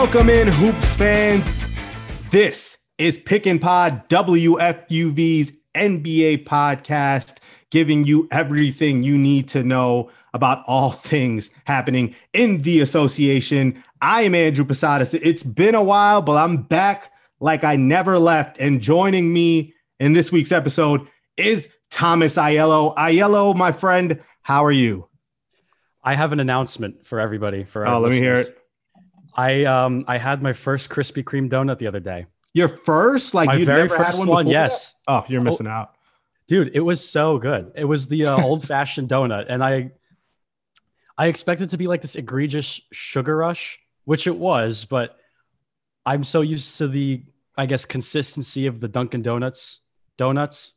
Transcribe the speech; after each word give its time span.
Welcome 0.00 0.30
in, 0.30 0.46
Hoops 0.46 0.94
fans. 0.94 1.44
This 2.30 2.78
is 2.98 3.18
Pick 3.18 3.46
and 3.46 3.60
Pod 3.60 4.08
WFUV's 4.08 5.52
NBA 5.74 6.44
podcast, 6.44 7.38
giving 7.72 8.04
you 8.04 8.28
everything 8.30 9.02
you 9.02 9.18
need 9.18 9.48
to 9.48 9.64
know 9.64 10.12
about 10.34 10.62
all 10.68 10.92
things 10.92 11.50
happening 11.64 12.14
in 12.32 12.62
the 12.62 12.78
association. 12.78 13.82
I 14.00 14.22
am 14.22 14.36
Andrew 14.36 14.64
Posadas. 14.64 15.14
It's 15.14 15.42
been 15.42 15.74
a 15.74 15.82
while, 15.82 16.22
but 16.22 16.36
I'm 16.36 16.62
back 16.62 17.10
like 17.40 17.64
I 17.64 17.74
never 17.74 18.20
left. 18.20 18.60
And 18.60 18.80
joining 18.80 19.32
me 19.32 19.74
in 19.98 20.12
this 20.12 20.30
week's 20.30 20.52
episode 20.52 21.08
is 21.36 21.68
Thomas 21.90 22.36
Aiello. 22.36 22.94
Aiello, 22.94 23.52
my 23.56 23.72
friend, 23.72 24.22
how 24.42 24.64
are 24.64 24.70
you? 24.70 25.08
I 26.04 26.14
have 26.14 26.30
an 26.30 26.38
announcement 26.38 27.04
for 27.04 27.18
everybody. 27.18 27.64
For 27.64 27.84
oh, 27.84 27.98
let 27.98 28.12
listeners. 28.12 28.20
me 28.20 28.24
hear 28.24 28.34
it. 28.34 28.57
I 29.34 29.64
um 29.64 30.04
I 30.08 30.18
had 30.18 30.42
my 30.42 30.52
first 30.52 30.90
Krispy 30.90 31.22
Kreme 31.22 31.50
donut 31.50 31.78
the 31.78 31.86
other 31.86 32.00
day. 32.00 32.26
Your 32.54 32.68
first, 32.68 33.34
like 33.34 33.46
my 33.46 33.64
very 33.64 33.88
first 33.88 34.18
one, 34.18 34.28
one 34.28 34.46
yes. 34.46 34.94
That? 35.06 35.12
Oh, 35.12 35.24
you're 35.28 35.42
missing 35.42 35.66
oh, 35.66 35.70
out, 35.70 35.94
dude. 36.46 36.70
It 36.74 36.80
was 36.80 37.06
so 37.06 37.38
good. 37.38 37.72
It 37.74 37.84
was 37.84 38.06
the 38.06 38.26
uh, 38.26 38.42
old 38.42 38.66
fashioned 38.66 39.08
donut, 39.08 39.46
and 39.48 39.62
I 39.62 39.92
I 41.16 41.26
expected 41.26 41.70
to 41.70 41.76
be 41.76 41.86
like 41.86 42.02
this 42.02 42.16
egregious 42.16 42.80
sugar 42.92 43.36
rush, 43.36 43.78
which 44.04 44.26
it 44.26 44.36
was, 44.36 44.84
but 44.84 45.16
I'm 46.04 46.24
so 46.24 46.40
used 46.40 46.78
to 46.78 46.88
the 46.88 47.22
I 47.56 47.66
guess 47.66 47.84
consistency 47.84 48.66
of 48.66 48.80
the 48.80 48.88
Dunkin' 48.88 49.22
Donuts 49.22 49.80
donuts 50.16 50.74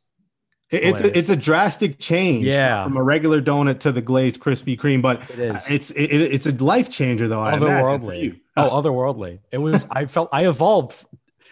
it's 0.72 1.00
a, 1.00 1.18
it's 1.18 1.30
a 1.30 1.36
drastic 1.36 1.98
change 1.98 2.46
yeah. 2.46 2.82
from 2.82 2.96
a 2.96 3.02
regular 3.02 3.42
donut 3.42 3.80
to 3.80 3.92
the 3.92 4.00
glazed 4.00 4.40
Krispy 4.40 4.78
Kreme, 4.78 5.02
but 5.02 5.28
it 5.30 5.38
is. 5.38 5.70
it's 5.70 5.90
it, 5.90 6.04
it's 6.04 6.46
a 6.46 6.52
life 6.52 6.88
changer 6.88 7.28
though. 7.28 7.40
Otherworldly. 7.40 8.40
Oh, 8.56 8.70
otherworldly. 8.82 9.40
It 9.50 9.58
was. 9.58 9.86
I 9.90 10.06
felt 10.06 10.28
I 10.32 10.46
evolved. 10.46 11.04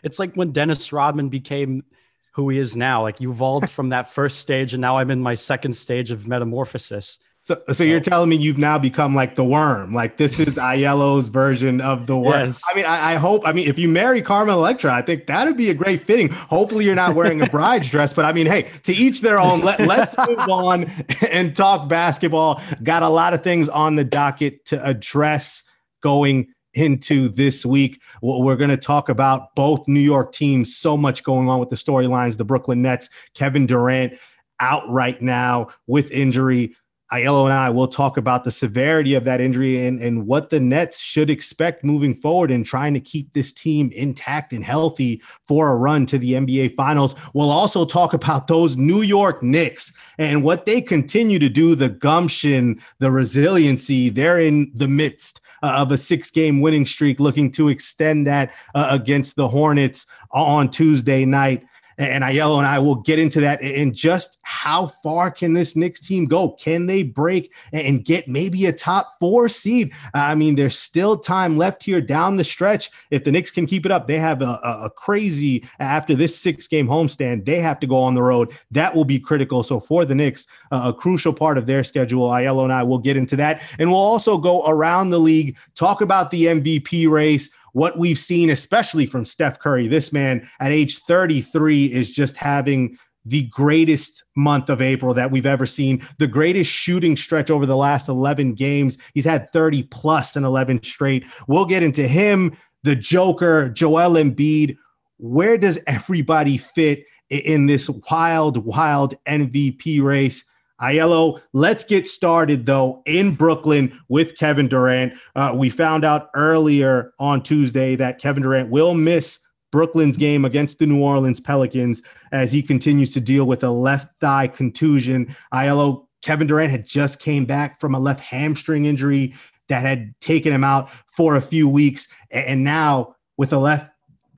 It's 0.03 0.19
like 0.19 0.35
when 0.35 0.53
Dennis 0.53 0.93
Rodman 0.93 1.29
became 1.29 1.85
who 2.33 2.49
he 2.49 2.59
is 2.59 2.77
now. 2.77 3.03
Like 3.03 3.21
you 3.21 3.31
evolved 3.31 3.71
from 3.71 3.91
that 3.91 4.11
first 4.11 4.39
stage, 4.39 4.75
and 4.75 4.81
now 4.81 4.99
I'm 4.99 5.11
in 5.11 5.21
my 5.21 5.35
second 5.35 5.75
stage 5.75 6.11
of 6.11 6.27
metamorphosis. 6.27 7.19
So, 7.45 7.61
so 7.73 7.85
you're 7.85 8.01
telling 8.01 8.29
me 8.29 8.37
you've 8.37 8.59
now 8.59 8.79
become 8.79 9.15
like 9.15 9.35
the 9.35 9.45
worm? 9.45 9.95
Like 9.95 10.19
this 10.19 10.39
is 10.39 10.55
Aiello's 10.57 11.29
version 11.29 11.81
of 11.81 12.07
the 12.07 12.17
worm? 12.17 12.41
Yes. 12.41 12.63
I 12.71 12.75
mean, 12.77 12.85
I, 12.85 13.15
I, 13.15 13.17
hope. 13.17 13.47
I 13.47 13.53
mean, 13.53 13.67
if 13.67 13.79
you 13.79 13.89
marry 13.89 14.21
Carmen 14.21 14.55
Electra, 14.55 14.93
I 14.93 15.03
think 15.03 15.27
that'd 15.27 15.57
be 15.57 15.71
a 15.71 15.75
great 15.75 16.07
fitting. 16.07 16.29
Hopefully, 16.29 16.85
you're 16.85 16.95
not 16.95 17.15
wearing 17.15 17.41
a 17.41 17.47
bride's 17.51 17.89
dress, 17.89 18.13
but 18.13 18.25
I 18.25 18.33
mean, 18.33 18.47
hey, 18.47 18.69
to 18.85 18.93
each 18.93 19.21
their 19.21 19.41
own. 19.41 19.63
Let, 19.63 19.81
let's 19.81 20.17
move 20.19 20.39
on 20.39 20.85
and 21.29 21.57
talk 21.57 21.89
basketball. 21.89 22.63
Got 22.83 23.03
a 23.03 23.09
lot 23.09 23.35
of 23.35 23.43
things 23.43 23.69
on 23.69 23.97
the 23.97 24.05
docket 24.05 24.67
to 24.67 24.85
address 24.87 25.65
going 26.03 26.53
into 26.75 27.29
this 27.29 27.65
week. 27.65 28.01
We're 28.23 28.57
going 28.57 28.71
to 28.71 28.77
talk 28.77 29.09
about 29.09 29.55
both 29.55 29.87
New 29.89 30.01
York 30.01 30.33
teams. 30.33 30.77
So 30.77 30.97
much 30.97 31.25
going 31.25 31.49
on 31.49 31.59
with 31.59 31.71
the 31.71 31.77
storylines. 31.77 32.37
The 32.37 32.45
Brooklyn 32.45 32.83
Nets, 32.83 33.11
Kevin 33.35 33.67
Durant 33.67 34.15
out 34.61 34.89
right 34.89 35.21
now 35.21 35.69
with 35.87 36.11
injury. 36.11 36.77
Aiello 37.13 37.45
and 37.45 37.53
I 37.53 37.71
will 37.71 37.89
talk 37.89 38.17
about 38.17 38.45
the 38.45 38.53
severity 38.53 39.15
of 39.15 39.25
that 39.25 39.41
injury 39.41 39.85
and, 39.85 40.01
and 40.01 40.29
what 40.29 40.51
the 40.51 40.61
Nets 40.61 41.01
should 41.01 41.29
expect 41.29 41.83
moving 41.83 42.15
forward 42.15 42.53
in 42.53 42.63
trying 42.63 42.95
to 42.95 43.01
keep 43.01 43.33
this 43.33 43.53
team 43.53 43.91
intact 43.93 44.53
and 44.53 44.63
healthy 44.63 45.21
for 45.49 45.73
a 45.73 45.77
run 45.77 46.07
to 46.07 46.19
the 46.19 46.35
NBA 46.35 46.77
Finals. 46.77 47.17
We'll 47.35 47.51
also 47.51 47.85
talk 47.85 48.15
about 48.15 48.47
those 48.47 48.77
New 48.77 49.03
York 49.03 49.43
Knicks 49.43 49.93
and 50.19 50.45
what 50.45 50.67
they 50.67 50.81
continue 50.81 51.41
to 51.41 51.49
do, 51.49 51.75
the 51.75 51.89
gumption, 51.89 52.81
the 53.01 53.11
resiliency. 53.11 54.09
They're 54.09 54.41
in 54.41 54.71
the 54.73 54.89
midst 54.89 55.41
of 55.63 55.93
a 55.93 55.99
six 55.99 56.31
game 56.31 56.61
winning 56.61 56.87
streak, 56.87 57.21
looking 57.21 57.51
to 57.53 57.69
extend 57.69 58.27
that 58.27 58.53
uh, 58.75 58.89
against 58.91 59.37
the 59.37 59.49
Hornets 59.49 60.07
on 60.31 60.71
Tuesday 60.71 61.25
night 61.25 61.67
and 62.01 62.25
Aiello 62.25 62.57
and 62.57 62.67
I 62.67 62.79
will 62.79 62.95
get 62.95 63.19
into 63.19 63.41
that 63.43 63.63
and 63.63 63.95
just 63.95 64.39
how 64.41 64.87
far 64.87 65.31
can 65.31 65.53
this 65.53 65.77
Knicks 65.77 66.01
team 66.01 66.25
go? 66.25 66.53
Can 66.53 66.87
they 66.87 67.03
break 67.03 67.53
and 67.75 68.05
get 68.05 68.27
maybe 68.27 68.65
a 68.67 68.73
top 68.73 69.17
four 69.21 69.51
seed? 69.51 69.93
I 70.15 70.35
mean, 70.35 70.55
there's 70.55 70.79
still 70.79 71.19
time 71.19 71.59
left 71.59 71.85
here 71.85 72.01
down 72.01 72.37
the 72.37 72.45
stretch. 72.45 72.91
If 73.11 73.25
the 73.25 73.31
Knicks 73.31 73.51
can 73.51 73.67
keep 73.67 73.85
it 73.85 73.93
up, 73.93 74.09
they 74.09 74.19
have 74.19 74.41
a, 74.41 74.59
a 74.63 74.91
crazy 74.97 75.69
after 75.79 76.15
this 76.15 76.37
six 76.37 76.67
game 76.67 76.89
homestand. 76.89 77.45
They 77.45 77.61
have 77.61 77.79
to 77.81 77.87
go 77.87 77.99
on 77.99 78.15
the 78.15 78.23
road. 78.23 78.57
That 78.71 78.95
will 78.95 79.05
be 79.05 79.21
critical. 79.21 79.63
So 79.63 79.79
for 79.79 80.07
the 80.07 80.15
Knicks, 80.15 80.47
a 80.71 80.95
crucial 80.95 81.35
part 81.35 81.59
of 81.59 81.67
their 81.67 81.85
schedule. 81.85 82.31
Aiello 82.31 82.65
and 82.65 82.73
I 82.73 82.83
will 82.83 82.99
get 82.99 83.19
into 83.19 83.37
that, 83.37 83.63
and 83.79 83.91
we'll 83.91 84.01
also 84.01 84.39
go 84.39 84.67
around 84.67 85.11
the 85.11 85.21
league, 85.21 85.57
talk 85.75 86.01
about 86.01 86.31
the 86.31 86.47
MVP 86.47 87.09
race 87.11 87.51
what 87.73 87.99
we've 87.99 88.19
seen, 88.19 88.51
especially 88.51 89.07
from 89.07 89.25
Steph 89.25 89.59
Curry. 89.59 89.89
This 89.89 90.13
man 90.13 90.49
at 90.61 90.73
age 90.73 90.99
33 91.01 91.87
is 91.87 92.11
just 92.11 92.37
having 92.37 92.97
the 93.25 93.43
greatest 93.45 94.25
month 94.37 94.71
of 94.71 94.81
April 94.81 95.13
that 95.15 95.31
we've 95.31 95.47
ever 95.47 95.67
seen, 95.67 96.07
the 96.19 96.27
greatest 96.27 96.71
shooting 96.71 97.17
stretch 97.17 97.51
over 97.51 97.67
the 97.67 97.77
last 97.77 98.09
11 98.09 98.55
games. 98.55 98.97
He's 99.15 99.25
had 99.25 99.53
30 99.53 99.85
plus 99.85 100.37
in 100.37 100.45
11 100.45 100.83
straight. 100.83 101.25
We'll 101.47 101.67
get 101.67 101.83
into 101.83 102.07
him, 102.07 102.57
the 102.83 102.97
Joker, 102.97 103.69
Joel 103.69 104.13
Embiid. 104.13 104.77
Where 105.19 105.59
does 105.59 105.79
everybody 105.87 106.57
fit 106.57 107.05
in 107.29 107.67
this 107.67 107.91
wild, 108.11 108.65
wild 108.65 109.15
MVP 109.27 110.03
race? 110.03 110.45
Aiello, 110.81 111.41
let's 111.53 111.85
get 111.85 112.09
started 112.09 112.67
though 112.67 113.03
in 113.07 113.35
Brooklyn 113.35 113.99
with 114.09 114.37
Kevin 114.39 114.69
Durant. 114.69 115.13
Uh, 115.37 115.55
we 115.57 115.71
found 115.71 116.05
out 116.05 116.31
earlier 116.35 117.13
on 117.19 117.43
Tuesday 117.43 117.97
that 117.97 118.19
Kevin 118.19 118.43
Durant 118.43 118.71
will 118.71 118.95
miss 118.95 119.39
Brooklyn's 119.71 120.17
game 120.17 120.45
against 120.45 120.79
the 120.79 120.87
New 120.87 121.01
Orleans 121.01 121.41
Pelicans 121.41 122.03
as 122.33 122.51
he 122.51 122.63
continues 122.63 123.13
to 123.13 123.21
deal 123.21 123.45
with 123.45 123.63
a 123.63 123.71
left 123.71 124.09
thigh 124.21 124.49
contusion. 124.49 125.35
Aiello, 125.55 126.07
Kevin 126.23 126.47
Durant 126.47 126.71
had 126.71 126.87
just 126.87 127.21
came 127.21 127.45
back 127.45 127.79
from 127.79 127.95
a 127.95 128.01
left 128.01 128.21
hamstring 128.21 128.85
injury 128.85 129.35
that 129.69 129.83
had 129.83 130.15
taken 130.21 130.53
him 130.53 130.65
out 130.65 130.91
for 131.07 131.37
a 131.37 131.41
few 131.41 131.69
weeks, 131.69 132.09
and 132.31 132.65
now 132.65 133.15
with 133.37 133.53
a 133.53 133.59
left 133.59 133.91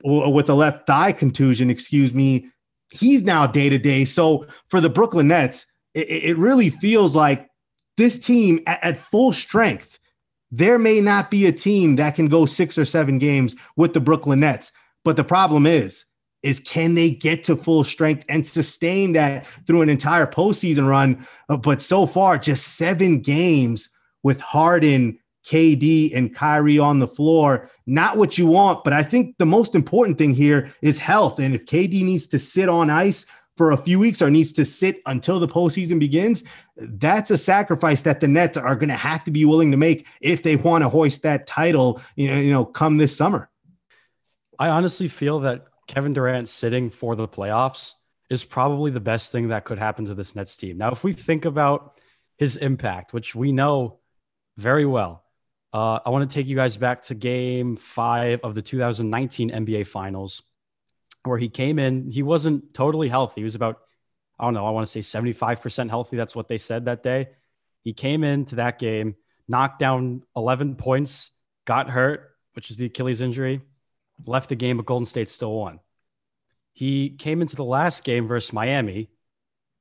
with 0.05 0.49
a 0.49 0.53
left 0.53 0.85
thigh 0.85 1.13
contusion, 1.13 1.69
excuse 1.69 2.13
me, 2.13 2.49
he's 2.89 3.23
now 3.23 3.47
day 3.47 3.69
to 3.69 3.77
day. 3.77 4.03
So 4.05 4.45
for 4.69 4.81
the 4.81 4.89
Brooklyn 4.89 5.29
Nets 5.29 5.65
it, 5.93 6.07
it 6.07 6.37
really 6.37 6.69
feels 6.69 7.15
like 7.15 7.49
this 7.97 8.19
team 8.19 8.61
at, 8.67 8.83
at 8.83 8.97
full 8.97 9.33
strength, 9.33 9.99
there 10.51 10.77
may 10.77 11.01
not 11.01 11.31
be 11.31 11.45
a 11.45 11.51
team 11.51 11.95
that 11.95 12.15
can 12.15 12.27
go 12.27 12.45
six 12.45 12.77
or 12.77 12.85
seven 12.85 13.17
games 13.17 13.55
with 13.75 13.93
the 13.93 13.99
Brooklyn 13.99 14.41
Nets. 14.41 14.71
But 15.03 15.17
the 15.17 15.23
problem 15.23 15.65
is, 15.65 16.05
is 16.43 16.59
can 16.59 16.93
they 16.95 17.09
get 17.09 17.43
to 17.45 17.55
full 17.55 17.83
strength 17.83 18.25
and 18.29 18.45
sustain 18.45 19.13
that 19.13 19.47
through 19.65 19.81
an 19.81 19.89
entire 19.89 20.27
postseason 20.27 20.87
run? 20.87 21.25
Uh, 21.49 21.57
but 21.57 21.81
so 21.81 22.05
far, 22.05 22.37
just 22.37 22.75
seven 22.75 23.19
games 23.19 23.89
with 24.23 24.41
Harden, 24.41 25.17
KD, 25.45 26.15
and 26.15 26.35
Kyrie 26.35 26.79
on 26.79 26.99
the 26.99 27.07
floor. 27.07 27.69
Not 27.85 28.17
what 28.17 28.37
you 28.37 28.47
want, 28.47 28.83
but 28.83 28.93
I 28.93 29.03
think 29.03 29.37
the 29.37 29.45
most 29.45 29.73
important 29.73 30.17
thing 30.17 30.33
here 30.33 30.73
is 30.81 30.97
health. 30.99 31.39
And 31.39 31.55
if 31.55 31.65
KD 31.65 32.03
needs 32.03 32.27
to 32.27 32.39
sit 32.39 32.69
on 32.69 32.89
ice 32.89 33.25
for 33.55 33.71
a 33.71 33.77
few 33.77 33.99
weeks 33.99 34.21
or 34.21 34.29
needs 34.29 34.53
to 34.53 34.65
sit 34.65 35.01
until 35.05 35.39
the 35.39 35.47
postseason 35.47 35.99
begins, 35.99 36.43
that's 36.75 37.31
a 37.31 37.37
sacrifice 37.37 38.01
that 38.01 38.19
the 38.19 38.27
Nets 38.27 38.57
are 38.57 38.75
going 38.75 38.89
to 38.89 38.95
have 38.95 39.23
to 39.25 39.31
be 39.31 39.45
willing 39.45 39.71
to 39.71 39.77
make 39.77 40.07
if 40.21 40.43
they 40.43 40.55
want 40.55 40.83
to 40.83 40.89
hoist 40.89 41.21
that 41.23 41.45
title, 41.45 42.01
you 42.15 42.31
know, 42.31 42.39
you 42.39 42.51
know, 42.51 42.65
come 42.65 42.97
this 42.97 43.15
summer. 43.15 43.49
I 44.57 44.69
honestly 44.69 45.07
feel 45.07 45.41
that 45.41 45.65
Kevin 45.87 46.13
Durant 46.13 46.49
sitting 46.49 46.89
for 46.89 47.15
the 47.15 47.27
playoffs 47.27 47.93
is 48.29 48.43
probably 48.43 48.91
the 48.91 48.99
best 48.99 49.31
thing 49.31 49.49
that 49.49 49.65
could 49.65 49.77
happen 49.77 50.05
to 50.05 50.15
this 50.15 50.35
Nets 50.35 50.57
team. 50.57 50.77
Now, 50.77 50.91
if 50.91 51.03
we 51.03 51.13
think 51.13 51.45
about 51.45 51.97
his 52.37 52.57
impact, 52.57 53.13
which 53.13 53.35
we 53.35 53.51
know 53.51 53.99
very 54.57 54.85
well, 54.85 55.23
uh, 55.73 55.99
I 56.05 56.09
want 56.09 56.29
to 56.29 56.33
take 56.33 56.47
you 56.47 56.55
guys 56.55 56.77
back 56.77 57.03
to 57.03 57.15
game 57.15 57.75
five 57.75 58.39
of 58.43 58.55
the 58.55 58.61
2019 58.61 59.51
NBA 59.51 59.87
Finals 59.87 60.41
where 61.23 61.37
he 61.37 61.49
came 61.49 61.79
in. 61.79 62.11
He 62.11 62.23
wasn't 62.23 62.73
totally 62.73 63.09
healthy. 63.09 63.41
He 63.41 63.45
was 63.45 63.55
about, 63.55 63.79
I 64.39 64.45
don't 64.45 64.53
know, 64.53 64.65
I 64.65 64.71
want 64.71 64.87
to 64.87 65.03
say 65.03 65.19
75% 65.19 65.89
healthy. 65.89 66.17
That's 66.17 66.35
what 66.35 66.47
they 66.47 66.57
said 66.57 66.85
that 66.85 67.03
day. 67.03 67.29
He 67.81 67.93
came 67.93 68.23
into 68.23 68.55
that 68.55 68.79
game, 68.79 69.15
knocked 69.47 69.79
down 69.79 70.23
11 70.35 70.75
points, 70.75 71.31
got 71.65 71.89
hurt, 71.89 72.31
which 72.53 72.71
is 72.71 72.77
the 72.77 72.85
Achilles 72.85 73.21
injury, 73.21 73.61
left 74.25 74.49
the 74.49 74.55
game, 74.55 74.77
but 74.77 74.85
Golden 74.85 75.05
State 75.05 75.29
still 75.29 75.53
won. 75.53 75.79
He 76.73 77.11
came 77.11 77.41
into 77.41 77.55
the 77.55 77.63
last 77.63 78.03
game 78.03 78.27
versus 78.27 78.53
Miami, 78.53 79.09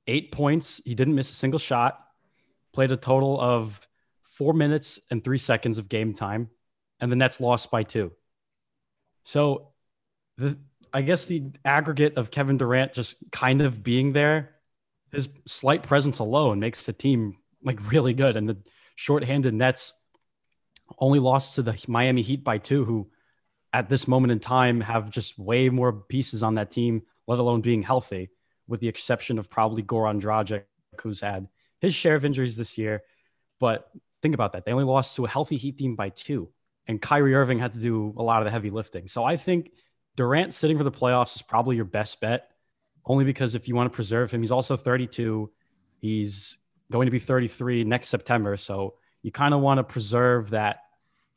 eight 0.07 0.33
points. 0.33 0.81
He 0.85 0.95
didn't 0.95 1.15
miss 1.15 1.31
a 1.31 1.35
single 1.35 1.59
shot, 1.59 1.99
played 2.73 2.93
a 2.93 2.97
total 2.97 3.41
of 3.41 3.81
four 4.23 4.53
minutes 4.53 5.01
and 5.11 5.23
three 5.23 5.39
seconds 5.39 5.79
of 5.79 5.89
game 5.89 6.13
time, 6.13 6.51
and 7.01 7.11
the 7.11 7.17
Nets 7.17 7.41
lost 7.41 7.71
by 7.71 7.83
two. 7.83 8.13
So 9.25 9.69
the 10.37 10.59
I 10.93 11.03
guess 11.03 11.27
the 11.27 11.45
aggregate 11.65 12.17
of 12.17 12.31
Kevin 12.31 12.59
Durant 12.59 12.93
just 12.93 13.17
kind 13.31 13.63
of 13.63 13.83
being 13.83 14.13
there, 14.13 14.57
his 15.11 15.29
slight 15.47 15.83
presence 15.83 16.19
alone 16.19 16.61
makes 16.61 16.87
the 16.87 16.93
team 16.93 17.39
like 17.63 17.91
really 17.91 18.15
good. 18.15 18.37
And 18.37 18.49
the 18.49 18.59
shorthanded 18.97 19.55
Nets 19.55 19.93
only 20.99 21.19
lost 21.19 21.55
to 21.55 21.63
the 21.63 21.79
Miami 21.89 22.23
Heat 22.23 22.45
by 22.45 22.59
two, 22.59 22.85
who 22.85 23.11
at 23.73 23.89
this 23.89 24.07
moment 24.07 24.33
in 24.33 24.41
time 24.41 24.81
have 24.81 25.11
just 25.11 25.39
way 25.39 25.69
more 25.71 25.93
pieces 25.93 26.43
on 26.43 26.57
that 26.57 26.71
team, 26.71 27.03
let 27.27 27.39
alone 27.39 27.63
being 27.63 27.83
healthy, 27.83 28.31
with 28.67 28.81
the 28.81 28.89
exception 28.89 29.39
of 29.39 29.49
probably 29.49 29.83
Goran 29.83 30.21
Dragic, 30.21 30.65
who's 31.01 31.21
had 31.21 31.49
his 31.81 31.95
share 31.95 32.15
of 32.15 32.25
injuries 32.25 32.57
this 32.57 32.77
year. 32.77 33.03
But 33.59 33.91
think 34.23 34.35
about 34.35 34.53
that. 34.53 34.65
They 34.65 34.73
only 34.73 34.85
lost 34.85 35.17
to 35.17 35.25
a 35.25 35.29
healthy 35.29 35.57
Heat 35.57 35.79
team 35.79 35.97
by 35.97 36.11
two, 36.11 36.51
and 36.87 37.01
Kyrie 37.01 37.35
Irving 37.35 37.59
had 37.59 37.73
to 37.73 37.79
do 37.79 38.15
a 38.17 38.23
lot 38.23 38.43
of 38.43 38.45
the 38.45 38.51
heavy 38.51 38.71
lifting. 38.71 39.09
So 39.09 39.25
I 39.25 39.37
think 39.39 39.73
Durant 40.17 40.53
sitting 40.53 40.79
for 40.79 40.85
the 40.85 40.93
playoffs 40.93 41.37
is 41.37 41.43
probably 41.43 41.77
your 41.77 41.85
best 41.85 42.21
bet, 42.21 42.51
only 43.05 43.25
because 43.25 43.55
if 43.55 43.69
you 43.69 43.75
want 43.75 43.91
to 43.91 43.95
preserve 43.95 44.31
him, 44.31 44.43
he's 44.43 44.53
also 44.53 44.77
32. 44.77 45.51
He's 45.99 46.59
going 46.91 47.07
to 47.07 47.11
be 47.11 47.19
33 47.19 47.85
next 47.85 48.09
September. 48.09 48.57
So 48.57 48.95
you 49.23 49.33
kind 49.33 49.55
of 49.55 49.61
want 49.61 49.79
to 49.79 49.85
preserve 49.85 50.51
that 50.51 50.79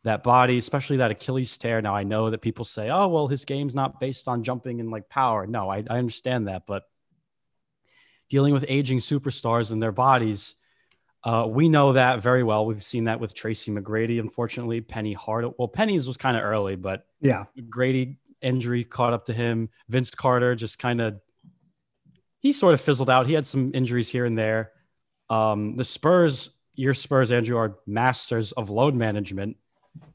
that 0.03 0.21
body, 0.21 0.59
especially 0.59 0.97
that 0.97 1.09
Achilles 1.09 1.57
tear. 1.57 1.81
Now 1.81 1.95
I 1.95 2.03
know 2.03 2.29
that 2.29 2.41
people 2.41 2.63
say, 2.63 2.89
"Oh, 2.89 3.07
well, 3.07 3.27
his 3.27 3.43
game's 3.43 3.73
not 3.73 3.99
based 3.99 4.27
on 4.27 4.43
jumping 4.43 4.79
and 4.79 4.91
like 4.91 5.09
power." 5.09 5.47
No, 5.47 5.69
I, 5.69 5.83
I 5.89 5.97
understand 5.97 6.47
that, 6.47 6.67
but 6.67 6.83
dealing 8.29 8.53
with 8.53 8.65
aging 8.67 8.99
superstars 8.99 9.71
and 9.71 9.81
their 9.81 9.91
bodies, 9.91 10.55
uh, 11.23 11.47
we 11.49 11.69
know 11.69 11.93
that 11.93 12.21
very 12.21 12.43
well. 12.43 12.67
We've 12.67 12.83
seen 12.83 13.05
that 13.05 13.19
with 13.19 13.33
Tracy 13.33 13.71
McGrady, 13.71 14.19
unfortunately. 14.19 14.81
Penny 14.81 15.13
Hard. 15.13 15.45
Well, 15.57 15.67
Penny's 15.67 16.07
was 16.07 16.17
kind 16.17 16.37
of 16.37 16.43
early, 16.43 16.75
but 16.75 17.07
yeah, 17.19 17.45
McGrady 17.57 18.17
injury 18.41 18.83
caught 18.83 19.13
up 19.13 19.25
to 19.25 19.33
him. 19.33 19.69
Vince 19.89 20.11
Carter 20.11 20.55
just 20.55 20.79
kind 20.79 21.01
of 21.01 21.19
he 22.45 22.53
sort 22.53 22.75
of 22.75 22.81
fizzled 22.81 23.09
out. 23.09 23.25
He 23.25 23.33
had 23.33 23.45
some 23.45 23.71
injuries 23.73 24.07
here 24.07 24.23
and 24.23 24.37
there. 24.37 24.71
Um, 25.31 25.75
the 25.77 25.83
Spurs, 25.83 26.51
your 26.75 26.93
Spurs, 26.93 27.31
Andrew, 27.31 27.57
are 27.57 27.79
masters 27.87 28.51
of 28.51 28.69
load 28.69 28.93
management. 28.93 29.57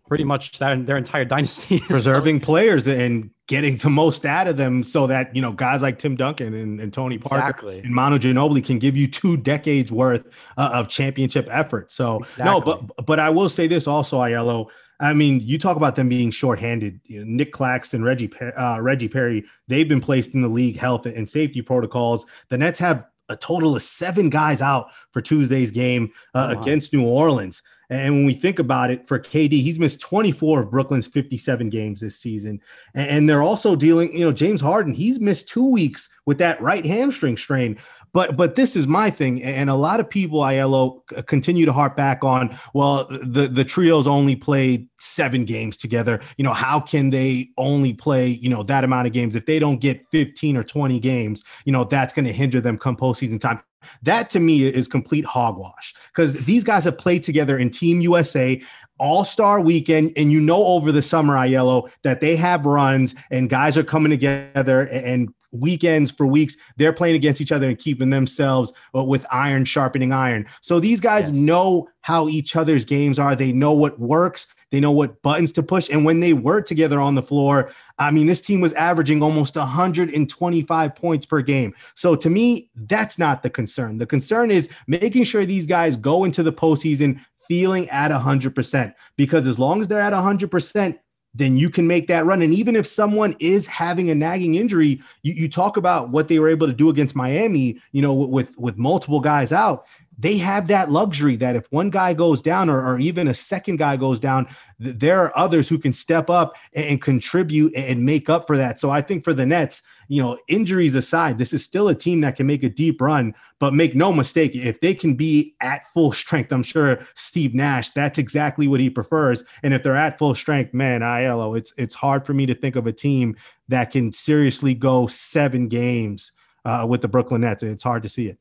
Pretty 0.07 0.23
much 0.23 0.59
that 0.59 0.87
their 0.87 0.97
entire 0.97 1.25
dynasty 1.25 1.81
preserving 1.81 2.39
players 2.41 2.87
and 2.87 3.31
getting 3.49 3.79
the 3.79 3.91
most 3.91 4.25
out 4.25 4.47
of 4.47 4.57
them 4.57 4.85
so 4.85 5.09
that 5.09 5.35
you 5.35 5.43
know 5.43 5.53
guys 5.53 5.83
like 5.83 5.99
Tim 5.99 6.15
Duncan 6.15 6.55
and, 6.55 6.81
and 6.81 6.93
Tony 6.93 7.19
Parker 7.19 7.49
exactly. 7.49 7.79
and 7.81 7.93
Manu 7.93 8.19
Ginobili 8.19 8.65
can 8.65 8.79
give 8.79 8.97
you 8.97 9.09
two 9.09 9.37
decades 9.37 9.91
worth 9.91 10.27
uh, 10.57 10.71
of 10.73 10.89
championship 10.89 11.49
effort. 11.51 11.91
So 11.91 12.19
exactly. 12.19 12.45
no, 12.45 12.61
but 12.61 13.07
but 13.07 13.19
I 13.19 13.31
will 13.31 13.49
say 13.49 13.67
this 13.67 13.89
also, 13.89 14.21
Aiello. 14.21 14.69
I 15.01 15.15
mean, 15.15 15.41
you 15.41 15.59
talk 15.59 15.77
about 15.77 15.97
them 15.97 16.09
being 16.09 16.31
shorthanded. 16.31 17.01
You 17.05 17.21
know, 17.21 17.25
Nic 17.27 17.53
Claxton, 17.53 18.05
Reggie 18.05 18.31
uh, 18.57 18.79
Reggie 18.81 19.09
Perry, 19.09 19.45
they've 19.67 19.89
been 19.89 20.01
placed 20.01 20.35
in 20.35 20.43
the 20.43 20.49
league 20.49 20.77
health 20.77 21.07
and 21.07 21.29
safety 21.29 21.63
protocols. 21.63 22.27
The 22.51 22.59
Nets 22.59 22.79
have 22.79 23.07
a 23.31 23.37
total 23.37 23.77
of 23.77 23.83
seven 23.83 24.29
guys 24.29 24.61
out 24.61 24.89
for 25.13 25.23
Tuesday's 25.23 25.71
game 25.71 26.13
uh, 26.35 26.53
wow. 26.55 26.61
against 26.61 26.93
New 26.93 27.07
Orleans. 27.07 27.63
And 27.91 28.15
when 28.15 28.25
we 28.25 28.35
think 28.35 28.59
about 28.59 28.91
it, 28.91 29.07
for 29.09 29.19
KD, 29.19 29.51
he's 29.51 29.79
missed 29.79 30.01
24 30.01 30.63
of 30.63 30.71
Brooklyn's 30.71 31.09
57 31.09 31.69
games 31.69 32.01
this 32.01 32.17
season. 32.17 32.61
And 32.95 33.29
they're 33.29 33.43
also 33.43 33.75
dealing, 33.75 34.17
you 34.17 34.25
know, 34.25 34.33
James 34.33 34.61
Harden, 34.61 34.95
he's 34.95 35.21
missed 35.21 35.49
two 35.49 35.69
weeks 35.69 36.09
with 36.25 36.39
that 36.39 36.61
right 36.63 36.87
hamstring 36.87 37.37
strain. 37.37 37.77
But 38.13 38.37
but 38.37 38.57
this 38.57 38.75
is 38.75 38.89
my 38.89 39.09
thing, 39.09 39.41
and 39.43 39.71
a 39.71 39.75
lot 39.75 40.01
of 40.01 40.11
people, 40.11 40.41
Aiello, 40.41 41.01
continue 41.27 41.65
to 41.65 41.73
harp 41.73 41.97
back 41.97 42.25
on. 42.25 42.59
Well, 42.75 43.07
the 43.09 43.47
the 43.47 43.65
trios 43.65 44.09
only 44.09 44.35
played 44.35 44.89
seven 44.99 45.45
games 45.45 45.77
together. 45.77 46.21
You 46.37 46.43
know, 46.43 46.53
how 46.53 46.81
can 46.81 47.11
they 47.11 47.51
only 47.57 47.95
play 47.95 48.29
you 48.29 48.49
know 48.49 48.65
that 48.65 48.83
amount 48.83 49.07
of 49.07 49.13
games 49.13 49.37
if 49.37 49.47
they 49.47 49.61
don't 49.61 49.81
get 49.81 50.05
15 50.11 50.57
or 50.57 50.65
20 50.65 50.99
games? 50.99 51.45
You 51.65 51.73
know, 51.73 51.85
that's 51.85 52.13
going 52.13 52.27
to 52.27 52.33
hinder 52.33 52.61
them 52.61 52.79
come 52.79 52.97
postseason 52.97 53.39
time. 53.39 53.61
That 54.03 54.31
to 54.31 54.41
me 54.41 54.65
is 54.67 54.89
complete 54.89 55.25
hogwash 55.25 55.95
because 56.15 56.35
these 56.45 56.65
guys 56.65 56.85
have 56.85 56.99
played 56.99 57.25
together 57.25 57.59
in 57.59 57.71
Team 57.71 58.01
USA 58.01 58.61
all 58.99 59.25
Star 59.25 59.61
weekend, 59.61 60.13
and 60.17 60.31
you 60.31 60.41
know 60.41 60.63
over 60.63 60.93
the 60.93 61.03
summer, 61.03 61.35
Aiello, 61.35 61.91
that 62.03 62.21
they 62.21 62.37
have 62.37 62.67
runs 62.67 63.15
and 63.31 63.49
guys 63.49 63.77
are 63.79 63.83
coming 63.83 64.11
together 64.11 64.83
and 64.89 65.33
weekends 65.53 66.13
for 66.13 66.27
weeks 66.27 66.57
they're 66.77 66.93
playing 66.93 67.17
against 67.17 67.41
each 67.41 67.51
other 67.51 67.69
and 67.69 67.79
keeping 67.79 68.11
themselves 68.11 68.73
with 68.93 69.27
iron 69.33 69.65
sharpening 69.65 70.13
iron. 70.13 70.47
So 70.61 70.79
these 70.79 71.01
guys 71.01 71.25
yes. 71.25 71.33
know 71.33 71.89
how 72.03 72.29
each 72.29 72.57
other's 72.57 72.85
games 72.85 73.19
are. 73.19 73.35
They 73.35 73.53
know 73.53 73.73
what 73.73 73.99
works 73.99 74.47
they 74.71 74.81
know 74.81 74.93
what 74.93 75.21
buttons 75.23 75.53
to 75.53 75.63
push 75.63 75.89
and 75.91 76.05
when 76.05 76.21
they 76.21 76.33
were 76.33 76.61
together 76.61 77.01
on 77.01 77.15
the 77.15 77.23
floor 77.23 77.71
i 77.99 78.11
mean 78.11 78.27
this 78.27 78.41
team 78.41 78.61
was 78.61 78.73
averaging 78.75 79.23
almost 79.23 79.57
125 79.57 80.95
points 80.95 81.27
per 81.27 81.41
game 81.43 81.75
so 81.95 82.15
to 82.15 82.31
me 82.31 82.71
that's 82.75 83.19
not 83.19 83.43
the 83.43 83.51
concern 83.51 83.99
the 83.99 84.07
concern 84.07 84.51
is 84.51 84.69
making 84.87 85.25
sure 85.25 85.45
these 85.45 85.67
guys 85.67 85.97
go 85.97 86.25
into 86.25 86.43
the 86.43 86.53
postseason 86.53 87.21
feeling 87.49 87.91
at 87.91 88.13
100% 88.13 88.95
because 89.17 89.49
as 89.49 89.59
long 89.59 89.81
as 89.81 89.89
they're 89.89 90.01
at 90.01 90.13
100% 90.13 90.99
then 91.35 91.57
you 91.57 91.71
can 91.71 91.87
make 91.87 92.09
that 92.09 92.27
run. 92.27 92.43
And 92.43 92.53
even 92.53 92.75
if 92.75 92.87
someone 92.87 93.37
is 93.39 93.67
having 93.67 94.11
a 94.11 94.15
nagging 94.15 94.57
injury, 94.57 95.01
you, 95.23 95.33
you 95.35 95.49
talk 95.49 95.77
about 95.77 96.11
what 96.11 96.29
they 96.29 96.39
were 96.39 96.49
able 96.49 96.67
to 96.67 96.73
do 96.73 96.91
against 96.91 97.15
Miami, 97.15 97.81
you 97.93 98.03
know, 98.03 98.13
with 98.13 98.57
with 98.59 98.77
multiple 98.77 99.21
guys 99.21 99.53
out 99.53 99.87
they 100.21 100.37
have 100.37 100.67
that 100.67 100.91
luxury 100.91 101.35
that 101.37 101.57
if 101.57 101.67
one 101.73 101.89
guy 101.89 102.13
goes 102.13 102.43
down 102.43 102.69
or, 102.69 102.85
or 102.87 102.99
even 102.99 103.29
a 103.29 103.35
second 103.35 103.77
guy 103.77 103.97
goes 103.97 104.21
down, 104.21 104.47
th- 104.83 104.97
there 104.99 105.19
are 105.19 105.37
others 105.37 105.67
who 105.67 105.79
can 105.79 105.95
step 105.95 106.29
up 106.29 106.57
and, 106.75 106.85
and, 106.85 107.03
contribute 107.03 107.75
and 107.75 108.05
make 108.05 108.29
up 108.29 108.47
for 108.47 108.59
that. 108.59 108.79
So 108.81 108.91
I 108.91 109.01
think 109.01 109.25
for 109.25 109.33
the 109.33 109.47
Nets, 109.47 109.81
you 110.09 110.21
know, 110.21 110.39
injuries 110.47 110.95
aside, 110.95 111.39
this 111.39 111.55
is 111.55 111.65
still 111.65 111.89
a 111.89 111.95
team 111.95 112.21
that 112.21 112.37
can 112.37 112.47
make 112.47 112.63
a 112.63 112.69
deep 112.69 113.01
run. 113.01 113.35
But 113.61 113.73
make 113.73 113.95
no 113.95 114.13
mistake, 114.13 114.55
if 114.55 114.81
they 114.81 114.95
can 114.95 115.15
be 115.15 115.55
at 115.63 115.91
full 115.95 116.13
strength, 116.13 116.53
I'm 116.53 116.63
sure 116.63 117.01
Steve 117.15 117.55
Nash, 117.55 117.91
that's 117.91 118.19
exactly 118.19 118.69
what 118.69 118.81
he 118.81 118.91
prefers. 118.91 119.43
And 119.63 119.73
if 119.73 119.83
they're 119.83 119.97
at 119.97 120.19
full 120.19 120.35
strength, 120.35 120.75
man, 120.75 121.01
Aiello, 121.01 121.57
it's 121.57 121.73
it's 121.79 121.95
hard 121.95 122.27
for 122.27 122.35
me 122.35 122.45
to 122.45 122.55
think 122.55 122.77
of 122.77 122.87
a 122.87 122.93
team 122.93 123.37
that 123.69 123.91
can 123.91 124.13
seriously 124.13 124.75
go 124.75 125.07
seven 125.07 125.69
games 125.69 126.33
uh, 126.67 126.87
with 126.89 127.01
the 127.01 127.09
Brooklyn 127.09 127.41
Nets. 127.41 127.63
It's 127.63 127.83
hard 127.83 128.03
to 128.03 128.09
see 128.09 128.29
it. 128.29 128.39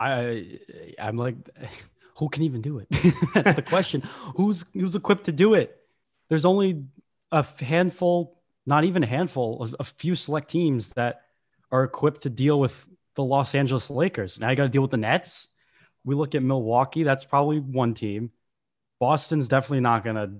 I 0.00 0.58
I'm 0.98 1.16
like, 1.16 1.36
who 2.16 2.28
can 2.28 2.42
even 2.42 2.60
do 2.60 2.78
it? 2.78 2.88
That's 3.34 3.54
the 3.54 3.62
question. 3.62 4.02
who's 4.36 4.64
who's 4.72 4.94
equipped 4.94 5.24
to 5.24 5.32
do 5.32 5.54
it? 5.54 5.76
There's 6.28 6.44
only 6.44 6.84
a 7.32 7.46
handful, 7.60 8.40
not 8.66 8.84
even 8.84 9.02
a 9.02 9.06
handful, 9.06 9.68
a 9.78 9.84
few 9.84 10.14
select 10.14 10.50
teams 10.50 10.90
that 10.90 11.22
are 11.70 11.84
equipped 11.84 12.22
to 12.22 12.30
deal 12.30 12.58
with 12.58 12.86
the 13.14 13.24
Los 13.24 13.54
Angeles 13.54 13.90
Lakers. 13.90 14.38
Now 14.38 14.50
you 14.50 14.56
got 14.56 14.64
to 14.64 14.68
deal 14.68 14.82
with 14.82 14.90
the 14.90 14.96
Nets. 14.96 15.48
We 16.04 16.14
look 16.14 16.34
at 16.34 16.42
Milwaukee. 16.42 17.02
That's 17.02 17.24
probably 17.24 17.60
one 17.60 17.94
team. 17.94 18.30
Boston's 19.00 19.48
definitely 19.48 19.80
not 19.80 20.04
going 20.04 20.16
to 20.16 20.30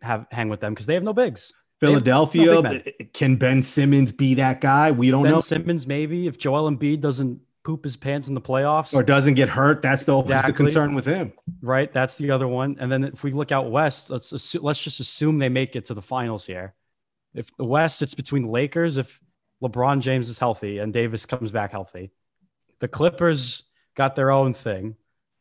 have 0.00 0.26
hang 0.30 0.48
with 0.48 0.60
them 0.60 0.72
because 0.72 0.86
they 0.86 0.94
have 0.94 1.02
no 1.02 1.12
bigs. 1.12 1.52
Philadelphia, 1.80 2.62
no 2.62 2.80
can 3.12 3.36
Ben 3.36 3.62
Simmons 3.62 4.10
be 4.10 4.34
that 4.34 4.60
guy? 4.60 4.92
We 4.92 5.10
don't 5.10 5.24
ben 5.24 5.32
know. 5.32 5.40
Simmons, 5.40 5.86
maybe 5.86 6.26
if 6.26 6.38
Joel 6.38 6.70
Embiid 6.70 7.00
doesn't 7.00 7.40
poop 7.66 7.82
his 7.82 7.96
pants 7.96 8.28
in 8.28 8.34
the 8.34 8.40
playoffs 8.40 8.94
or 8.94 9.02
doesn't 9.02 9.34
get 9.34 9.48
hurt. 9.48 9.82
That's 9.82 10.04
the, 10.04 10.16
exactly. 10.20 10.52
the 10.52 10.56
concern 10.56 10.94
with 10.94 11.04
him, 11.04 11.32
right? 11.60 11.92
That's 11.92 12.14
the 12.14 12.30
other 12.30 12.46
one. 12.46 12.76
And 12.78 12.92
then 12.92 13.02
if 13.02 13.24
we 13.24 13.32
look 13.32 13.50
out 13.50 13.72
west, 13.72 14.08
let's 14.08 14.30
assume, 14.30 14.62
let's 14.62 14.80
just 14.80 15.00
assume 15.00 15.40
they 15.40 15.48
make 15.48 15.74
it 15.74 15.86
to 15.86 15.94
the 15.94 16.00
finals 16.00 16.46
here. 16.46 16.74
If 17.34 17.54
the 17.56 17.64
West, 17.64 18.02
it's 18.02 18.14
between 18.14 18.44
the 18.44 18.52
Lakers. 18.52 18.98
If 18.98 19.20
LeBron 19.60 20.00
James 20.00 20.28
is 20.28 20.38
healthy 20.38 20.78
and 20.78 20.92
Davis 20.92 21.26
comes 21.26 21.50
back 21.50 21.72
healthy, 21.72 22.12
the 22.78 22.86
Clippers 22.86 23.64
got 23.96 24.14
their 24.14 24.30
own 24.30 24.54
thing 24.54 24.94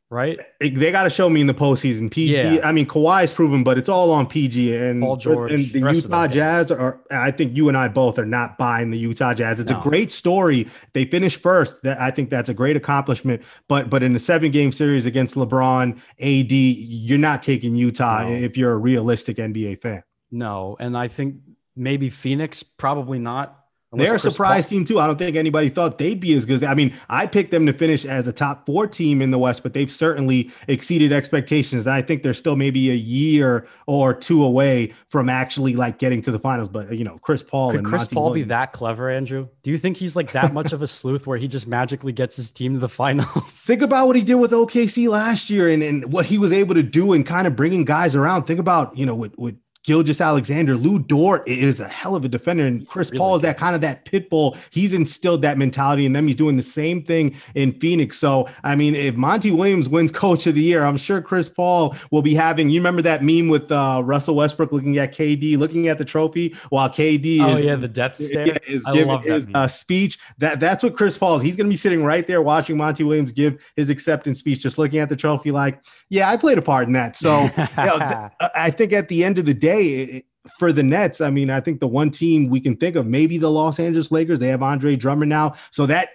right? 0.09 0.39
They 0.59 0.91
got 0.91 1.03
to 1.03 1.09
show 1.09 1.29
me 1.29 1.41
in 1.41 1.47
the 1.47 1.53
postseason. 1.53 2.11
PG. 2.11 2.33
Yeah. 2.33 2.59
I 2.63 2.71
mean, 2.71 2.85
Kawhi's 2.85 3.31
proven, 3.31 3.63
but 3.63 3.77
it's 3.77 3.89
all 3.89 4.11
on 4.11 4.27
PG 4.27 4.75
and 4.75 5.01
Paul 5.01 5.17
George 5.17 5.51
and 5.51 5.65
the, 5.65 5.79
the 5.79 5.91
Utah 5.91 6.27
Jazz 6.27 6.71
are. 6.71 6.99
I 7.11 7.31
think 7.31 7.55
you 7.55 7.67
and 7.67 7.77
I 7.77 7.87
both 7.87 8.19
are 8.19 8.25
not 8.25 8.57
buying 8.57 8.91
the 8.91 8.97
Utah 8.97 9.33
Jazz. 9.33 9.59
It's 9.59 9.71
no. 9.71 9.79
a 9.79 9.83
great 9.83 10.11
story. 10.11 10.67
They 10.93 11.05
finished 11.05 11.41
first. 11.41 11.81
That 11.83 11.99
I 11.99 12.11
think 12.11 12.29
that's 12.29 12.49
a 12.49 12.53
great 12.53 12.77
accomplishment. 12.77 13.41
But 13.67 13.89
but 13.89 14.03
in 14.03 14.13
the 14.13 14.19
seven 14.19 14.51
game 14.51 14.71
series 14.71 15.05
against 15.05 15.35
LeBron, 15.35 15.97
AD, 16.19 16.51
you're 16.51 17.17
not 17.17 17.43
taking 17.43 17.75
Utah 17.75 18.23
no. 18.23 18.29
if 18.29 18.57
you're 18.57 18.71
a 18.71 18.77
realistic 18.77 19.37
NBA 19.37 19.81
fan. 19.81 20.03
No, 20.31 20.75
and 20.79 20.97
I 20.97 21.07
think 21.07 21.35
maybe 21.75 22.09
Phoenix, 22.09 22.63
probably 22.63 23.19
not 23.19 23.64
they're 23.97 24.15
a 24.15 24.19
surprise 24.19 24.65
Paul- 24.65 24.69
team 24.69 24.85
too. 24.85 24.99
I 24.99 25.07
don't 25.07 25.17
think 25.17 25.35
anybody 25.35 25.69
thought 25.69 25.97
they'd 25.97 26.19
be 26.19 26.33
as 26.35 26.45
good. 26.45 26.55
As, 26.55 26.63
I 26.63 26.73
mean, 26.73 26.95
I 27.09 27.27
picked 27.27 27.51
them 27.51 27.65
to 27.65 27.73
finish 27.73 28.05
as 28.05 28.27
a 28.27 28.33
top 28.33 28.65
four 28.65 28.87
team 28.87 29.21
in 29.21 29.31
the 29.31 29.39
West, 29.39 29.63
but 29.63 29.73
they've 29.73 29.91
certainly 29.91 30.51
exceeded 30.67 31.11
expectations. 31.11 31.85
And 31.85 31.95
I 31.95 32.01
think 32.01 32.23
they're 32.23 32.33
still 32.33 32.55
maybe 32.55 32.89
a 32.91 32.95
year 32.95 33.67
or 33.87 34.13
two 34.13 34.43
away 34.43 34.93
from 35.07 35.29
actually 35.29 35.75
like 35.75 35.97
getting 35.99 36.21
to 36.23 36.31
the 36.31 36.39
finals. 36.39 36.69
But 36.69 36.93
you 36.93 37.03
know, 37.03 37.17
Chris 37.21 37.43
Paul 37.43 37.71
Could 37.71 37.79
and 37.79 37.87
Chris 37.87 38.01
Monty 38.03 38.15
Paul 38.15 38.29
Williams. 38.31 38.45
be 38.45 38.49
that 38.49 38.73
clever, 38.73 39.09
Andrew? 39.09 39.47
Do 39.63 39.71
you 39.71 39.77
think 39.77 39.97
he's 39.97 40.15
like 40.15 40.31
that 40.33 40.53
much 40.53 40.73
of 40.73 40.81
a 40.81 40.87
sleuth 40.87 41.27
where 41.27 41.37
he 41.37 41.47
just 41.47 41.67
magically 41.67 42.11
gets 42.11 42.35
his 42.35 42.51
team 42.51 42.73
to 42.73 42.79
the 42.79 42.89
finals? 42.89 43.51
Think 43.65 43.81
about 43.81 44.07
what 44.07 44.15
he 44.15 44.21
did 44.21 44.35
with 44.35 44.51
OKC 44.51 45.09
last 45.09 45.49
year 45.49 45.69
and, 45.69 45.81
and 45.83 46.11
what 46.11 46.25
he 46.25 46.37
was 46.37 46.53
able 46.53 46.75
to 46.75 46.83
do 46.83 47.13
and 47.13 47.25
kind 47.25 47.47
of 47.47 47.55
bringing 47.55 47.85
guys 47.85 48.15
around. 48.15 48.43
Think 48.43 48.59
about 48.59 48.97
you 48.97 49.05
know 49.05 49.15
with 49.15 49.37
with 49.37 49.55
Gilgeous-Alexander. 49.85 50.75
Lou 50.75 50.99
Dort 50.99 51.47
is 51.47 51.79
a 51.79 51.87
hell 51.87 52.15
of 52.15 52.25
a 52.25 52.27
defender, 52.27 52.65
and 52.65 52.87
Chris 52.87 53.11
really 53.11 53.19
Paul 53.19 53.35
is 53.35 53.41
that 53.43 53.57
kind 53.57 53.75
of 53.75 53.81
that 53.81 54.05
pit 54.05 54.29
bull. 54.31 54.57
He's 54.71 54.93
instilled 54.93 55.43
that 55.43 55.57
mentality 55.59 56.05
in 56.07 56.13
them. 56.13 56.27
He's 56.27 56.35
doing 56.35 56.57
the 56.57 56.63
same 56.63 57.03
thing 57.03 57.35
in 57.53 57.71
Phoenix. 57.73 58.17
So, 58.17 58.49
I 58.63 58.75
mean, 58.75 58.95
if 58.95 59.15
Monty 59.15 59.51
Williams 59.51 59.87
wins 59.87 60.11
Coach 60.11 60.47
of 60.47 60.55
the 60.55 60.61
Year, 60.61 60.83
I'm 60.83 60.97
sure 60.97 61.21
Chris 61.21 61.47
Paul 61.49 61.95
will 62.09 62.23
be 62.23 62.33
having. 62.33 62.69
You 62.69 62.79
remember 62.79 63.03
that 63.03 63.23
meme 63.23 63.47
with 63.47 63.71
uh, 63.71 64.01
Russell 64.03 64.35
Westbrook 64.35 64.71
looking 64.71 64.97
at 64.97 65.13
KD, 65.13 65.57
looking 65.57 65.87
at 65.87 65.99
the 65.99 66.05
trophy 66.05 66.55
while 66.69 66.89
KD 66.89 67.41
oh, 67.41 67.57
is 67.57 67.65
yeah, 67.65 67.75
the 67.75 67.87
death 67.87 68.15
stare. 68.15 68.47
Yeah, 68.47 68.57
is 68.67 68.83
giving 68.91 69.21
his 69.21 69.47
uh, 69.53 69.67
speech. 69.67 70.17
That 70.39 70.59
that's 70.59 70.83
what 70.83 70.97
Chris 70.97 71.15
Paul 71.15 71.35
is. 71.37 71.43
He's 71.43 71.55
going 71.55 71.67
to 71.67 71.73
be 71.73 71.77
sitting 71.77 72.03
right 72.03 72.25
there 72.25 72.41
watching 72.41 72.75
Monty 72.75 73.03
Williams 73.03 73.31
give 73.31 73.63
his 73.75 73.91
acceptance 73.91 74.39
speech, 74.39 74.61
just 74.61 74.79
looking 74.79 74.99
at 74.99 75.09
the 75.09 75.15
trophy, 75.15 75.51
like, 75.51 75.79
yeah, 76.09 76.29
I 76.29 76.37
played 76.37 76.57
a 76.57 76.61
part 76.61 76.87
in 76.87 76.93
that. 76.93 77.15
So, 77.15 77.43
you 77.57 77.85
know, 77.85 77.99
th- 77.99 78.51
I 78.55 78.71
think 78.71 78.91
at 78.91 79.09
the 79.09 79.23
end 79.23 79.37
of 79.37 79.45
the 79.45 79.53
day. 79.53 79.74
It, 79.81 80.25
for 80.57 80.71
the 80.71 80.83
Nets, 80.83 81.21
I 81.21 81.29
mean, 81.29 81.49
I 81.49 81.59
think 81.59 81.79
the 81.79 81.87
one 81.87 82.11
team 82.11 82.49
we 82.49 82.59
can 82.59 82.77
think 82.77 82.95
of, 82.95 83.07
maybe 83.07 83.37
the 83.37 83.49
Los 83.49 83.79
Angeles 83.79 84.11
Lakers, 84.11 84.39
they 84.39 84.49
have 84.49 84.61
Andre 84.61 84.95
Drummond 84.95 85.29
now. 85.29 85.55
So 85.71 85.85
that 85.87 86.09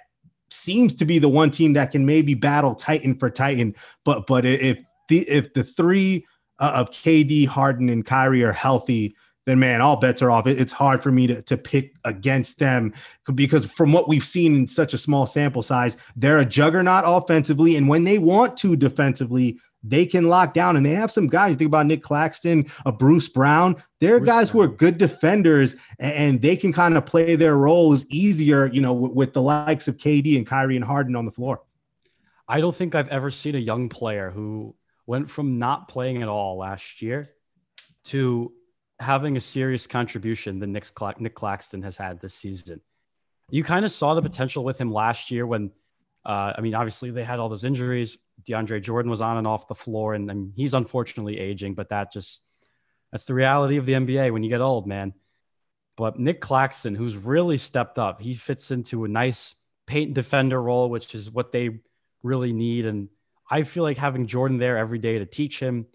seems 0.51 0.95
to 0.95 1.05
be 1.05 1.19
the 1.19 1.29
one 1.29 1.51
team 1.51 1.73
that 1.73 1.91
can 1.91 2.07
maybe 2.07 2.35
battle 2.35 2.75
Titan 2.75 3.19
for 3.19 3.31
Titan. 3.31 3.75
But 4.05 4.27
but 4.27 4.45
if 4.45 4.79
the 5.09 5.29
if 5.29 5.53
the 5.55 5.65
three 5.65 6.27
uh, 6.59 6.73
of 6.75 6.91
KD, 6.91 7.47
Harden, 7.47 7.89
and 7.89 8.05
Kyrie 8.05 8.45
are 8.45 8.53
healthy, 8.53 9.17
then 9.47 9.59
man, 9.59 9.81
all 9.81 9.97
bets 9.97 10.23
are 10.23 10.31
off. 10.31 10.47
it's 10.47 10.73
hard 10.73 11.03
for 11.03 11.11
me 11.11 11.27
to, 11.27 11.43
to 11.43 11.57
pick 11.57 11.95
against 12.05 12.59
them 12.59 12.93
because 13.35 13.65
from 13.65 13.93
what 13.93 14.09
we've 14.09 14.25
seen 14.25 14.55
in 14.55 14.67
such 14.67 14.93
a 14.95 14.99
small 14.99 15.27
sample 15.27 15.63
size, 15.63 15.97
they're 16.15 16.39
a 16.39 16.45
juggernaut 16.45 17.05
offensively. 17.07 17.77
And 17.77 17.89
when 17.89 18.05
they 18.05 18.19
want 18.19 18.57
to 18.59 18.77
defensively, 18.77 19.59
they 19.83 20.07
can 20.07 20.29
lock 20.29 20.55
down. 20.55 20.77
And 20.77 20.85
they 20.85 20.91
have 20.91 21.11
some 21.11 21.27
guys. 21.27 21.51
You 21.51 21.57
think 21.57 21.69
about 21.69 21.87
Nic 21.87 22.03
Claxton, 22.03 22.67
a 22.85 22.93
Bruce 22.93 23.29
Brown. 23.29 23.77
They're 24.01 24.19
Bruce 24.19 24.29
guys 24.29 24.51
Brown. 24.51 24.67
who 24.67 24.73
are 24.73 24.77
good 24.77 24.99
defenders, 24.99 25.77
and 25.99 26.41
they 26.41 26.57
can 26.57 26.73
kind 26.73 26.97
of 26.97 27.07
play 27.07 27.37
their 27.37 27.57
roles 27.57 28.07
easier, 28.07 28.67
you 28.67 28.81
know, 28.81 28.93
with, 28.93 29.33
the 29.33 29.43
likes 29.43 29.89
of 29.89 29.97
KD 29.97 30.37
and 30.37 30.47
Kyrie 30.47 30.77
and 30.77 30.85
Harden 30.85 31.15
on 31.17 31.25
the 31.25 31.31
floor. 31.31 31.63
I 32.49 32.61
don't 32.61 32.75
think 32.75 32.95
I've 32.95 33.09
ever 33.09 33.31
seen 33.31 33.55
a 33.55 33.59
young 33.59 33.89
player 33.89 34.31
who 34.31 34.75
went 35.07 35.31
from 35.31 35.59
not 35.59 35.89
playing 35.89 36.23
at 36.23 36.29
all 36.29 36.59
last 36.59 37.01
year 37.01 37.29
to 38.05 38.53
having 38.99 39.37
a 39.37 39.41
serious 39.41 39.87
contribution 39.87 40.59
than 40.59 40.73
Nick, 40.73 40.93
Cla- 40.95 41.15
Nic 41.19 41.35
Claxton 41.35 41.83
has 41.83 41.97
had 41.97 42.21
this 42.21 42.35
season. 42.35 42.81
You 43.51 43.65
kind 43.65 43.85
of 43.85 43.93
saw 43.93 44.15
the 44.15 44.23
potential 44.23 44.63
with 44.63 44.79
him 44.79 44.93
last 44.93 45.31
year 45.31 45.47
when, 45.47 45.71
uh, 46.31 46.55
I 46.57 46.61
mean, 46.61 46.77
obviously 46.77 47.11
they 47.11 47.25
had 47.25 47.41
all 47.41 47.49
those 47.49 47.65
injuries. 47.65 48.17
DeAndre 48.49 48.81
Jordan 48.81 49.11
was 49.11 49.21
on 49.21 49.37
and 49.37 49.49
off 49.49 49.67
the 49.67 49.75
floor, 49.75 50.15
and, 50.15 50.31
and 50.31 50.53
he's 50.55 50.75
unfortunately 50.75 51.41
aging, 51.41 51.75
but 51.75 51.89
that 51.89 52.13
just 52.13 52.43
that's 53.11 53.25
the 53.25 53.35
reality 53.35 53.79
of 53.79 53.87
the 53.87 53.95
NBA 53.95 54.33
when 54.33 54.45
you 54.45 54.49
get 54.49 54.61
old, 54.61 54.87
man. 54.87 55.13
But 55.97 56.21
Nic 56.21 56.41
Claxton, 56.41 56.95
who's 56.95 57.17
really 57.17 57.57
stepped 57.59 57.99
up, 57.99 58.21
he 58.21 58.35
fits 58.35 58.71
into 58.71 59.05
a 59.05 59.09
nice 59.09 59.57
paint 59.89 60.15
defender 60.15 60.63
role, 60.63 60.89
which 60.89 61.17
is 61.17 61.33
what 61.33 61.51
they 61.51 61.81
really 62.23 62.53
need. 62.53 62.87
And 62.87 63.09
I 63.51 63.65
feel 63.65 63.83
like 63.83 63.99
having 63.99 64.29
Jordan 64.29 64.59
there 64.59 64.79
every 64.79 65.01
day 65.01 65.19
to 65.19 65.27
teach 65.27 65.59
him 65.59 65.87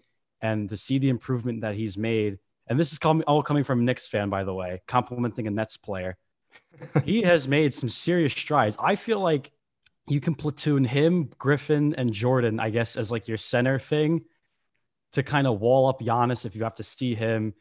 and 0.42 0.68
to 0.68 0.76
see 0.76 0.98
the 0.98 1.08
improvement 1.08 1.62
that 1.62 1.76
he's 1.76 1.96
made. 1.96 2.38
And 2.66 2.78
this 2.78 2.92
is 2.92 2.98
all 3.26 3.42
coming 3.42 3.64
from 3.64 3.80
a 3.80 3.84
Knicks 3.84 4.06
fan, 4.06 4.28
by 4.28 4.44
the 4.44 4.52
way, 4.52 4.82
complimenting 4.86 5.46
a 5.46 5.50
Nets 5.50 5.78
player. 5.78 6.18
he 7.06 7.22
has 7.22 7.48
made 7.48 7.72
some 7.72 7.88
serious 7.88 8.32
strides. 8.32 8.76
I 8.78 8.96
feel 8.96 9.20
like 9.20 9.50
you 10.08 10.20
can 10.20 10.34
platoon 10.34 10.84
him, 10.84 11.30
Griffin, 11.38 11.94
and 11.96 12.12
Jordan, 12.12 12.60
I 12.60 12.70
guess, 12.70 12.96
as 12.96 13.10
like 13.10 13.28
your 13.28 13.38
center 13.38 13.78
thing 13.78 14.24
to 15.12 15.22
kind 15.22 15.46
of 15.46 15.60
wall 15.60 15.88
up 15.88 16.00
Giannis 16.00 16.46
if 16.46 16.54
you 16.54 16.64
have 16.64 16.76
to 16.76 16.82
see 16.82 17.14
him. 17.14 17.54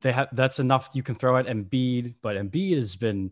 They 0.00 0.12
have 0.12 0.28
that's 0.32 0.58
enough 0.58 0.90
you 0.94 1.02
can 1.02 1.14
throw 1.14 1.36
at 1.36 1.46
Embiid, 1.46 2.14
but 2.22 2.36
Embiid 2.36 2.76
has 2.76 2.96
been 2.96 3.30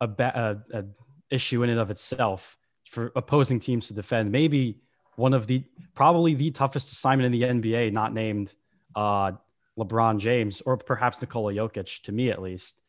a, 0.00 0.06
ba- 0.06 0.60
a, 0.72 0.78
a 0.78 0.84
issue 1.30 1.62
in 1.62 1.70
and 1.70 1.80
of 1.80 1.90
itself 1.90 2.56
for 2.84 3.12
opposing 3.14 3.60
teams 3.60 3.88
to 3.88 3.94
defend. 3.94 4.32
Maybe 4.32 4.80
one 5.16 5.34
of 5.34 5.46
the 5.46 5.64
probably 5.94 6.34
the 6.34 6.50
toughest 6.50 6.90
assignment 6.90 7.26
in 7.26 7.32
the 7.32 7.70
NBA, 7.70 7.92
not 7.92 8.12
named 8.12 8.52
uh, 8.94 9.32
LeBron 9.78 10.18
James 10.18 10.60
or 10.62 10.76
perhaps 10.76 11.20
Nikola 11.20 11.52
Jokic, 11.52 12.02
to 12.02 12.12
me 12.12 12.30
at 12.30 12.42
least. 12.42 12.80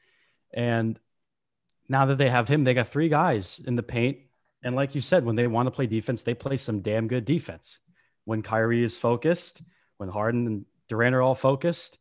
And 0.54 1.00
now 1.88 2.08
that 2.08 2.18
they 2.18 2.30
have 2.30 2.48
him, 2.48 2.64
they 2.64 2.74
got 2.74 2.88
three 2.88 3.10
guys 3.10 3.62
in 3.66 3.76
the 3.76 3.84
paint 3.84 4.18
and 4.64 4.76
like 4.76 4.96
you 4.96 5.02
said, 5.02 5.26
when 5.26 5.36
they 5.36 5.48
want 5.48 5.68
to 5.68 5.72
play 5.72 5.88
defense, 5.88 6.24
they 6.24 6.34
play 6.34 6.58
some 6.58 6.82
damn 6.82 7.08
good 7.08 7.26
defense. 7.26 7.80
When 8.26 8.42
Kyrie 8.42 8.84
is 8.84 8.98
focused, 8.98 9.62
when 9.98 10.10
Harden 10.10 10.48
and 10.48 10.66
Durant 10.88 11.16
are 11.16 11.22
all 11.22 11.36
focused, 11.36 11.98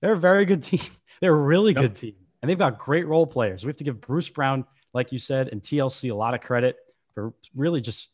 they're 0.00 0.12
a 0.12 0.18
very 0.18 0.44
good 0.44 0.62
team. 0.70 0.80
They're 1.20 1.34
a 1.34 1.36
really 1.36 1.72
yep. 1.72 1.82
good 1.82 1.96
team. 1.96 2.14
And 2.42 2.50
they've 2.50 2.58
got 2.58 2.78
great 2.78 3.06
role 3.06 3.26
players. 3.26 3.64
We 3.64 3.68
have 3.68 3.78
to 3.78 3.84
give 3.84 4.00
Bruce 4.00 4.28
Brown, 4.28 4.66
like 4.92 5.12
you 5.12 5.18
said, 5.18 5.48
and 5.48 5.62
TLC 5.62 6.10
a 6.10 6.14
lot 6.14 6.34
of 6.34 6.42
credit 6.42 6.76
for 7.14 7.32
really 7.54 7.80
just 7.80 8.10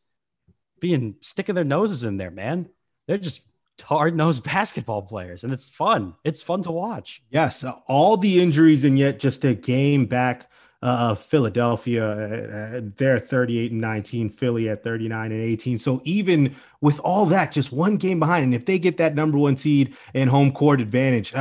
being 0.80 1.16
sticking 1.20 1.54
their 1.54 1.64
noses 1.64 2.04
in 2.04 2.16
there, 2.16 2.30
man. 2.30 2.68
They're 3.08 3.18
just 3.18 3.42
hard 3.82 4.14
nosed 4.14 4.44
basketball 4.44 5.02
players, 5.02 5.44
and 5.44 5.52
it's 5.52 5.68
fun. 5.68 6.14
It's 6.24 6.42
fun 6.42 6.62
to 6.62 6.70
watch. 6.70 7.22
Yes, 7.30 7.64
all 7.86 8.16
the 8.16 8.40
injuries, 8.40 8.84
and 8.84 8.98
yet 8.98 9.18
just 9.18 9.44
a 9.44 9.54
game 9.54 10.06
back 10.06 10.49
uh, 10.82 11.14
Philadelphia, 11.14 12.06
uh, 12.06 12.80
they're 12.96 13.18
38 13.18 13.72
and 13.72 13.80
19, 13.80 14.30
Philly 14.30 14.68
at 14.68 14.82
39 14.82 15.32
and 15.32 15.42
18. 15.42 15.78
So 15.78 16.00
even 16.04 16.54
with 16.80 16.98
all 17.00 17.26
that, 17.26 17.52
just 17.52 17.72
one 17.72 17.96
game 17.96 18.18
behind, 18.18 18.44
and 18.44 18.54
if 18.54 18.64
they 18.64 18.78
get 18.78 18.96
that 18.96 19.14
number 19.14 19.38
one 19.38 19.56
seed 19.56 19.94
and 20.14 20.30
home 20.30 20.52
court 20.52 20.80
advantage, 20.80 21.34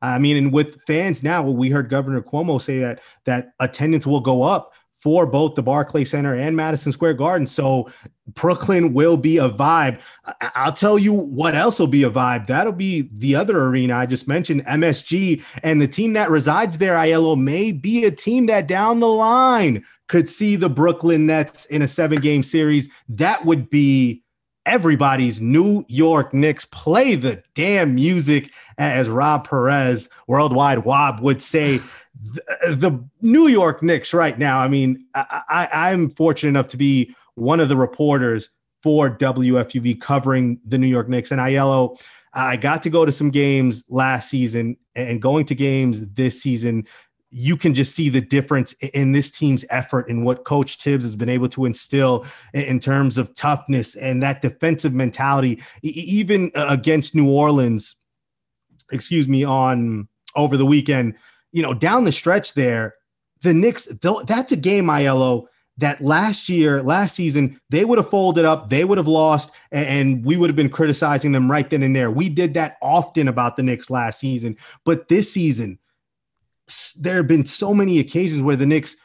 I 0.00 0.18
mean, 0.18 0.36
and 0.36 0.52
with 0.52 0.80
fans 0.82 1.22
now, 1.22 1.42
we 1.42 1.70
heard 1.70 1.88
Governor 1.88 2.22
Cuomo 2.22 2.62
say 2.62 2.78
that 2.78 3.00
that 3.24 3.52
attendance 3.58 4.06
will 4.06 4.20
go 4.20 4.44
up 4.44 4.72
for 4.98 5.26
both 5.26 5.54
the 5.54 5.62
Barclay 5.62 6.04
Center 6.04 6.34
and 6.34 6.56
Madison 6.56 6.92
Square 6.92 7.14
Garden. 7.14 7.46
So 7.46 7.90
Brooklyn 8.34 8.92
will 8.92 9.16
be 9.16 9.38
a 9.38 9.48
vibe. 9.48 10.00
I'll 10.54 10.72
tell 10.72 10.98
you 10.98 11.12
what 11.12 11.54
else 11.54 11.78
will 11.78 11.86
be 11.86 12.02
a 12.02 12.10
vibe. 12.10 12.46
That'll 12.46 12.72
be 12.72 13.08
the 13.12 13.34
other 13.36 13.64
arena 13.64 13.96
I 13.96 14.06
just 14.06 14.26
mentioned, 14.26 14.64
MSG. 14.66 15.42
And 15.62 15.80
the 15.80 15.88
team 15.88 16.12
that 16.14 16.30
resides 16.30 16.78
there, 16.78 16.96
Aiello, 16.96 17.40
may 17.40 17.72
be 17.72 18.04
a 18.04 18.10
team 18.10 18.46
that 18.46 18.66
down 18.66 19.00
the 19.00 19.08
line 19.08 19.84
could 20.08 20.28
see 20.28 20.56
the 20.56 20.68
Brooklyn 20.68 21.26
Nets 21.26 21.64
in 21.66 21.82
a 21.82 21.88
seven 21.88 22.20
game 22.20 22.42
series. 22.42 22.88
That 23.08 23.44
would 23.44 23.70
be 23.70 24.24
everybody's 24.66 25.40
New 25.40 25.84
York 25.88 26.34
Knicks. 26.34 26.64
Play 26.66 27.14
the 27.14 27.42
damn 27.54 27.94
music, 27.94 28.50
as 28.78 29.08
Rob 29.08 29.48
Perez, 29.48 30.08
Worldwide 30.26 30.84
Wob, 30.84 31.20
would 31.20 31.42
say 31.42 31.80
the, 32.20 32.74
the 32.74 33.04
New 33.20 33.48
York 33.48 33.82
Knicks 33.82 34.14
right 34.14 34.38
now. 34.38 34.60
I 34.60 34.68
mean, 34.68 35.04
I, 35.14 35.42
I, 35.48 35.90
I'm 35.90 36.10
fortunate 36.10 36.50
enough 36.50 36.68
to 36.68 36.76
be 36.76 37.14
one 37.34 37.60
of 37.60 37.68
the 37.68 37.76
reporters 37.76 38.50
for 38.82 39.10
WFUV 39.16 40.00
covering 40.00 40.60
the 40.64 40.78
New 40.78 40.86
York 40.86 41.08
Knicks. 41.08 41.30
And 41.30 41.40
Aiello, 41.40 42.00
I 42.34 42.56
got 42.56 42.82
to 42.84 42.90
go 42.90 43.04
to 43.04 43.12
some 43.12 43.30
games 43.30 43.84
last 43.88 44.30
season 44.30 44.76
and 44.94 45.20
going 45.20 45.46
to 45.46 45.54
games 45.54 46.06
this 46.08 46.40
season. 46.40 46.86
You 47.30 47.56
can 47.56 47.74
just 47.74 47.94
see 47.94 48.08
the 48.08 48.20
difference 48.20 48.72
in 48.94 49.12
this 49.12 49.30
team's 49.30 49.64
effort 49.70 50.08
and 50.08 50.24
what 50.24 50.44
Coach 50.44 50.76
Thibs 50.76 51.04
has 51.04 51.16
been 51.16 51.28
able 51.28 51.48
to 51.50 51.64
instill 51.64 52.26
in 52.54 52.80
terms 52.80 53.18
of 53.18 53.34
toughness 53.34 53.96
and 53.96 54.22
that 54.22 54.40
defensive 54.40 54.94
mentality, 54.94 55.62
even 55.82 56.50
uh, 56.54 56.66
against 56.70 57.14
New 57.14 57.28
Orleans. 57.28 57.96
Excuse 58.90 59.28
me, 59.28 59.44
on 59.44 60.08
over 60.34 60.56
the 60.56 60.66
weekend 60.66 61.14
you 61.52 61.62
know, 61.62 61.74
down 61.74 62.04
the 62.04 62.12
stretch 62.12 62.54
there, 62.54 62.94
the 63.42 63.54
Knicks, 63.54 63.86
that's 64.26 64.52
a 64.52 64.56
game, 64.56 64.86
Aiello, 64.86 65.46
that 65.78 66.02
last 66.02 66.48
year, 66.48 66.82
last 66.82 67.14
season, 67.14 67.60
they 67.70 67.84
would 67.84 67.98
have 67.98 68.10
folded 68.10 68.44
up, 68.44 68.68
they 68.68 68.84
would 68.84 68.98
have 68.98 69.06
lost, 69.06 69.52
and 69.70 70.24
we 70.24 70.36
would 70.36 70.50
have 70.50 70.56
been 70.56 70.68
criticizing 70.68 71.30
them 71.30 71.50
right 71.50 71.70
then 71.70 71.84
and 71.84 71.94
there. 71.94 72.10
We 72.10 72.28
did 72.28 72.54
that 72.54 72.78
often 72.82 73.28
about 73.28 73.56
the 73.56 73.62
Knicks 73.62 73.88
last 73.88 74.18
season. 74.18 74.56
But 74.84 75.08
this 75.08 75.32
season, 75.32 75.78
there 76.98 77.16
have 77.16 77.28
been 77.28 77.46
so 77.46 77.72
many 77.72 78.00
occasions 78.00 78.42
where 78.42 78.56
the 78.56 78.66
Knicks 78.66 78.96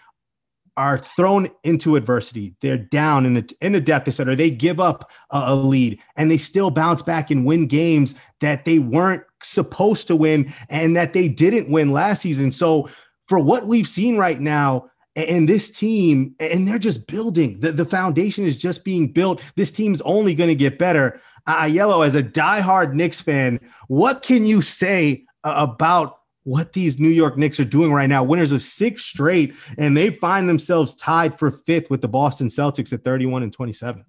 are 0.75 0.97
thrown 0.97 1.49
into 1.63 1.95
adversity. 1.95 2.55
They're 2.61 2.77
down 2.77 3.25
in 3.25 3.37
a, 3.37 3.43
in 3.61 3.75
a 3.75 3.81
deficit 3.81 4.27
or 4.27 4.35
they 4.35 4.49
give 4.49 4.79
up 4.79 5.09
a, 5.31 5.43
a 5.47 5.55
lead 5.55 5.99
and 6.15 6.31
they 6.31 6.37
still 6.37 6.71
bounce 6.71 7.01
back 7.01 7.31
and 7.31 7.45
win 7.45 7.67
games 7.67 8.15
that 8.41 8.65
they 8.65 8.79
weren't 8.79 9.23
supposed 9.43 10.07
to 10.07 10.15
win 10.15 10.53
and 10.69 10.95
that 10.95 11.13
they 11.13 11.27
didn't 11.27 11.69
win 11.69 11.91
last 11.91 12.21
season. 12.21 12.51
So 12.51 12.89
for 13.27 13.39
what 13.39 13.67
we've 13.67 13.87
seen 13.87 14.17
right 14.17 14.39
now, 14.39 14.89
and 15.15 15.47
this 15.47 15.71
team, 15.71 16.33
and 16.39 16.67
they're 16.67 16.79
just 16.79 17.05
building. 17.05 17.59
The, 17.59 17.71
the 17.71 17.85
foundation 17.85 18.45
is 18.45 18.57
just 18.57 18.83
being 18.83 19.11
built. 19.11 19.41
This 19.55 19.71
team's 19.71 20.01
only 20.01 20.33
going 20.33 20.47
to 20.47 20.55
get 20.55 20.79
better. 20.79 21.21
Aiello, 21.47 22.05
as 22.05 22.15
a 22.15 22.23
diehard 22.23 22.93
Knicks 22.93 23.21
fan, 23.21 23.59
what 23.87 24.23
can 24.23 24.45
you 24.45 24.63
say 24.63 25.25
uh, 25.43 25.67
about 25.69 26.19
what 26.43 26.73
these 26.73 26.99
New 26.99 27.09
York 27.09 27.37
Knicks 27.37 27.59
are 27.59 27.65
doing 27.65 27.91
right 27.91 28.07
now? 28.07 28.23
Winners 28.23 28.51
of 28.51 28.61
six 28.61 29.03
straight, 29.03 29.55
and 29.77 29.95
they 29.95 30.09
find 30.09 30.47
themselves 30.47 30.95
tied 30.95 31.37
for 31.37 31.51
fifth 31.51 31.89
with 31.89 32.01
the 32.01 32.07
Boston 32.07 32.47
Celtics 32.47 32.91
at 32.93 33.03
31 33.03 33.43
and 33.43 33.53
27. 33.53 34.05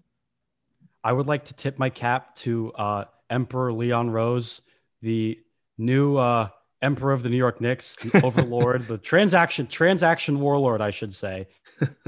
I 1.02 1.12
would 1.12 1.26
like 1.26 1.46
to 1.46 1.54
tip 1.54 1.78
my 1.78 1.90
cap 1.90 2.34
to 2.36 2.72
uh, 2.72 3.04
Emperor 3.30 3.72
Leon 3.72 4.10
Rose 4.10 4.62
the 5.02 5.38
new 5.76 6.16
uh, 6.16 6.48
emperor 6.80 7.12
of 7.12 7.22
the 7.22 7.28
New 7.28 7.36
York 7.36 7.60
Knicks, 7.60 7.96
the 7.96 8.20
overlord, 8.24 8.86
the 8.86 8.98
transaction 8.98 9.66
transaction 9.66 10.40
warlord, 10.40 10.80
I 10.80 10.90
should 10.90 11.14
say, 11.14 11.48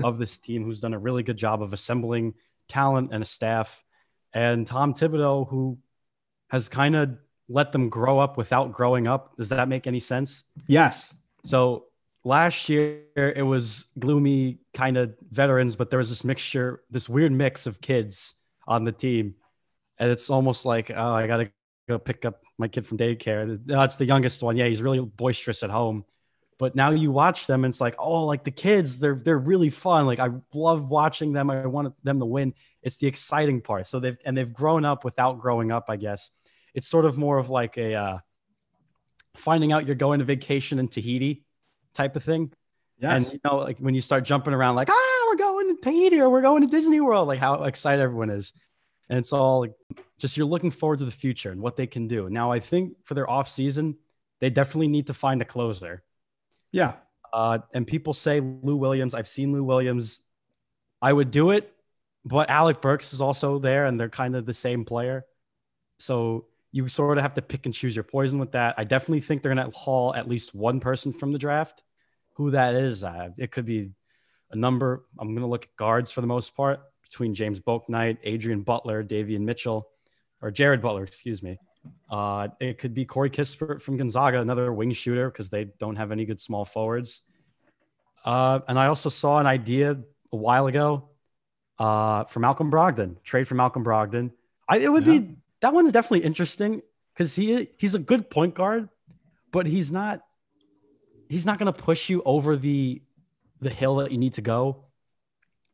of 0.02 0.18
this 0.18 0.38
team, 0.38 0.64
who's 0.64 0.80
done 0.80 0.95
a 0.95 0.99
really 0.99 1.23
good 1.23 1.37
job 1.37 1.62
of 1.62 1.73
assembling 1.73 2.35
talent 2.68 3.11
and 3.12 3.23
a 3.23 3.26
staff, 3.26 3.85
and 4.33 4.66
Tom 4.66 4.95
Thibodeau, 4.95 5.49
who 5.49 5.78
has 6.49 6.68
kind 6.68 6.97
of 6.97 7.18
let 7.49 7.73
them 7.73 7.88
grow 7.88 8.19
up 8.19 8.37
without 8.37 8.73
growing 8.73 9.07
up. 9.07 9.37
Does 9.37 9.49
that 9.50 9.69
make 9.69 9.87
any 9.87 10.00
sense? 10.00 10.45
Yes. 10.67 11.15
So 11.45 11.85
last 12.25 12.69
year 12.69 13.03
it 13.17 13.47
was 13.47 13.87
gloomy 13.99 14.59
kind 14.75 14.97
of 14.97 15.15
veterans, 15.31 15.76
but 15.76 15.91
there 15.91 15.99
was 15.99 16.09
this 16.09 16.25
mixture, 16.25 16.83
this 16.91 17.09
weird 17.09 17.33
mix 17.33 17.67
of 17.67 17.81
kids 17.81 18.35
on 18.67 18.85
the 18.85 18.93
team. 18.93 19.37
And 19.99 20.11
it's 20.11 20.29
almost 20.29 20.67
like, 20.67 20.91
oh, 20.91 21.12
I 21.15 21.26
got 21.26 21.38
to 21.38 21.50
go 21.88 21.99
pick 21.99 22.25
up 22.25 22.43
my 22.59 22.69
kid 22.69 22.87
from 22.87 22.99
daycare. 22.99 23.59
That's 23.65 23.97
the 23.97 24.07
youngest 24.07 24.43
one. 24.43 24.57
Yeah, 24.57 24.67
he's 24.67 24.83
really 24.83 25.00
boisterous 25.00 25.62
at 25.62 25.71
home. 25.71 26.05
But 26.59 26.75
now 26.75 26.91
you 26.91 27.12
watch 27.12 27.47
them 27.47 27.65
and 27.65 27.73
it's 27.73 27.83
like, 27.83 27.97
oh, 27.99 28.25
like 28.25 28.43
the 28.43 28.50
kids, 28.50 28.99
they're 28.99 29.15
they're 29.15 29.38
really 29.38 29.69
fun. 29.69 30.07
Like 30.07 30.19
I 30.19 30.31
love 30.55 30.88
watching 30.88 31.33
them. 31.33 31.50
I 31.50 31.67
want 31.67 31.93
them 32.03 32.19
to 32.19 32.25
win. 32.25 32.55
It's 32.83 32.97
the 32.97 33.07
exciting 33.07 33.61
part. 33.61 33.87
So 33.87 34.00
they've 34.00 34.17
and 34.25 34.37
they've 34.37 34.53
grown 34.53 34.85
up 34.85 35.05
without 35.05 35.38
growing 35.38 35.71
up, 35.71 35.85
I 35.88 35.97
guess. 35.97 36.31
It's 36.76 36.87
sort 36.87 37.06
of 37.06 37.18
more 37.18 37.38
of 37.38 37.50
like 37.50 37.76
a 37.76 37.95
uh, 37.95 38.18
finding 39.37 39.73
out 39.73 39.87
you're 39.87 39.97
going 39.97 40.21
to 40.21 40.25
vacation 40.25 40.78
in 40.78 40.87
Tahiti 40.87 41.45
type 41.95 42.14
of 42.14 42.23
thing. 42.23 42.52
Yes. 42.99 43.25
And 43.25 43.33
you 43.33 43.40
know, 43.45 43.56
like 43.56 43.78
when 43.78 43.95
you 43.95 44.00
start 44.00 44.25
jumping 44.25 44.54
around, 44.54 44.76
like, 44.76 44.90
ah, 44.90 45.26
we're 45.28 45.37
going 45.37 45.75
to 45.75 45.83
Tahiti 45.83 46.21
or 46.21 46.30
we're 46.30 46.42
going 46.42 46.62
to 46.62 46.68
Disney 46.68 47.00
World, 47.00 47.28
like 47.28 47.40
how 47.40 47.64
excited 47.64 48.00
everyone 48.00 48.30
is. 48.30 48.52
And 49.09 49.18
it's 49.18 49.33
all 49.33 49.61
like, 49.61 49.73
just 50.18 50.37
you're 50.37 50.47
looking 50.47 50.71
forward 50.71 50.99
to 51.00 51.04
the 51.04 51.11
future 51.11 51.50
and 51.50 51.61
what 51.61 51.76
they 51.76 51.87
can 51.87 52.09
do. 52.09 52.28
Now, 52.30 52.52
I 52.52 52.61
think 52.61 52.95
for 53.04 53.14
their 53.14 53.28
off 53.28 53.49
season, 53.49 53.97
they 54.40 54.50
definitely 54.50 54.88
need 54.88 55.06
to 55.09 55.14
find 55.14 55.40
a 55.42 55.45
closer. 55.45 56.02
Yeah. 56.73 56.95
Uh, 57.33 57.59
and 57.73 57.87
people 57.87 58.14
say 58.14 58.40
Lou 58.40 58.76
Williams. 58.76 59.14
I've 59.14 59.28
seen 59.28 59.52
Lou 59.52 59.64
Williams. 59.64 60.21
I 61.00 61.12
would 61.12 61.30
do 61.30 61.50
it, 61.50 61.73
but 62.25 62.50
Alec 62.50 62.80
Burks 62.80 63.12
is 63.12 63.21
also 63.21 63.59
there, 63.59 63.85
and 63.87 64.00
they're 64.00 64.09
kind 64.09 64.35
of 64.35 64.47
the 64.47 64.54
same 64.54 64.85
player. 64.85 65.25
So 65.99 66.47
you 66.76 66.87
sort 66.88 67.16
of 67.16 67.23
have 67.23 67.33
to 67.33 67.42
pick 67.42 67.64
and 67.64 67.75
choose 67.75 67.97
your 67.97 68.02
poison 68.02 68.38
with 68.38 68.52
that. 68.52 68.75
I 68.76 68.85
definitely 68.85 69.23
think 69.23 69.42
they're 69.42 69.54
going 69.54 69.71
to 69.71 69.76
haul 69.76 70.14
at 70.14 70.28
least 70.28 70.54
one 70.54 70.78
person 70.78 71.11
from 71.11 71.33
the 71.33 71.38
draft. 71.38 71.83
Who 72.35 72.50
that 72.50 72.75
is, 72.75 73.02
uh, 73.02 73.30
it 73.38 73.50
could 73.50 73.64
be 73.64 73.92
a 74.50 74.56
number. 74.56 75.06
I'm 75.18 75.28
going 75.28 75.40
to 75.40 75.47
look 75.47 75.64
at 75.64 75.76
guards 75.76 76.11
for 76.11 76.21
the 76.21 76.26
most 76.26 76.54
part 76.54 76.80
between 77.02 77.33
James 77.33 77.61
Bouknight, 77.61 78.18
Adrian 78.25 78.61
Butler, 78.61 79.02
Davion 79.02 79.40
Mitchell, 79.40 79.88
or 80.42 80.50
Jared 80.50 80.83
Butler, 80.83 81.04
excuse 81.04 81.42
me. 81.42 81.59
Uh, 82.11 82.49
it 82.61 82.76
could 82.76 82.92
be 82.92 83.06
Corey 83.06 83.30
Kispert 83.30 83.80
from 83.80 83.97
Gonzaga, 83.97 84.42
another 84.42 84.71
wing 84.71 84.92
shooter 84.92 85.30
because 85.30 85.49
they 85.49 85.64
don't 85.64 85.97
have 85.97 86.12
any 86.12 86.26
good 86.26 86.40
small 86.42 86.66
forwards. 86.66 87.23
Uh, 88.23 88.59
and 88.68 88.78
I 88.78 88.88
also 88.88 89.09
saw 89.09 89.38
an 89.38 89.47
idea 89.47 89.97
a 90.30 90.37
while 90.37 90.66
ago 90.66 91.09
uh, 91.78 92.25
for 92.25 92.40
Malcolm 92.40 92.71
Brogdon, 92.71 93.23
trade 93.23 93.49
for 93.49 93.54
Malcolm 93.54 93.83
Brogdon. 93.83 94.33
I, 94.68 94.78
it 94.78 94.92
would 94.92 95.06
yeah. 95.06 95.21
be 95.21 95.37
that 95.61 95.73
one's 95.73 95.93
definitely 95.93 96.25
interesting 96.27 96.83
because 97.15 97.35
he 97.35 97.69
he's 97.79 97.95
a 97.95 97.99
good 97.99 98.31
point 98.31 98.55
guard, 98.55 98.89
but 99.53 99.67
he's 99.67 99.93
not 99.93 100.21
he's 101.29 101.47
not 101.47 101.59
going 101.59 101.73
to 101.73 101.79
push 101.79 102.09
you 102.09 102.23
over 102.25 102.57
the 102.57 103.03
the 103.61 103.71
hill 103.71 103.97
that 103.97 104.13
you 104.13 104.19
need 104.19 104.35
to 104.35 104.43
go 104.43 104.86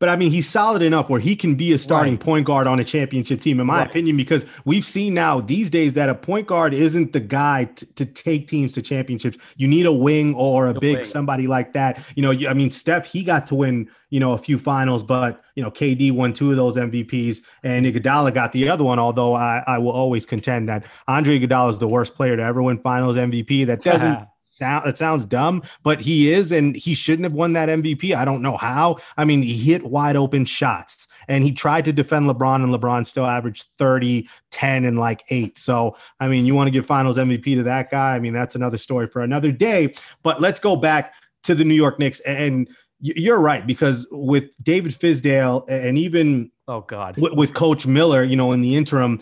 but 0.02 0.08
I 0.08 0.16
mean, 0.16 0.32
he's 0.32 0.48
solid 0.48 0.82
enough 0.82 1.08
where 1.08 1.20
he 1.20 1.36
can 1.36 1.54
be 1.54 1.72
a 1.72 1.78
starting 1.78 2.14
right. 2.14 2.20
point 2.20 2.44
guard 2.44 2.66
on 2.66 2.80
a 2.80 2.84
championship 2.84 3.40
team, 3.40 3.60
in 3.60 3.68
my 3.68 3.78
right. 3.78 3.88
opinion, 3.88 4.16
because 4.16 4.44
we've 4.64 4.84
seen 4.84 5.14
now 5.14 5.40
these 5.40 5.70
days 5.70 5.92
that 5.92 6.08
a 6.08 6.14
point 6.16 6.48
guard 6.48 6.74
isn't 6.74 7.12
the 7.12 7.20
guy 7.20 7.66
t- 7.76 7.86
to 7.94 8.04
take 8.04 8.48
teams 8.48 8.72
to 8.72 8.82
championships. 8.82 9.38
You 9.58 9.68
need 9.68 9.86
a 9.86 9.92
wing 9.92 10.34
or 10.34 10.66
a, 10.66 10.74
big 10.74 10.96
wing. 10.96 11.04
somebody 11.04 11.46
like 11.46 11.72
that. 11.74 12.02
You 12.16 12.22
know, 12.22 12.48
I 12.48 12.52
mean, 12.52 12.72
Steph, 12.72 13.06
he 13.06 13.22
got 13.22 13.46
to 13.46 13.54
win, 13.54 13.88
you 14.10 14.18
know, 14.18 14.32
a 14.32 14.38
few 14.38 14.58
finals, 14.58 15.04
but, 15.04 15.40
you 15.54 15.62
know, 15.62 15.70
KD 15.70 16.10
won 16.10 16.32
two 16.32 16.50
of 16.50 16.56
those 16.56 16.76
MVPs 16.76 17.38
and 17.62 17.86
Iguodala 17.86 18.34
got 18.34 18.50
the 18.50 18.68
other 18.68 18.82
one, 18.82 18.98
although 18.98 19.34
I, 19.34 19.62
I 19.68 19.78
will 19.78 19.92
always 19.92 20.26
contend 20.26 20.68
that 20.68 20.84
Andre 21.06 21.38
Iguodala 21.38 21.70
is 21.70 21.78
the 21.78 21.86
worst 21.86 22.16
player 22.16 22.36
to 22.36 22.42
ever 22.42 22.60
win 22.60 22.78
finals 22.78 23.14
MVP. 23.14 23.66
That 23.66 23.82
doesn't 23.82 24.26
sound 24.52 24.86
it 24.86 24.98
sounds 24.98 25.24
dumb, 25.24 25.62
but 25.82 26.00
he 26.00 26.32
is, 26.32 26.52
and 26.52 26.76
he 26.76 26.94
shouldn't 26.94 27.24
have 27.24 27.32
won 27.32 27.52
that 27.54 27.68
MVP. 27.68 28.14
I 28.14 28.24
don't 28.24 28.42
know 28.42 28.56
how. 28.56 28.98
I 29.16 29.24
mean, 29.24 29.42
he 29.42 29.56
hit 29.56 29.84
wide 29.84 30.16
open 30.16 30.44
shots 30.44 31.06
and 31.28 31.44
he 31.44 31.52
tried 31.52 31.84
to 31.84 31.92
defend 31.92 32.28
LeBron, 32.28 32.56
and 32.56 32.74
LeBron 32.74 33.06
still 33.06 33.26
averaged 33.26 33.66
30, 33.78 34.28
10, 34.50 34.84
and 34.84 34.98
like 34.98 35.22
eight. 35.30 35.58
So, 35.58 35.96
I 36.20 36.28
mean, 36.28 36.46
you 36.46 36.54
want 36.54 36.66
to 36.66 36.70
give 36.70 36.86
finals 36.86 37.16
MVP 37.16 37.54
to 37.54 37.62
that 37.62 37.90
guy? 37.90 38.14
I 38.14 38.18
mean, 38.18 38.32
that's 38.32 38.54
another 38.54 38.78
story 38.78 39.06
for 39.06 39.22
another 39.22 39.52
day. 39.52 39.94
But 40.22 40.40
let's 40.40 40.60
go 40.60 40.76
back 40.76 41.14
to 41.44 41.54
the 41.54 41.64
New 41.64 41.74
York 41.74 41.98
Knicks. 41.98 42.20
And 42.20 42.68
you're 43.00 43.38
right, 43.38 43.66
because 43.66 44.06
with 44.10 44.50
David 44.62 44.92
Fizdale 44.92 45.68
and 45.68 45.98
even 45.98 46.50
oh 46.68 46.82
god 46.82 47.16
with, 47.18 47.32
with 47.34 47.54
Coach 47.54 47.84
Miller, 47.84 48.22
you 48.22 48.36
know, 48.36 48.52
in 48.52 48.60
the 48.60 48.76
interim, 48.76 49.20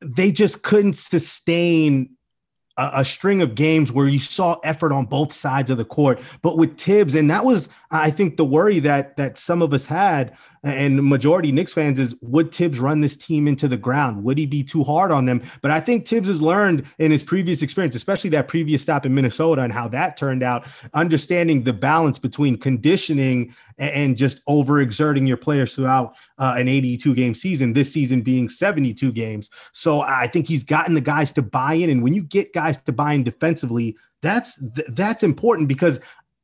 they 0.00 0.32
just 0.32 0.62
couldn't 0.62 0.96
sustain 0.96 2.16
a, 2.78 3.04
string 3.04 3.42
of 3.42 3.54
games 3.54 3.90
where 3.92 4.06
you 4.06 4.18
saw 4.18 4.58
effort 4.62 4.92
on 4.92 5.04
both 5.04 5.32
sides 5.32 5.70
of 5.70 5.78
the 5.78 5.84
court. 5.84 6.20
But 6.42 6.56
with 6.56 6.78
Thibs, 6.78 7.14
and 7.14 7.28
that 7.30 7.44
was, 7.44 7.68
I 7.90 8.10
think, 8.10 8.36
the 8.36 8.44
worry 8.44 8.80
that 8.80 9.16
that 9.16 9.38
some 9.38 9.62
of 9.62 9.72
us 9.72 9.86
had, 9.86 10.36
and 10.62 11.02
majority 11.02 11.52
Knicks 11.52 11.72
fans 11.72 11.98
is 11.98 12.14
would 12.20 12.54
Thibs 12.54 12.78
run 12.78 13.00
this 13.00 13.16
team 13.16 13.48
into 13.48 13.66
the 13.66 13.76
ground? 13.76 14.22
Would 14.24 14.36
he 14.36 14.46
be 14.46 14.62
too 14.62 14.84
hard 14.84 15.10
on 15.10 15.24
them? 15.24 15.42
But 15.62 15.70
I 15.70 15.80
think 15.80 16.06
Thibs 16.06 16.28
has 16.28 16.42
learned 16.42 16.84
in 16.98 17.10
his 17.10 17.22
previous 17.22 17.62
experience, 17.62 17.94
especially 17.96 18.30
that 18.30 18.48
previous 18.48 18.82
stop 18.82 19.06
in 19.06 19.14
Minnesota 19.14 19.62
and 19.62 19.72
how 19.72 19.88
that 19.88 20.16
turned 20.16 20.42
out, 20.42 20.66
understanding 20.92 21.64
the 21.64 21.72
balance 21.72 22.18
between 22.18 22.58
conditioning 22.58 23.54
and 23.78 24.16
just 24.16 24.44
overexerting 24.46 25.26
your 25.26 25.36
players 25.36 25.74
throughout 25.74 26.14
uh, 26.38 26.54
an 26.58 26.68
82 26.68 27.14
game 27.14 27.34
season, 27.34 27.72
this 27.72 27.92
season 27.92 28.20
being 28.20 28.48
72 28.48 29.12
games. 29.12 29.48
So 29.72 30.00
I 30.00 30.26
think 30.26 30.46
he's 30.46 30.64
gotten 30.64 30.94
the 30.94 31.00
guys 31.00 31.32
to 31.32 31.42
buy 31.42 31.74
in. 31.74 31.88
And 31.88 32.02
when 32.02 32.12
you 32.12 32.22
get 32.22 32.52
guys 32.52 32.76
to 32.82 32.92
buy 32.92 33.14
in 33.14 33.22
defensively, 33.24 33.96
that's 34.20 34.56
that's 34.88 35.22
important 35.22 35.68
because 35.68 36.00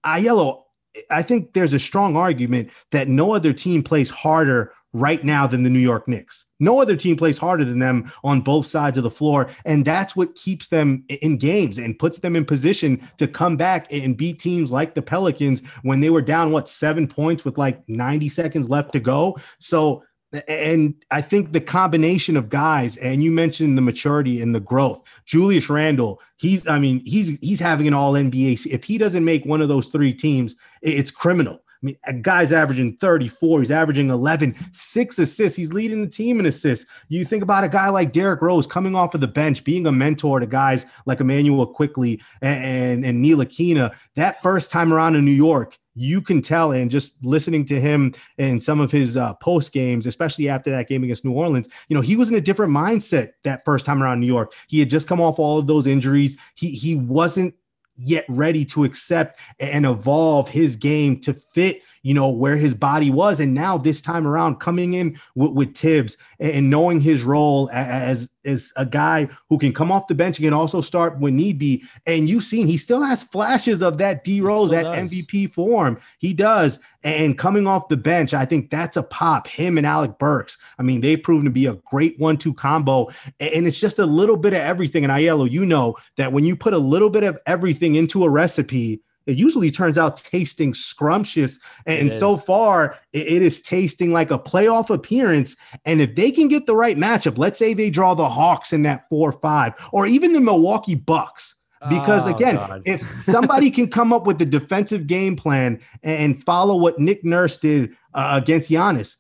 Aiello, 0.07 0.64
I 1.11 1.23
think 1.23 1.53
there's 1.53 1.75
a 1.75 1.79
strong 1.79 2.17
argument 2.17 2.71
that 2.93 3.09
no 3.09 3.35
other 3.35 3.53
team 3.53 3.83
plays 3.83 4.11
harder 4.11 4.73
right 4.95 5.25
now 5.25 5.47
than 5.47 5.65
the 5.65 5.71
New 5.71 5.81
York 5.81 6.07
Knicks. 6.07 6.47
No 6.61 6.81
other 6.81 6.97
team 6.97 7.17
plays 7.17 7.37
harder 7.37 7.65
than 7.65 7.81
them 7.81 8.11
on 8.23 8.41
both 8.41 8.65
sides 8.65 8.97
of 8.97 9.03
the 9.03 9.11
floor. 9.11 9.51
And 9.65 9.85
that's 9.85 10.15
what 10.15 10.37
keeps 10.37 10.69
them 10.69 11.05
in 11.09 11.37
games 11.37 11.79
and 11.79 11.99
puts 11.99 12.21
them 12.21 12.37
in 12.37 12.45
position 12.45 13.07
to 13.19 13.27
come 13.27 13.57
back 13.57 13.93
and 13.93 14.17
beat 14.17 14.39
teams 14.39 14.71
like 14.71 14.95
the 14.95 15.03
Pelicans 15.03 15.63
when 15.83 16.01
they 16.01 16.11
were 16.11 16.23
down, 16.23 16.53
what, 16.53 16.69
seven 16.69 17.09
points 17.09 17.45
with 17.45 17.59
like 17.59 17.87
90 17.89 18.29
seconds 18.29 18.69
left 18.69 18.93
to 18.93 19.01
go. 19.01 19.37
So, 19.59 20.05
and 20.49 20.95
I 21.11 21.21
think 21.21 21.53
the 21.53 21.61
combination 21.61 22.37
of 22.37 22.49
guys, 22.49 22.97
and 22.97 23.23
you 23.23 23.31
mentioned 23.31 23.77
the 23.77 23.83
maturity 23.83 24.41
and 24.41 24.55
the 24.55 24.61
growth. 24.61 25.03
Julius 25.27 25.69
Randle, 25.69 26.21
he's, 26.37 26.67
I 26.67 26.79
mean, 26.79 27.03
he's 27.05 27.39
he's 27.41 27.61
having 27.61 27.87
an 27.87 27.95
all 27.95 28.13
NBA. 28.13 28.67
If 28.67 28.85
he 28.85 28.99
doesn't 28.99 29.25
make 29.25 29.45
one 29.45 29.61
of 29.61 29.69
those 29.69 29.89
three 29.89 30.13
teams, 30.13 30.57
it's 30.83 31.11
criminal. 31.11 31.61
I 31.85 31.87
mean, 31.87 31.97
a 32.07 32.15
guy's 32.15 32.53
averaging 32.53 32.97
34. 32.97 33.61
He's 33.61 33.71
averaging 33.71 34.09
11, 34.09 34.57
six 34.73 35.19
assists. 35.19 35.57
He's 35.57 35.73
leading 35.73 36.01
the 36.01 36.11
team 36.11 36.41
in 36.41 36.47
assists. 36.47 36.87
You 37.09 37.27
think 37.27 37.43
about 37.43 37.65
a 37.65 37.69
guy 37.69 37.91
like 37.91 38.13
Derrick 38.13 38.41
Rose 38.41 38.67
coming 38.67 38.95
off 38.95 39.15
of 39.15 39.21
the 39.21 39.29
bench, 39.29 39.65
being 39.65 39.87
a 39.87 39.93
mentor 39.93 40.41
to 40.41 40.47
guys 40.47 40.87
like 41.05 41.21
Immanuel 41.21 41.67
Quickley 41.67 42.23
and, 42.41 42.65
and, 42.65 43.05
and 43.05 43.25
Ntilikina. 43.25 43.95
That 44.17 44.43
first 44.43 44.71
time 44.71 44.95
around 44.95 45.17
in 45.17 45.27
New 45.27 45.31
York, 45.31 45.79
you 45.95 46.21
can 46.21 46.43
tell, 46.43 46.73
and 46.73 46.91
just 46.91 47.25
listening 47.25 47.65
to 47.67 47.81
him 47.81 48.15
in 48.39 48.61
some 48.61 48.81
of 48.81 48.91
his 48.91 49.17
uh, 49.17 49.35
post 49.35 49.73
games, 49.73 50.07
especially 50.07 50.49
after 50.49 50.71
that 50.71 50.89
game 50.89 51.05
against 51.05 51.25
New 51.25 51.33
Orleans, 51.33 51.69
you 51.89 51.95
know, 51.95 52.01
he 52.01 52.17
was 52.17 52.29
in 52.31 52.35
a 52.35 52.41
different 52.41 52.73
mindset 52.73 53.33
that 53.45 53.65
first 53.65 53.87
time 53.87 54.03
around 54.03 54.21
New 54.21 54.27
York. 54.27 54.53
He 54.69 54.81
had 54.81 54.91
just 54.91 55.07
come 55.07 55.21
off 55.21 55.39
all 55.39 55.59
of 55.59 55.67
those 55.67 55.87
injuries. 55.87 56.37
He 56.55 56.71
he 56.71 56.97
wasn't 56.97 57.55
yet 57.97 58.25
ready 58.29 58.65
to 58.65 58.85
accept 58.85 59.39
and 59.61 59.87
evolve 59.87 60.49
his 60.49 60.77
game 60.77 61.21
to 61.21 61.33
fit 61.33 61.81
you 62.05 62.15
know, 62.15 62.29
where 62.29 62.57
his 62.57 62.75
body 62.75 63.11
was. 63.11 63.41
And 63.41 63.55
now 63.55 63.77
this 63.79 64.01
time 64.01 64.27
around, 64.27 64.61
coming 64.61 64.95
in 64.95 65.19
with, 65.35 65.53
with 65.53 65.77
Thibs 65.77 66.17
and 66.39 66.71
knowing 66.71 67.01
his 67.01 67.23
role 67.23 67.69
as 67.73 68.29
as 68.45 68.73
a 68.77 68.85
guy 68.85 69.27
who 69.49 69.59
can 69.59 69.73
come 69.73 69.91
off 69.91 70.07
the 70.07 70.15
bench 70.15 70.39
and 70.39 70.45
can 70.45 70.53
also 70.53 70.83
start 70.83 71.19
when 71.19 71.35
need 71.35 71.59
be. 71.59 71.83
And 72.07 72.29
you've 72.29 72.45
seen 72.45 72.67
he 72.67 72.77
still 72.77 73.03
has 73.03 73.23
flashes 73.23 73.83
of 73.83 73.97
that 73.99 74.23
D 74.23 74.43
Rose, 74.43 74.71
that 74.71 74.83
does. 74.83 74.97
MVP 74.97 75.51
form. 75.53 75.99
He 76.19 76.35
does. 76.35 76.79
And 77.03 77.39
coming 77.39 77.67
off 77.67 77.89
the 77.89 77.97
bench, 77.97 78.35
I 78.35 78.45
think 78.45 78.71
that's 78.71 78.99
a 78.99 79.03
pop. 79.03 79.47
Him 79.47 79.79
and 79.79 79.87
Alec 79.87 80.19
Burks. 80.19 80.59
I 80.79 80.83
mean, 80.83 81.01
they've 81.01 81.23
proven 81.23 81.47
to 81.47 81.51
be 81.51 81.67
a 81.67 81.79
great 81.87 82.19
one-two 82.19 82.55
combo. 82.55 83.09
And 83.41 83.67
it's 83.67 83.81
just 83.81 83.99
a 83.99 84.07
little 84.07 84.37
bit 84.37 84.53
of 84.53 84.61
everything. 84.61 85.05
And 85.05 85.13
Aiello, 85.13 85.51
you 85.51 85.65
know 85.67 85.97
that 86.17 86.33
when 86.33 86.45
you 86.45 86.55
put 86.55 86.75
a 86.75 86.79
little 86.79 87.11
bit 87.11 87.23
of 87.23 87.39
everything 87.47 87.95
into 87.95 88.25
a 88.25 88.31
recipe, 88.31 89.01
it 89.27 89.37
usually 89.37 89.71
turns 89.71 89.99
out 89.99 90.17
tasting 90.17 90.75
scrumptious. 90.75 91.59
And, 91.87 92.13
so 92.13 92.37
far, 92.37 92.99
it, 93.13 93.27
it 93.27 93.43
is 93.43 93.63
tasting 93.63 94.13
like 94.13 94.31
a 94.31 94.39
playoff 94.39 94.91
appearance. 94.91 95.57
And 95.85 96.01
if 96.01 96.15
they 96.15 96.31
can 96.31 96.49
get 96.49 96.67
the 96.67 96.77
right 96.77 96.97
matchup, 96.97 97.39
let's 97.39 97.59
say 97.59 97.75
they 97.75 97.91
draw 97.91 98.15
the 98.15 98.29
Hawks 98.29 98.73
in 98.73 98.83
that 98.83 99.09
four 99.09 99.33
five, 99.33 99.75
or 99.93 100.07
even 100.07 100.33
the 100.33 100.41
Milwaukee 100.41 100.95
Bucks. 100.95 101.55
Because 101.91 102.27
oh, 102.27 102.35
again, 102.35 102.57
God. 102.57 102.83
if 102.87 103.23
somebody 103.25 103.71
can 103.71 103.91
come 103.91 104.11
up 104.11 104.27
with 104.27 104.41
a 104.41 104.47
defensive 104.47 105.07
game 105.07 105.37
plan 105.37 105.81
and 106.03 106.43
follow 106.45 106.77
what 106.77 106.99
Nick 106.99 107.25
Nurse 107.25 107.59
did 107.59 107.95
uh, 108.15 108.41
against 108.43 108.71
Giannis, 108.71 109.17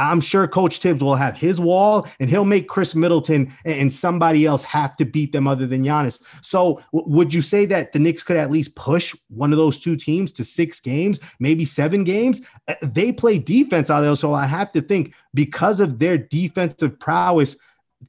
I'm 0.00 0.20
sure 0.20 0.48
Coach 0.48 0.78
Thibs 0.78 1.02
will 1.02 1.14
have 1.14 1.36
his 1.36 1.60
wall 1.60 2.08
and 2.18 2.30
he'll 2.30 2.44
make 2.44 2.68
Khris 2.68 2.94
Middleton 2.94 3.52
and 3.64 3.92
somebody 3.92 4.46
else 4.46 4.64
have 4.64 4.96
to 4.96 5.04
beat 5.04 5.32
them 5.32 5.46
other 5.46 5.66
than 5.66 5.84
Giannis. 5.84 6.22
So, 6.42 6.82
w- 6.92 7.14
would 7.14 7.34
you 7.34 7.42
say 7.42 7.66
that 7.66 7.92
the 7.92 7.98
Knicks 7.98 8.22
could 8.22 8.36
at 8.36 8.50
least 8.50 8.74
push 8.76 9.14
one 9.28 9.52
of 9.52 9.58
those 9.58 9.78
two 9.78 9.96
teams 9.96 10.32
to 10.32 10.44
six 10.44 10.80
games, 10.80 11.20
maybe 11.38 11.64
seven 11.64 12.04
games? 12.04 12.40
Uh, 12.66 12.74
they 12.82 13.12
play 13.12 13.38
defense 13.38 13.90
out 13.90 14.00
there. 14.00 14.16
So, 14.16 14.32
I 14.32 14.46
have 14.46 14.72
to 14.72 14.80
think 14.80 15.12
because 15.34 15.80
of 15.80 15.98
their 15.98 16.16
defensive 16.16 16.98
prowess, 16.98 17.56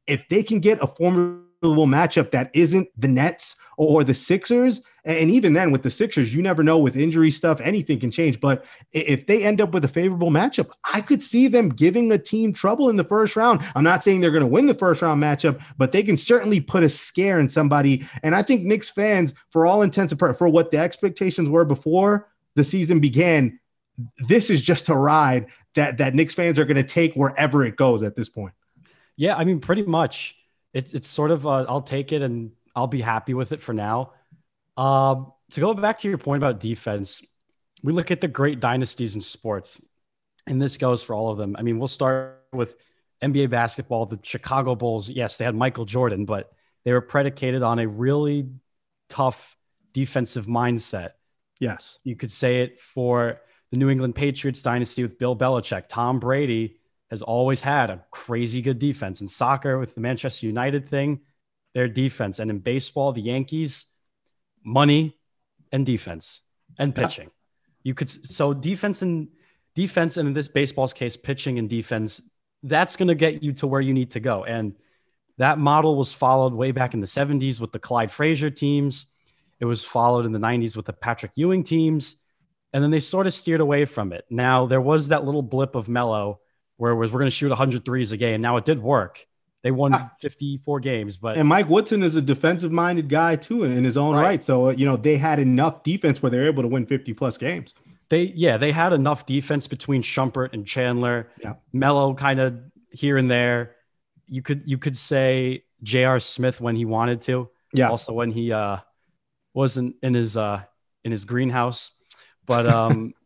if 0.08 0.28
they 0.30 0.44
can 0.44 0.60
get 0.60 0.82
a 0.82 0.88
formidable 0.88 1.88
matchup 1.88 2.32
that 2.32 2.52
isn't 2.54 2.88
the 2.98 3.08
Nets 3.08 3.56
or 3.78 4.04
the 4.04 4.14
Sixers. 4.14 4.82
And 5.04 5.32
even 5.32 5.54
then, 5.54 5.72
with 5.72 5.82
the 5.82 5.90
Sixers, 5.90 6.34
you 6.34 6.44
never 6.44 6.64
know 6.64 6.78
with 6.78 6.96
injury 6.96 7.32
stuff, 7.32 7.60
anything 7.62 8.00
can 8.00 8.12
change. 8.12 8.40
But 8.40 8.66
if 8.94 9.26
they 9.26 9.44
end 9.44 9.60
up 9.60 9.74
with 9.74 9.84
a 9.84 9.88
favorable 9.88 10.30
matchup, 10.30 10.70
I 10.94 11.02
could 11.02 11.24
see 11.24 11.48
them 11.48 11.70
giving 11.70 12.12
a 12.12 12.20
team 12.20 12.54
trouble 12.54 12.88
in 12.90 12.98
the 12.98 13.04
first 13.04 13.36
round. 13.36 13.62
I'm 13.76 13.84
not 13.84 14.04
saying 14.04 14.22
they're 14.22 14.30
going 14.30 14.42
to 14.42 14.48
win 14.48 14.68
the 14.68 14.76
first 14.76 15.02
round 15.02 15.22
matchup, 15.22 15.64
but 15.78 15.92
they 15.92 16.04
can 16.04 16.18
certainly 16.18 16.60
put 16.60 16.84
a 16.84 16.90
scare 16.90 17.40
in 17.40 17.50
somebody. 17.50 18.06
And 18.22 18.36
I 18.36 18.44
think 18.44 18.62
Knicks 18.62 18.90
fans, 18.90 19.34
for 19.50 19.66
all 19.66 19.82
intents 19.82 20.12
and 20.12 20.20
purposes, 20.20 20.38
for 20.38 20.50
what 20.50 20.70
the 20.70 20.78
expectations 20.78 21.50
were 21.50 21.66
before 21.66 22.30
the 22.56 22.64
season 22.64 23.00
began, 23.00 23.60
this 24.28 24.52
is 24.52 24.62
just 24.62 24.90
a 24.90 24.96
ride 24.96 25.48
that 25.74 25.98
that 25.98 26.14
Knicks 26.14 26.36
fans 26.36 26.60
are 26.60 26.66
going 26.66 26.78
to 26.78 26.84
take 26.84 27.16
wherever 27.16 27.66
it 27.66 27.76
goes 27.76 28.04
at 28.04 28.16
this 28.16 28.30
point. 28.30 28.54
Yeah, 29.16 29.36
I 29.36 29.46
mean, 29.46 29.60
pretty 29.60 29.84
much. 29.84 30.36
It's 30.74 30.94
it's 30.94 31.08
sort 31.08 31.32
of 31.32 31.46
uh, 31.46 31.66
I'll 31.68 31.82
take 31.82 32.14
it 32.14 32.22
and 32.22 32.52
I'll 32.76 32.88
be 32.88 33.02
happy 33.02 33.34
with 33.34 33.52
it 33.52 33.62
for 33.62 33.74
now. 33.74 34.14
Um, 34.82 35.32
to 35.52 35.60
go 35.60 35.74
back 35.76 36.00
to 36.00 36.10
your 36.10 36.18
point 36.18 36.42
about 36.42 36.60
defense, 36.60 37.22
we 37.84 37.94
look 37.94 38.10
at 38.10 38.20
the 38.20 38.28
great 38.28 38.60
dynasties 38.60 39.14
in 39.14 39.22
sports, 39.22 39.80
and 40.48 40.60
this 40.60 40.78
goes 40.78 41.04
for 41.04 41.14
all 41.14 41.30
of 41.30 41.38
them. 41.38 41.56
I 41.58 41.62
mean, 41.62 41.78
we'll 41.78 41.88
start 41.88 42.44
with 42.52 42.76
NBA 43.22 43.52
basketball. 43.52 44.08
The 44.08 44.20
Chicago 44.24 44.74
Bulls, 44.74 45.08
yes, 45.08 45.38
they 45.38 45.46
had 45.46 45.54
Michael 45.54 45.86
Jordan, 45.86 46.26
but 46.26 46.52
they 46.84 46.94
were 46.94 47.02
predicated 47.02 47.62
on 47.62 47.78
a 47.78 47.88
really 47.88 48.50
tough 49.08 49.56
defensive 49.94 50.48
mindset. 50.48 51.12
Yes. 51.60 52.00
You 52.04 52.16
could 52.16 52.32
say 52.32 52.62
it 52.64 52.80
for 52.80 53.40
the 53.70 53.78
New 53.78 53.90
England 53.90 54.16
Patriots 54.16 54.64
dynasty 54.64 55.04
with 55.04 55.20
Bill 55.20 55.36
Belichick. 55.36 55.90
Tom 55.90 56.20
Brady 56.20 56.78
has 57.12 57.22
always 57.22 57.62
had 57.62 57.92
a 57.92 58.04
crazy 58.10 58.64
good 58.64 58.80
defense. 58.80 59.22
In 59.22 59.28
soccer, 59.28 59.78
with 59.78 59.94
the 59.94 60.02
Manchester 60.02 60.48
United 60.48 60.90
thing, 60.90 61.20
their 61.76 61.88
defense. 61.88 62.40
And 62.40 62.50
in 62.50 62.60
baseball, 62.60 63.12
the 63.12 63.22
Yankees, 63.22 63.86
money 64.64 65.18
and 65.72 65.86
defense 65.86 66.42
and 66.78 66.94
pitching. 66.94 67.26
Yeah. 67.26 67.32
You 67.84 67.94
could 67.94 68.10
so 68.10 68.54
defense 68.54 69.02
and 69.02 69.30
defense, 69.76 70.18
and 70.18 70.28
in 70.28 70.34
this 70.34 70.48
baseball's 70.48 70.94
case, 70.94 71.18
pitching 71.18 71.58
and 71.60 71.70
defense, 71.70 72.22
that's 72.64 72.96
going 72.96 73.08
to 73.08 73.16
get 73.16 73.42
you 73.42 73.54
to 73.54 73.68
where 73.68 73.82
you 73.82 73.94
need 73.94 74.12
to 74.12 74.20
go. 74.20 74.44
And 74.44 74.76
that 75.38 75.58
model 75.58 75.96
was 75.96 76.14
followed 76.14 76.54
way 76.54 76.72
back 76.72 76.94
in 76.94 77.00
the 77.00 77.08
70s 77.08 77.60
with 77.60 77.72
the 77.72 77.80
Clyde 77.80 78.12
Frazier 78.12 78.50
teams. 78.50 79.08
It 79.60 79.66
was 79.66 79.84
followed 79.84 80.26
in 80.26 80.32
the 80.32 80.40
90s 80.40 80.76
with 80.76 80.86
the 80.86 80.94
Patrick 80.94 81.32
Ewing 81.36 81.64
teams. 81.64 82.18
And 82.74 82.84
then 82.84 82.92
they 82.92 83.00
sort 83.00 83.28
of 83.28 83.34
steered 83.34 83.62
away 83.62 83.86
from 83.86 84.14
it. 84.14 84.26
Now, 84.30 84.66
there 84.66 84.82
was 84.82 85.10
that 85.10 85.26
little 85.26 85.42
blip 85.42 85.76
of 85.76 85.90
Melo 85.90 86.40
where 86.78 86.92
it 86.92 86.96
was 86.96 87.12
we're 87.12 87.20
going 87.20 87.30
to 87.30 87.36
shoot 87.36 87.50
100 87.50 87.84
threes 87.84 88.12
a 88.12 88.18
game. 88.18 88.42
Now, 88.42 88.58
it 88.58 88.66
did 88.66 88.82
work. 88.82 89.26
They 89.64 89.72
won 89.72 89.94
ah. 89.94 90.10
54 90.20 90.80
games, 90.80 91.18
but 91.18 91.38
and 91.38 91.48
Mike 91.48 91.70
Woodson 91.70 92.02
is 92.02 92.16
a 92.16 92.22
defensive 92.22 92.72
minded 92.72 93.10
guy 93.10 93.36
too 93.36 93.64
in 93.64 93.84
his 93.84 93.96
own 93.96 94.16
right. 94.16 94.24
right. 94.24 94.44
So 94.44 94.70
uh, 94.70 94.72
you 94.72 94.86
know 94.86 94.98
they 94.98 95.18
had 95.18 95.40
enough 95.40 95.84
defense 95.84 96.22
where 96.22 96.30
they're 96.30 96.48
able 96.48 96.64
to 96.64 96.68
win 96.68 96.86
50 96.86 97.14
plus 97.14 97.38
games. 97.38 97.74
They 98.10 98.34
yeah 98.36 98.58
they 98.58 98.72
had 98.72 98.92
enough 98.92 99.26
defense 99.26 99.68
between 99.68 100.02
Shumpert 100.02 100.54
and 100.54 100.66
Chandler. 100.66 101.30
Yeah, 101.42 101.56
Melo 101.74 102.14
kind 102.16 102.40
of 102.40 102.60
here 102.92 103.18
and 103.18 103.30
there. 103.30 103.76
You 104.28 104.42
could 104.42 104.64
you 104.66 104.78
could 104.78 104.98
say 104.98 105.64
J.R. 105.84 106.20
Smith 106.20 106.60
when 106.60 106.76
he 106.76 106.86
wanted 106.86 107.22
to. 107.24 107.50
Yeah. 107.74 107.90
Also 107.90 108.14
when 108.14 108.32
he 108.32 108.52
uh 108.52 108.78
wasn't 109.54 109.96
in 110.02 110.16
his 110.16 110.36
uh 110.36 110.64
in 111.04 111.12
his 111.12 111.26
greenhouse, 111.26 111.92
but 112.48 112.66
um 112.66 113.14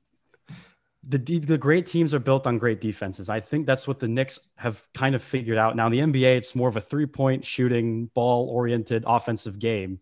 the 1.07 1.17
the 1.39 1.57
great 1.57 1.85
teams 1.85 2.13
are 2.13 2.19
built 2.19 2.47
on 2.47 2.57
great 2.57 2.81
defenses. 2.81 3.29
I 3.29 3.39
think 3.39 3.65
that's 3.65 3.87
what 3.87 3.99
the 3.99 4.07
Knicks 4.07 4.39
have 4.55 4.83
kind 4.93 5.13
of 5.13 5.21
figured 5.21 5.57
out. 5.57 5.75
Now 5.75 5.87
in 5.87 5.91
the 5.91 5.99
NBA, 5.99 6.37
it's 6.37 6.55
more 6.55 6.69
of 6.69 6.77
a 6.77 6.81
three 6.81 7.05
point 7.05 7.45
shooting, 7.45 8.07
ball 8.07 8.49
oriented 8.49 9.03
offensive 9.05 9.59
game. 9.59 9.99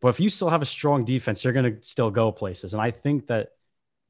But 0.00 0.08
if 0.08 0.20
you 0.20 0.30
still 0.30 0.48
have 0.48 0.62
a 0.62 0.66
strong 0.66 1.04
defense, 1.04 1.44
you're 1.44 1.52
going 1.52 1.76
to 1.76 1.84
still 1.86 2.10
go 2.10 2.32
places. 2.32 2.72
And 2.72 2.80
I 2.80 2.90
think 2.90 3.26
that 3.26 3.50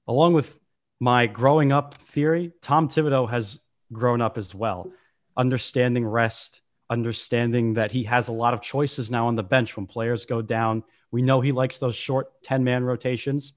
along 0.06 0.34
with 0.34 0.56
my 1.00 1.26
growing 1.26 1.72
up 1.72 1.94
theory, 2.02 2.52
Tom 2.62 2.88
Thibodeau 2.88 3.28
has 3.28 3.58
grown 3.92 4.20
up 4.20 4.38
as 4.38 4.54
well, 4.54 4.92
understanding 5.36 6.06
rest, 6.06 6.60
understanding 6.88 7.74
that 7.74 7.90
he 7.90 8.04
has 8.04 8.28
a 8.28 8.32
lot 8.32 8.54
of 8.54 8.60
choices 8.60 9.10
now 9.10 9.26
on 9.26 9.34
the 9.34 9.42
bench 9.42 9.76
when 9.76 9.86
players 9.86 10.26
go 10.26 10.42
down. 10.42 10.84
We 11.10 11.22
know 11.22 11.40
he 11.40 11.50
likes 11.50 11.78
those 11.78 11.96
short 11.96 12.40
10 12.44 12.62
man 12.62 12.84
rotations. 12.84 13.52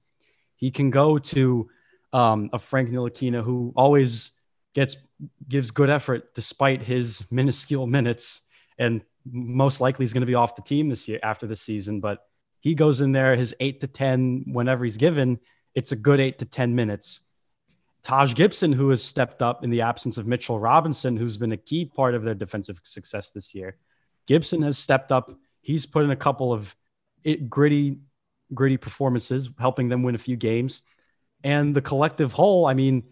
He 0.56 0.72
can 0.72 0.90
go 0.90 1.18
to 1.18 1.68
um, 2.14 2.48
of 2.52 2.62
Frank 2.62 2.88
Ntilikina, 2.88 3.42
who 3.42 3.74
always 3.76 4.30
gets 4.72 4.96
gives 5.48 5.70
good 5.72 5.90
effort 5.90 6.34
despite 6.34 6.80
his 6.80 7.24
minuscule 7.30 7.86
minutes, 7.86 8.40
and 8.78 9.02
most 9.30 9.80
likely 9.80 10.04
he's 10.04 10.12
going 10.12 10.22
to 10.22 10.26
be 10.26 10.36
off 10.36 10.56
the 10.56 10.62
team 10.62 10.88
this 10.88 11.08
year 11.08 11.18
after 11.22 11.46
the 11.46 11.56
season. 11.56 12.00
But 12.00 12.24
he 12.60 12.74
goes 12.74 13.00
in 13.00 13.12
there, 13.12 13.34
his 13.36 13.54
eight 13.58 13.80
to 13.80 13.88
ten 13.88 14.44
whenever 14.46 14.84
he's 14.84 14.96
given, 14.96 15.40
it's 15.74 15.92
a 15.92 15.96
good 15.96 16.20
eight 16.20 16.38
to 16.38 16.44
ten 16.44 16.74
minutes. 16.74 17.20
Taj 18.04 18.34
Gibson, 18.34 18.72
who 18.72 18.90
has 18.90 19.02
stepped 19.02 19.42
up 19.42 19.64
in 19.64 19.70
the 19.70 19.80
absence 19.80 20.16
of 20.16 20.26
Mitchell 20.26 20.60
Robinson, 20.60 21.16
who's 21.16 21.36
been 21.36 21.52
a 21.52 21.56
key 21.56 21.84
part 21.84 22.14
of 22.14 22.22
their 22.22 22.34
defensive 22.34 22.78
success 22.84 23.30
this 23.30 23.54
year. 23.54 23.76
Gibson 24.26 24.62
has 24.62 24.78
stepped 24.78 25.10
up. 25.10 25.32
He's 25.62 25.86
put 25.86 26.04
in 26.04 26.10
a 26.10 26.16
couple 26.16 26.52
of 26.52 26.76
gritty, 27.48 27.98
gritty 28.52 28.76
performances, 28.76 29.50
helping 29.58 29.88
them 29.88 30.02
win 30.02 30.14
a 30.14 30.18
few 30.18 30.36
games 30.36 30.82
and 31.44 31.76
the 31.76 31.82
collective 31.82 32.32
whole. 32.32 32.66
I 32.66 32.74
mean, 32.74 33.04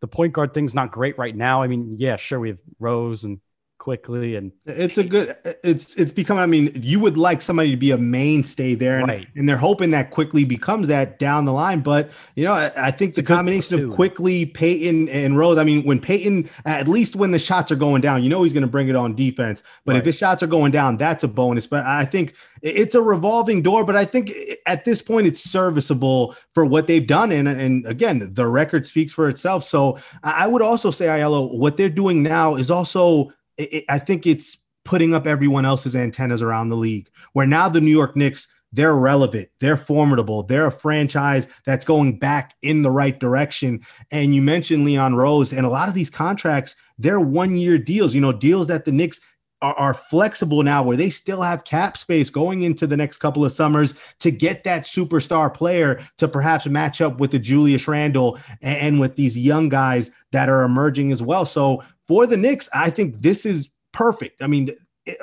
the 0.00 0.08
point 0.08 0.32
guard 0.32 0.54
thing's 0.54 0.74
not 0.74 0.90
great 0.90 1.18
right 1.18 1.36
now. 1.36 1.62
I 1.62 1.68
mean, 1.68 1.96
yeah, 1.98 2.16
sure, 2.16 2.40
we 2.40 2.48
have 2.48 2.58
Rose 2.80 3.24
and 3.24 3.40
Quickley 3.78 4.36
and 4.36 4.52
it's 4.64 4.98
a 4.98 5.04
good 5.04 5.36
it's 5.62 5.94
it's 5.94 6.10
becoming 6.10 6.42
i 6.42 6.46
mean 6.46 6.72
you 6.74 6.98
would 6.98 7.16
like 7.16 7.42
somebody 7.42 7.70
to 7.70 7.76
be 7.76 7.90
a 7.90 7.98
mainstay 7.98 8.74
there 8.74 8.98
and, 8.98 9.08
right. 9.08 9.28
and 9.36 9.48
they're 9.48 9.56
hoping 9.56 9.90
that 9.90 10.10
Quickley 10.10 10.44
becomes 10.44 10.88
that 10.88 11.18
down 11.18 11.44
the 11.44 11.52
line 11.52 11.80
but 11.80 12.10
you 12.34 12.44
know 12.44 12.52
i, 12.52 12.72
I 12.76 12.90
think 12.90 13.10
it's 13.10 13.16
the 13.16 13.22
combination 13.22 13.78
of 13.78 13.94
Quickley 13.94 14.46
Payton 14.46 15.08
and 15.10 15.36
rose 15.36 15.58
i 15.58 15.64
mean 15.64 15.84
when 15.84 16.00
Payton 16.00 16.48
at 16.64 16.88
least 16.88 17.16
when 17.16 17.30
the 17.30 17.38
shots 17.38 17.70
are 17.70 17.76
going 17.76 18.00
down 18.00 18.24
you 18.24 18.30
know 18.30 18.42
he's 18.42 18.52
going 18.52 18.62
to 18.62 18.68
bring 18.68 18.88
it 18.88 18.96
on 18.96 19.14
defense 19.14 19.62
but 19.84 19.92
right. 19.92 19.98
if 19.98 20.04
the 20.04 20.12
shots 20.12 20.42
are 20.42 20.48
going 20.48 20.72
down 20.72 20.96
that's 20.96 21.22
a 21.22 21.28
bonus 21.28 21.66
but 21.66 21.84
i 21.84 22.04
think 22.04 22.34
it's 22.62 22.94
a 22.94 23.02
revolving 23.02 23.62
door 23.62 23.84
but 23.84 23.94
i 23.94 24.04
think 24.04 24.32
at 24.64 24.84
this 24.84 25.02
point 25.02 25.26
it's 25.26 25.40
serviceable 25.40 26.34
for 26.54 26.64
what 26.64 26.86
they've 26.86 27.06
done 27.06 27.30
and 27.30 27.46
and 27.46 27.86
again 27.86 28.32
the 28.32 28.46
record 28.46 28.86
speaks 28.86 29.12
for 29.12 29.28
itself 29.28 29.62
so 29.62 29.98
i 30.24 30.46
would 30.46 30.62
also 30.62 30.90
say 30.90 31.06
Aiello, 31.06 31.56
what 31.56 31.76
they're 31.76 31.88
doing 31.88 32.22
now 32.22 32.56
is 32.56 32.70
also 32.70 33.32
it, 33.58 33.84
I 33.88 33.98
think 33.98 34.26
it's 34.26 34.58
putting 34.84 35.14
up 35.14 35.26
everyone 35.26 35.64
else's 35.64 35.96
antennas 35.96 36.42
around 36.42 36.68
the 36.68 36.76
league. 36.76 37.08
Where 37.32 37.46
now 37.46 37.68
the 37.68 37.80
New 37.80 37.90
York 37.90 38.16
Knicks, 38.16 38.48
they're 38.72 38.94
relevant, 38.94 39.48
they're 39.60 39.76
formidable, 39.76 40.42
they're 40.42 40.66
a 40.66 40.72
franchise 40.72 41.48
that's 41.64 41.84
going 41.84 42.18
back 42.18 42.54
in 42.62 42.82
the 42.82 42.90
right 42.90 43.18
direction. 43.18 43.80
And 44.10 44.34
you 44.34 44.42
mentioned 44.42 44.84
Leon 44.84 45.14
Rose, 45.14 45.52
and 45.52 45.66
a 45.66 45.70
lot 45.70 45.88
of 45.88 45.94
these 45.94 46.10
contracts, 46.10 46.76
they're 46.98 47.20
one 47.20 47.56
year 47.56 47.78
deals, 47.78 48.14
you 48.14 48.20
know, 48.20 48.32
deals 48.32 48.66
that 48.68 48.84
the 48.84 48.92
Knicks 48.92 49.20
are, 49.62 49.74
are, 49.74 49.94
flexible 49.94 50.62
now 50.62 50.82
where 50.82 50.96
they 50.96 51.10
still 51.10 51.40
have 51.42 51.64
cap 51.64 51.96
space 51.96 52.30
going 52.30 52.62
into 52.62 52.86
the 52.86 52.96
next 52.96 53.18
couple 53.18 53.44
of 53.44 53.52
summers 53.52 53.94
to 54.20 54.30
get 54.30 54.64
that 54.64 54.82
superstar 54.82 55.52
player 55.52 56.06
to 56.18 56.28
perhaps 56.28 56.66
match 56.66 57.00
up 57.00 57.18
with 57.20 57.30
the 57.30 57.38
Julius 57.38 57.88
Randle 57.88 58.38
and, 58.62 58.78
and 58.78 59.00
with 59.00 59.16
these 59.16 59.36
young 59.36 59.68
guys 59.68 60.10
that 60.32 60.48
are 60.48 60.62
emerging 60.62 61.12
as 61.12 61.22
well. 61.22 61.46
So 61.46 61.82
for 62.06 62.26
the 62.26 62.36
Knicks, 62.36 62.68
I 62.74 62.90
think 62.90 63.22
this 63.22 63.46
is 63.46 63.68
perfect. 63.92 64.42
I 64.42 64.46
mean, 64.46 64.70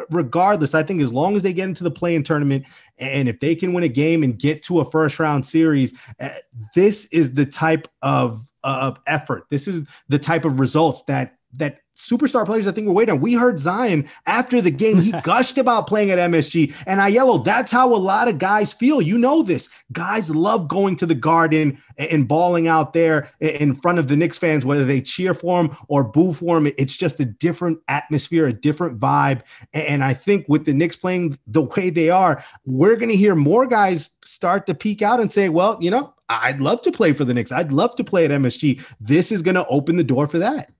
regardless, 0.09 0.73
I 0.73 0.83
think 0.83 1.01
as 1.01 1.11
long 1.11 1.35
as 1.35 1.43
they 1.43 1.53
get 1.53 1.67
into 1.69 1.83
the 1.83 1.91
play-in 1.91 2.23
tournament 2.23 2.65
and 2.99 3.27
if 3.27 3.39
they 3.39 3.55
can 3.55 3.73
win 3.73 3.83
a 3.83 3.89
game 3.89 4.23
and 4.23 4.37
get 4.37 4.63
to 4.63 4.79
a 4.79 4.89
first 4.89 5.19
round 5.19 5.45
series, 5.45 5.93
uh, 6.19 6.29
this 6.75 7.05
is 7.05 7.33
the 7.33 7.45
type 7.45 7.87
of 8.01 8.49
of 8.63 8.99
effort. 9.07 9.45
This 9.49 9.67
is 9.67 9.85
the 10.07 10.19
type 10.19 10.45
of 10.45 10.59
results 10.59 11.03
that 11.03 11.37
that 11.55 11.82
superstar 11.95 12.45
players 12.45 12.67
I 12.67 12.71
think 12.71 12.87
we're 12.87 12.93
waiting 12.93 13.13
on. 13.13 13.21
We 13.21 13.33
heard 13.33 13.59
Zion 13.59 14.09
after 14.25 14.61
the 14.61 14.71
game. 14.71 15.01
He 15.01 15.11
gushed 15.23 15.57
about 15.57 15.87
playing 15.87 16.11
at 16.11 16.19
MSG. 16.19 16.73
And 16.85 17.01
I 17.01 17.13
Aiello, 17.13 17.39
oh, 17.39 17.43
that's 17.43 17.71
how 17.71 17.93
a 17.93 17.95
lot 17.95 18.27
of 18.27 18.39
guys 18.39 18.73
feel. 18.73 19.01
You 19.01 19.17
know 19.17 19.43
this. 19.43 19.69
Guys 19.91 20.29
love 20.29 20.67
going 20.67 20.95
to 20.97 21.05
the 21.05 21.15
garden 21.15 21.81
and 21.97 22.27
balling 22.27 22.67
out 22.67 22.93
there 22.93 23.29
in 23.39 23.75
front 23.75 23.99
of 23.99 24.07
the 24.07 24.15
Knicks 24.15 24.39
fans, 24.39 24.65
whether 24.65 24.85
they 24.85 25.01
cheer 25.01 25.33
for 25.33 25.61
him 25.61 25.77
or 25.87 26.03
boo 26.03 26.33
for 26.33 26.57
him. 26.57 26.67
It's 26.77 26.95
just 26.95 27.19
a 27.19 27.25
different 27.25 27.79
atmosphere, 27.87 28.47
a 28.47 28.53
different 28.53 28.99
vibe. 28.99 29.41
And 29.73 30.03
I 30.03 30.13
think 30.13 30.45
with 30.47 30.65
the 30.65 30.73
Knicks 30.73 30.95
playing 30.95 31.37
the 31.45 31.61
way 31.61 31.89
they 31.89 32.09
are, 32.09 32.43
we're 32.65 32.95
going 32.95 33.09
to 33.09 33.17
hear 33.17 33.35
more 33.35 33.67
guys 33.67 34.09
start 34.23 34.65
to 34.67 34.73
peek 34.73 35.01
out 35.01 35.19
and 35.19 35.31
say, 35.31 35.49
well, 35.49 35.77
you 35.79 35.91
know, 35.91 36.13
I'd 36.29 36.59
love 36.59 36.81
to 36.83 36.91
play 36.91 37.13
for 37.13 37.25
the 37.25 37.33
Knicks. 37.33 37.51
I'd 37.51 37.71
love 37.71 37.95
to 37.97 38.03
play 38.03 38.25
at 38.25 38.31
MSG. 38.31 38.83
This 38.99 39.31
is 39.31 39.41
going 39.41 39.55
to 39.55 39.67
open 39.67 39.97
the 39.97 40.03
door 40.03 40.27
for 40.27 40.39
that. 40.39 40.71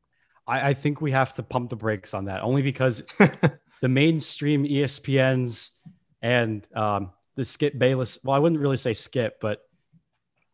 I, 0.47 0.69
I 0.69 0.73
think 0.73 1.01
we 1.01 1.11
have 1.11 1.35
to 1.35 1.43
pump 1.43 1.69
the 1.69 1.75
brakes 1.75 2.13
on 2.13 2.25
that 2.25 2.41
only 2.41 2.61
because 2.61 3.03
the 3.81 3.89
mainstream 3.89 4.65
ESPNs 4.65 5.71
and 6.21 6.65
um, 6.75 7.11
the 7.35 7.45
Skip 7.45 7.77
Bayless. 7.77 8.19
Well, 8.23 8.35
I 8.35 8.39
wouldn't 8.39 8.61
really 8.61 8.77
say 8.77 8.93
Skip, 8.93 9.39
but 9.41 9.61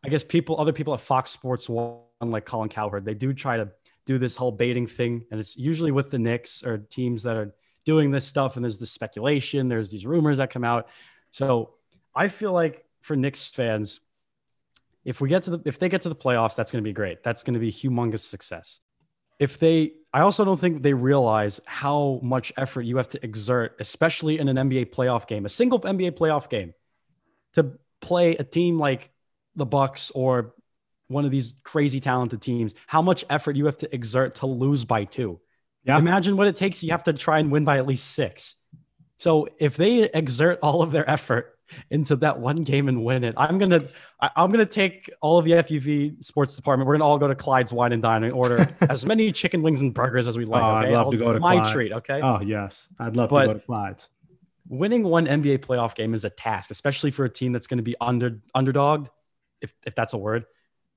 I 0.04 0.08
guess 0.08 0.24
people, 0.24 0.60
other 0.60 0.72
people 0.72 0.94
at 0.94 1.00
Fox 1.00 1.30
Sports 1.30 1.68
One, 1.68 2.00
like 2.20 2.44
Colin 2.44 2.68
Cowherd, 2.68 3.04
they 3.04 3.14
do 3.14 3.32
try 3.32 3.56
to 3.56 3.70
do 4.06 4.18
this 4.18 4.36
whole 4.36 4.52
baiting 4.52 4.86
thing, 4.86 5.24
and 5.30 5.38
it's 5.38 5.56
usually 5.56 5.92
with 5.92 6.10
the 6.10 6.18
Knicks 6.18 6.62
or 6.62 6.78
teams 6.78 7.22
that 7.24 7.36
are 7.36 7.54
doing 7.84 8.10
this 8.10 8.26
stuff. 8.26 8.56
And 8.56 8.64
there's 8.64 8.78
the 8.78 8.86
speculation, 8.86 9.68
there's 9.68 9.90
these 9.90 10.06
rumors 10.06 10.38
that 10.38 10.50
come 10.50 10.64
out. 10.64 10.88
So 11.30 11.74
I 12.14 12.28
feel 12.28 12.52
like 12.52 12.84
for 13.00 13.16
Knicks 13.16 13.46
fans, 13.46 14.00
if 15.04 15.20
we 15.20 15.28
get 15.28 15.44
to 15.44 15.50
the 15.50 15.62
if 15.64 15.78
they 15.78 15.88
get 15.88 16.02
to 16.02 16.08
the 16.08 16.16
playoffs, 16.16 16.54
that's 16.54 16.72
going 16.72 16.82
to 16.82 16.88
be 16.88 16.92
great. 16.92 17.22
That's 17.22 17.42
going 17.42 17.54
to 17.54 17.60
be 17.60 17.72
humongous 17.72 18.20
success 18.20 18.80
if 19.40 19.58
they 19.58 19.94
I 20.12 20.20
also 20.20 20.44
don't 20.44 20.60
think 20.60 20.82
they 20.82 20.92
realize 20.92 21.60
how 21.64 22.20
much 22.22 22.52
effort 22.56 22.82
you 22.82 22.96
have 22.98 23.08
to 23.10 23.24
exert, 23.24 23.76
especially 23.80 24.38
in 24.38 24.48
an 24.48 24.56
NBA 24.56 24.92
playoff 24.92 25.26
game, 25.26 25.46
a 25.46 25.48
single 25.48 25.80
NBA 25.80 26.12
playoff 26.12 26.48
game, 26.48 26.74
to 27.54 27.72
play 28.00 28.36
a 28.36 28.44
team 28.44 28.78
like 28.78 29.10
the 29.54 29.66
Bucks 29.66 30.10
or 30.10 30.54
one 31.06 31.24
of 31.24 31.30
these 31.30 31.54
crazy 31.62 32.00
talented 32.00 32.42
teams, 32.42 32.74
how 32.86 33.02
much 33.02 33.24
effort 33.30 33.56
you 33.56 33.66
have 33.66 33.78
to 33.78 33.94
exert 33.94 34.36
to 34.36 34.46
lose 34.46 34.84
by 34.84 35.04
two. 35.04 35.40
Yeah. 35.84 35.98
Imagine 35.98 36.36
what 36.36 36.46
it 36.46 36.56
takes. 36.56 36.82
You 36.82 36.90
have 36.90 37.04
to 37.04 37.12
try 37.12 37.38
and 37.38 37.50
win 37.50 37.64
by 37.64 37.78
at 37.78 37.86
least 37.86 38.12
six. 38.12 38.56
So 39.18 39.48
if 39.58 39.76
they 39.76 40.04
exert 40.04 40.58
all 40.62 40.82
of 40.82 40.92
their 40.92 41.08
effort 41.08 41.56
into 41.90 42.16
that 42.16 42.38
one 42.38 42.62
game 42.62 42.88
and 42.88 43.04
win 43.04 43.24
it. 43.24 43.34
I'm 43.36 43.58
gonna 43.58 43.80
I, 44.20 44.30
am 44.36 44.50
gonna 44.50 44.66
take 44.66 45.10
all 45.20 45.38
of 45.38 45.44
the 45.44 45.52
FUV 45.52 46.22
sports 46.22 46.56
department. 46.56 46.86
We're 46.86 46.94
gonna 46.94 47.06
all 47.06 47.18
go 47.18 47.28
to 47.28 47.34
Clyde's 47.34 47.72
Wine 47.72 47.92
and 47.92 48.02
Dine 48.02 48.24
and 48.24 48.32
order 48.32 48.68
as 48.88 49.04
many 49.04 49.32
chicken 49.32 49.62
wings 49.62 49.80
and 49.80 49.94
burgers 49.94 50.28
as 50.28 50.36
we 50.36 50.44
like. 50.44 50.62
Oh, 50.62 50.78
okay? 50.78 50.88
I'd 50.88 50.92
love 50.92 51.06
I'll, 51.06 51.12
to 51.12 51.16
go 51.16 51.32
to 51.32 51.38
Clyde's 51.38 51.58
my 51.58 51.62
Clyde. 51.62 51.72
treat. 51.72 51.92
Okay. 51.92 52.20
Oh 52.22 52.40
yes, 52.40 52.88
I'd 52.98 53.16
love 53.16 53.30
but 53.30 53.40
to 53.40 53.46
go 53.46 53.54
to 53.54 53.60
Clyde's. 53.60 54.08
Winning 54.68 55.02
one 55.02 55.26
NBA 55.26 55.58
playoff 55.58 55.94
game 55.94 56.14
is 56.14 56.24
a 56.24 56.30
task, 56.30 56.70
especially 56.70 57.10
for 57.10 57.24
a 57.24 57.30
team 57.30 57.52
that's 57.52 57.66
going 57.66 57.78
to 57.78 57.82
be 57.82 57.96
under 58.00 58.40
underdogged, 58.56 59.08
if 59.60 59.74
if 59.84 59.94
that's 59.94 60.12
a 60.12 60.18
word. 60.18 60.46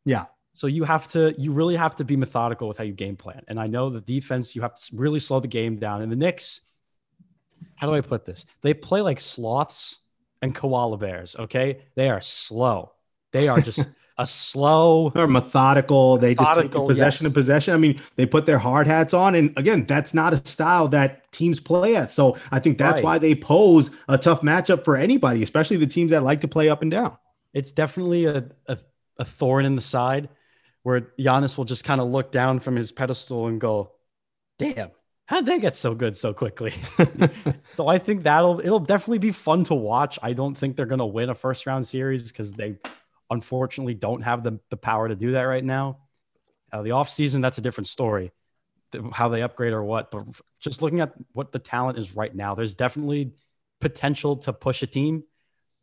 Yeah. 0.05 0.25
So 0.55 0.67
you 0.67 0.83
have 0.83 1.11
to, 1.11 1.33
you 1.37 1.51
really 1.51 1.75
have 1.75 1.95
to 1.95 2.03
be 2.03 2.15
methodical 2.15 2.67
with 2.67 2.77
how 2.77 2.83
you 2.83 2.93
game 2.93 3.15
plan. 3.15 3.41
And 3.47 3.59
I 3.59 3.67
know 3.67 3.89
the 3.89 4.01
defense, 4.01 4.55
you 4.55 4.61
have 4.61 4.75
to 4.75 4.95
really 4.95 5.19
slow 5.19 5.39
the 5.39 5.47
game 5.47 5.77
down. 5.77 6.03
And 6.03 6.11
the 6.11 6.15
Knicks, 6.15 6.61
how 7.75 7.87
do 7.87 7.95
I 7.95 8.01
put 8.01 8.25
this? 8.25 8.45
They 8.61 8.73
play 8.73 9.01
like 9.01 9.19
sloths 9.19 9.99
and 10.43 10.53
koala 10.53 10.97
bears. 10.97 11.35
Okay, 11.39 11.79
they 11.95 12.09
are 12.09 12.21
slow. 12.21 12.91
They 13.31 13.47
are 13.47 13.61
just 13.61 13.79
a 14.17 14.27
slow. 14.27 15.09
They're 15.09 15.25
methodical. 15.25 16.17
They 16.17 16.35
methodical, 16.35 16.63
just 16.63 16.73
take 16.73 16.87
possession 16.87 17.23
yes. 17.23 17.25
and 17.25 17.33
possession. 17.33 17.73
I 17.73 17.77
mean, 17.77 17.99
they 18.17 18.25
put 18.25 18.45
their 18.45 18.59
hard 18.59 18.85
hats 18.85 19.13
on, 19.13 19.35
and 19.35 19.57
again, 19.57 19.85
that's 19.85 20.13
not 20.13 20.33
a 20.33 20.45
style 20.45 20.89
that 20.89 21.31
teams 21.31 21.61
play 21.61 21.95
at. 21.95 22.11
So 22.11 22.37
I 22.51 22.59
think 22.59 22.77
that's 22.77 22.95
right. 22.95 23.03
why 23.03 23.17
they 23.19 23.35
pose 23.35 23.89
a 24.09 24.17
tough 24.17 24.41
matchup 24.41 24.83
for 24.83 24.97
anybody, 24.97 25.41
especially 25.43 25.77
the 25.77 25.87
teams 25.87 26.11
that 26.11 26.23
like 26.23 26.41
to 26.41 26.49
play 26.49 26.67
up 26.69 26.81
and 26.81 26.91
down. 26.91 27.17
It's 27.53 27.71
definitely 27.71 28.25
a, 28.25 28.49
a, 28.67 28.77
a 29.17 29.25
thorn 29.25 29.65
in 29.65 29.75
the 29.75 29.81
side 29.81 30.27
where 30.81 31.13
Giannis 31.17 31.57
will 31.57 31.65
just 31.65 31.85
kind 31.85 32.01
of 32.01 32.09
look 32.09 32.33
down 32.33 32.59
from 32.59 32.75
his 32.75 32.91
pedestal 32.91 33.47
and 33.47 33.61
go, 33.61 33.93
"Damn." 34.59 34.91
How'd 35.25 35.45
they 35.45 35.59
get 35.59 35.75
so 35.75 35.95
good 35.95 36.17
so 36.17 36.33
quickly? 36.33 36.73
so 37.75 37.87
I 37.87 37.97
think 37.97 38.23
that'll 38.23 38.59
it'll 38.59 38.79
definitely 38.79 39.19
be 39.19 39.31
fun 39.31 39.63
to 39.65 39.75
watch. 39.75 40.19
I 40.21 40.33
don't 40.33 40.55
think 40.55 40.75
they're 40.75 40.85
gonna 40.85 41.05
win 41.05 41.29
a 41.29 41.35
first 41.35 41.65
round 41.65 41.87
series 41.87 42.31
because 42.31 42.53
they 42.53 42.77
unfortunately 43.29 43.93
don't 43.93 44.21
have 44.21 44.43
the, 44.43 44.59
the 44.69 44.77
power 44.77 45.07
to 45.07 45.15
do 45.15 45.33
that 45.33 45.43
right 45.43 45.63
now. 45.63 45.99
Uh, 46.71 46.81
the 46.81 46.91
offseason, 46.91 47.41
that's 47.41 47.57
a 47.57 47.61
different 47.61 47.87
story. 47.87 48.31
How 49.11 49.29
they 49.29 49.41
upgrade 49.41 49.73
or 49.73 49.83
what, 49.83 50.11
but 50.11 50.25
just 50.59 50.81
looking 50.83 51.01
at 51.01 51.13
what 51.31 51.51
the 51.51 51.59
talent 51.59 51.97
is 51.97 52.15
right 52.15 52.33
now, 52.33 52.53
there's 52.53 52.75
definitely 52.75 53.31
potential 53.81 54.37
to 54.37 54.53
push 54.53 54.83
a 54.83 54.87
team, 54.87 55.23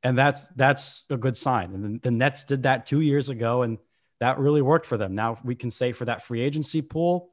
and 0.05 0.17
that's 0.17 0.47
that's 0.55 1.07
a 1.11 1.17
good 1.17 1.37
sign. 1.37 1.75
And 1.75 2.03
the 2.03 2.13
Nets 2.13 2.45
did 2.45 2.63
that 2.65 2.87
two 2.87 3.01
years 3.01 3.29
ago, 3.29 3.63
and 3.63 3.79
that 4.21 4.39
really 4.39 4.63
worked 4.63 4.87
for 4.87 4.97
them. 4.97 5.17
Now 5.17 5.39
we 5.43 5.57
can 5.57 5.73
say 5.73 5.91
for 5.91 6.05
that 6.05 6.25
free 6.25 6.41
agency 6.41 6.83
pool, 6.83 7.30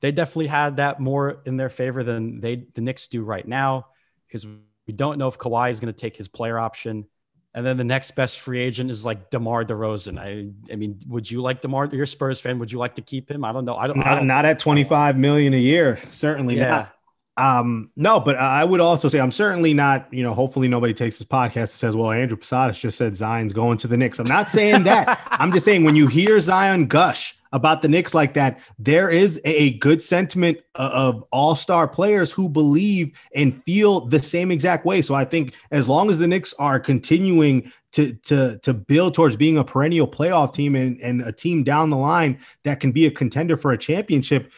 they 0.00 0.12
definitely 0.12 0.46
had 0.46 0.76
that 0.76 1.00
more 1.00 1.42
in 1.44 1.56
their 1.56 1.68
favor 1.68 2.04
than 2.04 2.40
they 2.40 2.66
the 2.74 2.80
Knicks 2.80 3.08
do 3.08 3.22
right 3.22 3.46
now 3.46 3.86
because 4.26 4.46
we 4.46 4.92
don't 4.94 5.18
know 5.18 5.28
if 5.28 5.38
Kawhi 5.38 5.70
is 5.70 5.80
going 5.80 5.92
to 5.92 5.98
take 5.98 6.16
his 6.16 6.28
player 6.28 6.58
option. 6.58 7.06
And 7.54 7.66
then 7.66 7.76
the 7.76 7.84
next 7.84 8.12
best 8.12 8.38
free 8.40 8.60
agent 8.60 8.90
is 8.90 9.04
like 9.04 9.30
DeMar 9.30 9.64
DeRozan. 9.64 10.18
I, 10.18 10.72
I 10.72 10.76
mean, 10.76 11.00
would 11.08 11.28
you 11.28 11.42
like 11.42 11.60
DeMar? 11.60 11.86
You're 11.92 12.04
a 12.04 12.06
Spurs 12.06 12.40
fan. 12.40 12.58
Would 12.58 12.70
you 12.70 12.78
like 12.78 12.94
to 12.96 13.02
keep 13.02 13.30
him? 13.30 13.44
I 13.44 13.52
don't 13.52 13.64
know. 13.64 13.74
I 13.74 13.86
don't. 13.86 13.98
Not, 13.98 14.06
I 14.06 14.14
don't, 14.16 14.26
not 14.26 14.44
at 14.44 14.58
25 14.58 15.16
million 15.16 15.54
a 15.54 15.58
year. 15.58 15.98
Certainly 16.10 16.58
yeah. 16.58 16.68
not. 16.70 16.94
Um, 17.38 17.90
no, 17.94 18.18
but 18.18 18.36
I 18.36 18.64
would 18.64 18.80
also 18.80 19.08
say 19.08 19.20
I'm 19.20 19.30
certainly 19.30 19.72
not, 19.72 20.12
you 20.12 20.24
know, 20.24 20.34
hopefully 20.34 20.66
nobody 20.66 20.92
takes 20.92 21.18
this 21.18 21.26
podcast 21.26 21.56
and 21.56 21.68
says, 21.70 21.96
well, 21.96 22.10
Andrew 22.10 22.36
Posadas 22.36 22.78
just 22.78 22.98
said 22.98 23.14
Zion's 23.14 23.52
going 23.52 23.78
to 23.78 23.88
the 23.88 23.96
Knicks. 23.96 24.18
I'm 24.18 24.26
not 24.26 24.50
saying 24.50 24.82
that. 24.84 25.20
I'm 25.30 25.52
just 25.52 25.64
saying 25.64 25.84
when 25.84 25.94
you 25.94 26.08
hear 26.08 26.40
Zion 26.40 26.86
gush 26.86 27.37
about 27.52 27.82
the 27.82 27.88
Knicks 27.88 28.14
like 28.14 28.34
that, 28.34 28.60
there 28.78 29.08
is 29.08 29.40
a 29.44 29.78
good 29.78 30.02
sentiment 30.02 30.58
uh, 30.74 30.90
of 30.92 31.24
all-star 31.32 31.88
players 31.88 32.30
who 32.30 32.48
believe 32.48 33.12
and 33.34 33.62
feel 33.64 34.00
the 34.00 34.22
same 34.22 34.50
exact 34.50 34.84
way. 34.84 35.02
So 35.02 35.14
I 35.14 35.24
think 35.24 35.54
as 35.70 35.88
long 35.88 36.10
as 36.10 36.18
the 36.18 36.26
Knicks 36.26 36.54
are 36.58 36.78
continuing 36.78 37.72
to 37.92 38.12
to 38.12 38.58
to 38.58 38.74
build 38.74 39.14
towards 39.14 39.36
being 39.36 39.56
a 39.56 39.64
perennial 39.64 40.06
playoff 40.06 40.52
team 40.52 40.76
and, 40.76 41.00
and 41.00 41.22
a 41.22 41.32
team 41.32 41.64
down 41.64 41.88
the 41.88 41.96
line 41.96 42.38
that 42.64 42.80
can 42.80 42.92
be 42.92 43.06
a 43.06 43.10
contender 43.10 43.56
for 43.56 43.72
a 43.72 43.78
championship, 43.78 44.52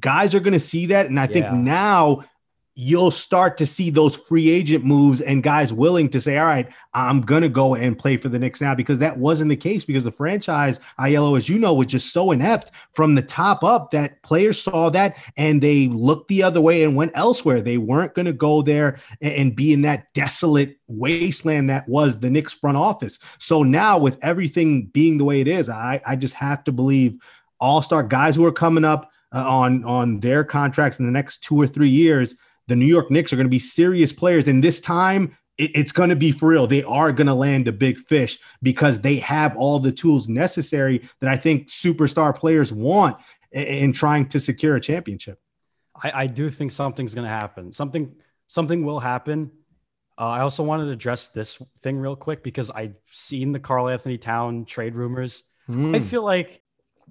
guys 0.00 0.34
are 0.34 0.40
going 0.40 0.54
to 0.54 0.60
see 0.60 0.86
that. 0.86 1.06
And 1.06 1.20
I 1.20 1.26
think 1.26 1.44
yeah. 1.44 1.52
now 1.52 2.24
you'll 2.80 3.10
start 3.10 3.58
to 3.58 3.66
see 3.66 3.90
those 3.90 4.16
free 4.16 4.48
agent 4.48 4.82
moves 4.82 5.20
and 5.20 5.42
guys 5.42 5.70
willing 5.70 6.08
to 6.08 6.18
say, 6.18 6.38
all 6.38 6.46
right, 6.46 6.72
I'm 6.94 7.20
going 7.20 7.42
to 7.42 7.48
go 7.50 7.74
and 7.74 7.98
play 7.98 8.16
for 8.16 8.30
the 8.30 8.38
Knicks 8.38 8.62
now 8.62 8.74
because 8.74 8.98
that 9.00 9.18
wasn't 9.18 9.50
the 9.50 9.56
case 9.56 9.84
because 9.84 10.02
the 10.02 10.10
franchise, 10.10 10.80
Aiello, 10.98 11.36
as 11.36 11.46
you 11.46 11.58
know, 11.58 11.74
was 11.74 11.88
just 11.88 12.10
so 12.10 12.30
inept 12.30 12.70
from 12.94 13.14
the 13.14 13.22
top 13.22 13.62
up 13.62 13.90
that 13.90 14.22
players 14.22 14.62
saw 14.62 14.88
that 14.90 15.18
and 15.36 15.60
they 15.60 15.88
looked 15.88 16.28
the 16.28 16.42
other 16.42 16.62
way 16.62 16.82
and 16.82 16.96
went 16.96 17.12
elsewhere. 17.14 17.60
They 17.60 17.76
weren't 17.76 18.14
going 18.14 18.24
to 18.24 18.32
go 18.32 18.62
there 18.62 18.98
and 19.20 19.54
be 19.54 19.74
in 19.74 19.82
that 19.82 20.12
desolate 20.14 20.78
wasteland 20.88 21.68
that 21.68 21.86
was 21.86 22.18
the 22.18 22.30
Knicks 22.30 22.54
front 22.54 22.78
office. 22.78 23.18
So 23.38 23.62
now 23.62 23.98
with 23.98 24.18
everything 24.24 24.86
being 24.86 25.18
the 25.18 25.24
way 25.24 25.42
it 25.42 25.48
is, 25.48 25.68
I, 25.68 26.00
I 26.06 26.16
just 26.16 26.34
have 26.34 26.64
to 26.64 26.72
believe 26.72 27.20
all-star 27.60 28.04
guys 28.04 28.36
who 28.36 28.46
are 28.46 28.52
coming 28.52 28.86
up 28.86 29.10
uh, 29.34 29.44
on, 29.46 29.84
on 29.84 30.20
their 30.20 30.44
contracts 30.44 30.98
in 30.98 31.04
the 31.04 31.12
next 31.12 31.44
two 31.44 31.60
or 31.60 31.66
three 31.66 31.90
years– 31.90 32.36
the 32.70 32.76
New 32.76 32.86
York 32.86 33.10
Knicks 33.10 33.32
are 33.32 33.36
going 33.36 33.46
to 33.46 33.50
be 33.50 33.58
serious 33.58 34.12
players. 34.12 34.46
And 34.46 34.62
this 34.62 34.80
time, 34.80 35.36
it, 35.58 35.72
it's 35.74 35.92
going 35.92 36.08
to 36.10 36.16
be 36.16 36.30
for 36.30 36.48
real. 36.48 36.68
They 36.68 36.84
are 36.84 37.10
going 37.10 37.26
to 37.26 37.34
land 37.34 37.66
a 37.66 37.72
big 37.72 37.98
fish 37.98 38.38
because 38.62 39.00
they 39.00 39.16
have 39.16 39.56
all 39.56 39.80
the 39.80 39.90
tools 39.90 40.28
necessary 40.28 41.08
that 41.20 41.28
I 41.28 41.36
think 41.36 41.66
superstar 41.66 42.34
players 42.34 42.72
want 42.72 43.18
in, 43.50 43.64
in 43.64 43.92
trying 43.92 44.28
to 44.28 44.38
secure 44.38 44.76
a 44.76 44.80
championship. 44.80 45.40
I, 46.00 46.12
I 46.22 46.26
do 46.28 46.48
think 46.48 46.70
something's 46.70 47.12
going 47.12 47.26
to 47.26 47.34
happen. 47.34 47.72
Something 47.72 48.14
something 48.46 48.84
will 48.84 49.00
happen. 49.00 49.50
Uh, 50.16 50.28
I 50.28 50.40
also 50.40 50.62
wanted 50.62 50.86
to 50.86 50.92
address 50.92 51.28
this 51.28 51.60
thing 51.82 51.98
real 51.98 52.14
quick 52.14 52.42
because 52.44 52.70
I've 52.70 52.94
seen 53.10 53.52
the 53.52 53.58
Karl-Anthony 53.58 54.18
Town 54.18 54.64
trade 54.64 54.94
rumors. 54.94 55.42
Mm. 55.68 55.96
I 55.96 56.00
feel 56.00 56.22
like 56.22 56.62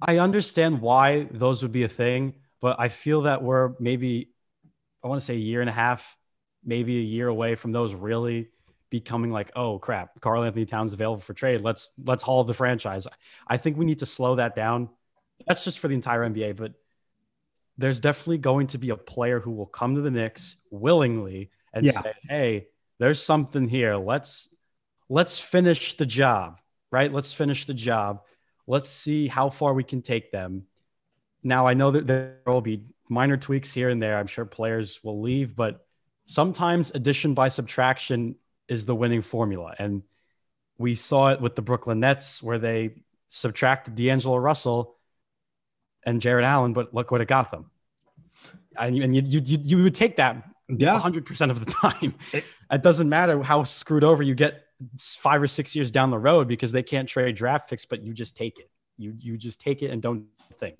I 0.01 0.19
understand 0.19 0.79
why 0.79 1.27
those 1.31 1.63
would 1.63 1.71
be 1.71 1.83
a 1.83 1.89
thing, 1.89 2.35
but 2.61 2.79
I 2.79 2.87
feel 2.89 3.23
that 3.23 3.41
we're 3.41 3.73
maybe 3.79 4.29
I 5.03 5.07
want 5.07 5.19
to 5.19 5.25
say 5.25 5.35
a 5.35 5.38
year 5.38 5.62
and 5.62 5.69
a 5.69 5.73
half, 5.73 6.17
maybe 6.63 6.97
a 6.97 7.03
year 7.03 7.27
away 7.27 7.55
from 7.55 7.71
those 7.71 7.93
really 7.93 8.49
becoming 8.89 9.31
like, 9.31 9.51
oh 9.55 9.79
crap, 9.79 10.19
Karl-Anthony 10.19 10.65
Towns 10.65 10.93
available 10.93 11.21
for 11.21 11.33
trade. 11.33 11.62
Let's 11.62 11.91
let's 12.03 12.23
haul 12.23 12.43
the 12.43 12.53
franchise. 12.53 13.07
I 13.47 13.57
think 13.57 13.77
we 13.77 13.85
need 13.85 13.99
to 13.99 14.05
slow 14.05 14.35
that 14.35 14.55
down. 14.55 14.89
That's 15.47 15.63
just 15.63 15.79
for 15.79 15.88
the 15.88 15.95
entire 15.95 16.27
NBA, 16.27 16.57
but 16.57 16.73
there's 17.77 17.99
definitely 17.99 18.39
going 18.39 18.67
to 18.67 18.77
be 18.77 18.89
a 18.89 18.97
player 18.97 19.39
who 19.39 19.51
will 19.51 19.65
come 19.65 19.95
to 19.95 20.01
the 20.01 20.12
Knicks 20.12 20.57
willingly 20.69 21.49
and 21.73 21.85
yeah. 21.85 21.91
say, 22.01 22.13
hey, 22.27 22.67
there's 22.99 23.21
something 23.23 23.67
here. 23.67 23.95
Let's 23.95 24.53
let's 25.07 25.39
finish 25.39 25.95
the 25.95 26.05
job, 26.05 26.59
right? 26.91 27.12
Let's 27.12 27.31
finish 27.31 27.65
the 27.65 27.73
job. 27.73 28.21
Let's 28.67 28.89
see 28.89 29.27
how 29.27 29.49
far 29.49 29.73
we 29.73 29.83
can 29.83 30.01
take 30.01 30.31
them. 30.31 30.63
Now 31.41 31.67
I 31.67 31.73
know 31.73 31.91
that 31.91 32.05
there 32.05 32.38
will 32.45 32.62
be 32.62 32.83
minor 33.09 33.37
tweaks 33.37 33.73
here 33.73 33.89
and 33.89 34.01
there. 34.01 34.17
I'm 34.17 34.27
sure 34.27 34.45
players 34.45 34.99
will 35.03 35.21
leave, 35.21 35.55
but 35.55 35.85
sometimes 36.25 36.91
addition 36.91 37.33
by 37.33 37.47
subtraction 37.47 38.35
is 38.67 38.85
the 38.85 38.95
winning 38.95 39.23
formula. 39.23 39.75
And 39.77 40.03
we 40.77 40.95
saw 40.95 41.29
it 41.29 41.41
with 41.41 41.55
the 41.55 41.61
Brooklyn 41.61 41.99
Nets 41.99 42.41
where 42.41 42.59
they 42.59 43.03
subtracted 43.27 43.95
D'Angelo 43.95 44.37
Russell 44.37 44.95
and 46.05 46.21
Jarrett 46.21 46.45
Allen, 46.45 46.73
but 46.73 46.93
look 46.93 47.11
what 47.11 47.21
it 47.21 47.27
got 47.27 47.51
them. 47.51 47.71
And, 48.77 48.97
and 48.97 49.15
you, 49.15 49.41
you, 49.41 49.59
you 49.61 49.83
would 49.83 49.95
take 49.95 50.17
that 50.17 50.43
yeah. 50.69 50.99
100% 50.99 51.49
of 51.49 51.65
the 51.65 51.71
time. 51.91 52.15
It, 52.31 52.45
it 52.71 52.83
doesn't 52.83 53.09
matter 53.09 53.41
how 53.41 53.63
screwed 53.63 54.03
over 54.03 54.23
you 54.23 54.35
get 54.35 54.63
five 54.97 55.41
or 55.41 55.47
six 55.47 55.75
years 55.75 55.91
down 55.91 56.09
the 56.09 56.19
road 56.19 56.47
because 56.47 56.71
they 56.71 56.83
can't 56.83 57.09
trade 57.09 57.35
draft 57.35 57.69
picks, 57.69 57.85
but 57.85 58.01
you 58.01 58.13
just 58.13 58.37
take 58.37 58.59
it. 58.59 58.69
You, 58.97 59.15
you 59.17 59.37
just 59.37 59.59
take 59.59 59.81
it 59.81 59.91
and 59.91 60.01
don't 60.01 60.25
think. 60.57 60.77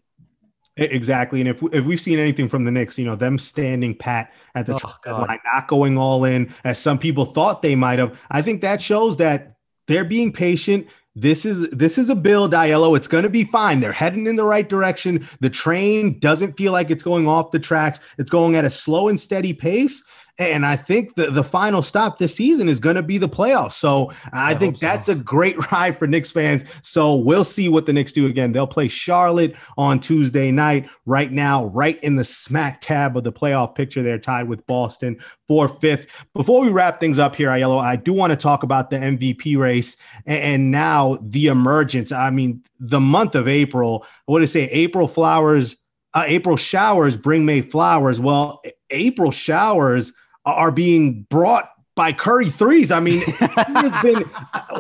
Exactly. 0.82 1.42
And 1.42 1.50
if, 1.50 1.62
if 1.74 1.86
we've 1.86 2.00
seen 2.00 2.20
anything 2.20 2.48
from 2.50 2.64
the 2.64 2.72
Knicks, 2.72 2.98
you 2.98 3.06
know, 3.06 3.16
them 3.16 3.38
standing 3.38 3.96
pat 3.96 4.34
at 4.56 4.66
the 4.66 4.80
oh, 5.08 5.12
line, 5.12 5.40
not 5.46 5.68
going 5.68 5.98
all 5.98 6.26
in 6.26 6.54
as 6.64 6.80
some 6.80 6.98
people 6.98 7.26
thought 7.26 7.62
they 7.62 7.76
might 7.76 8.00
have, 8.00 8.20
I 8.32 8.42
think 8.42 8.62
that 8.62 8.82
shows 8.82 9.18
that 9.18 9.56
they're 9.88 10.06
being 10.06 10.32
patient. 10.32 10.88
This 11.16 11.46
is 11.46 11.70
this 11.72 11.98
is 11.98 12.10
a 12.10 12.16
build, 12.16 12.54
Aiello. 12.54 12.96
It's 12.96 13.08
going 13.08 13.24
to 13.24 13.30
be 13.30 13.44
fine. 13.44 13.80
They're 13.80 13.92
heading 13.92 14.28
in 14.28 14.36
the 14.36 14.44
right 14.44 14.68
direction. 14.68 15.28
The 15.42 15.50
train 15.50 16.20
doesn't 16.20 16.56
feel 16.56 16.72
like 16.72 16.92
it's 16.92 17.04
going 17.04 17.28
off 17.28 17.52
the 17.52 17.60
tracks. 17.60 18.00
It's 18.18 18.30
going 18.30 18.56
at 18.56 18.64
a 18.64 18.70
slow 18.70 19.10
and 19.10 19.20
steady 19.20 19.54
pace. 19.54 20.04
And 20.40 20.66
I 20.66 20.78
think 20.78 21.16
the, 21.16 21.30
the 21.30 21.44
final 21.44 21.82
stop 21.82 22.18
this 22.18 22.34
season 22.34 22.70
is 22.70 22.80
going 22.80 22.96
to 22.96 23.02
be 23.02 23.18
the 23.18 23.28
playoffs. 23.28 23.74
So 23.74 24.12
I, 24.32 24.52
I 24.52 24.56
think 24.56 24.80
that's 24.80 25.10
a 25.10 25.16
great 25.16 25.58
ride 25.72 26.00
for 26.00 26.08
Knicks 26.08 26.32
fans. 26.32 26.64
So 26.82 27.16
we'll 27.16 27.44
see 27.44 27.68
what 27.68 27.86
the 27.86 27.92
Knicks 27.92 28.14
do 28.14 28.26
again. 28.26 28.54
They'll 28.54 28.66
play 28.66 28.88
Charlotte 28.88 29.54
on 29.78 30.00
Tuesday 30.00 30.50
night. 30.50 30.90
Right 31.06 31.32
now, 31.32 31.66
right 31.66 32.02
in 32.04 32.16
the 32.16 32.24
smack 32.24 32.80
tab 32.80 33.18
of 33.18 33.26
the 33.26 33.34
playoff 33.34 33.76
picture, 33.76 34.02
they're 34.02 34.18
tied 34.18 34.48
with 34.48 34.66
Boston 34.66 35.20
for 35.48 35.68
fifth. 35.68 36.08
Before 36.34 36.62
we 36.62 36.70
wrap 36.70 37.02
things 37.02 37.20
up 37.20 37.36
here, 37.36 37.50
Aiello, 37.50 37.82
I 37.82 37.98
do 37.98 38.14
want 38.14 38.32
to 38.32 38.38
talk 38.38 38.64
about 38.64 38.90
the 38.90 38.98
MVP 38.98 39.58
race 39.58 39.98
and 40.26 40.72
now 40.72 41.18
the 41.22 41.48
emergence. 41.48 42.14
I 42.14 42.30
mean, 42.30 42.64
the 42.80 43.02
month 43.02 43.36
of 43.36 43.50
April, 43.50 44.06
what 44.26 44.40
did 44.40 44.44
I 44.44 44.52
say? 44.52 44.66
April 44.66 45.08
flowers. 45.10 45.76
Uh, 46.14 46.24
April 46.26 46.58
showers 46.58 47.16
bring 47.16 47.46
May 47.46 47.62
flowers. 47.62 48.20
Well, 48.20 48.64
April 48.90 49.30
showers 49.30 50.14
are 50.54 50.72
being 50.72 51.24
brought 51.30 51.72
by 51.96 52.14
Curry 52.14 52.50
threes. 52.50 52.92
I 52.92 53.00
mean, 53.00 53.22
has 53.22 54.02
been 54.04 54.24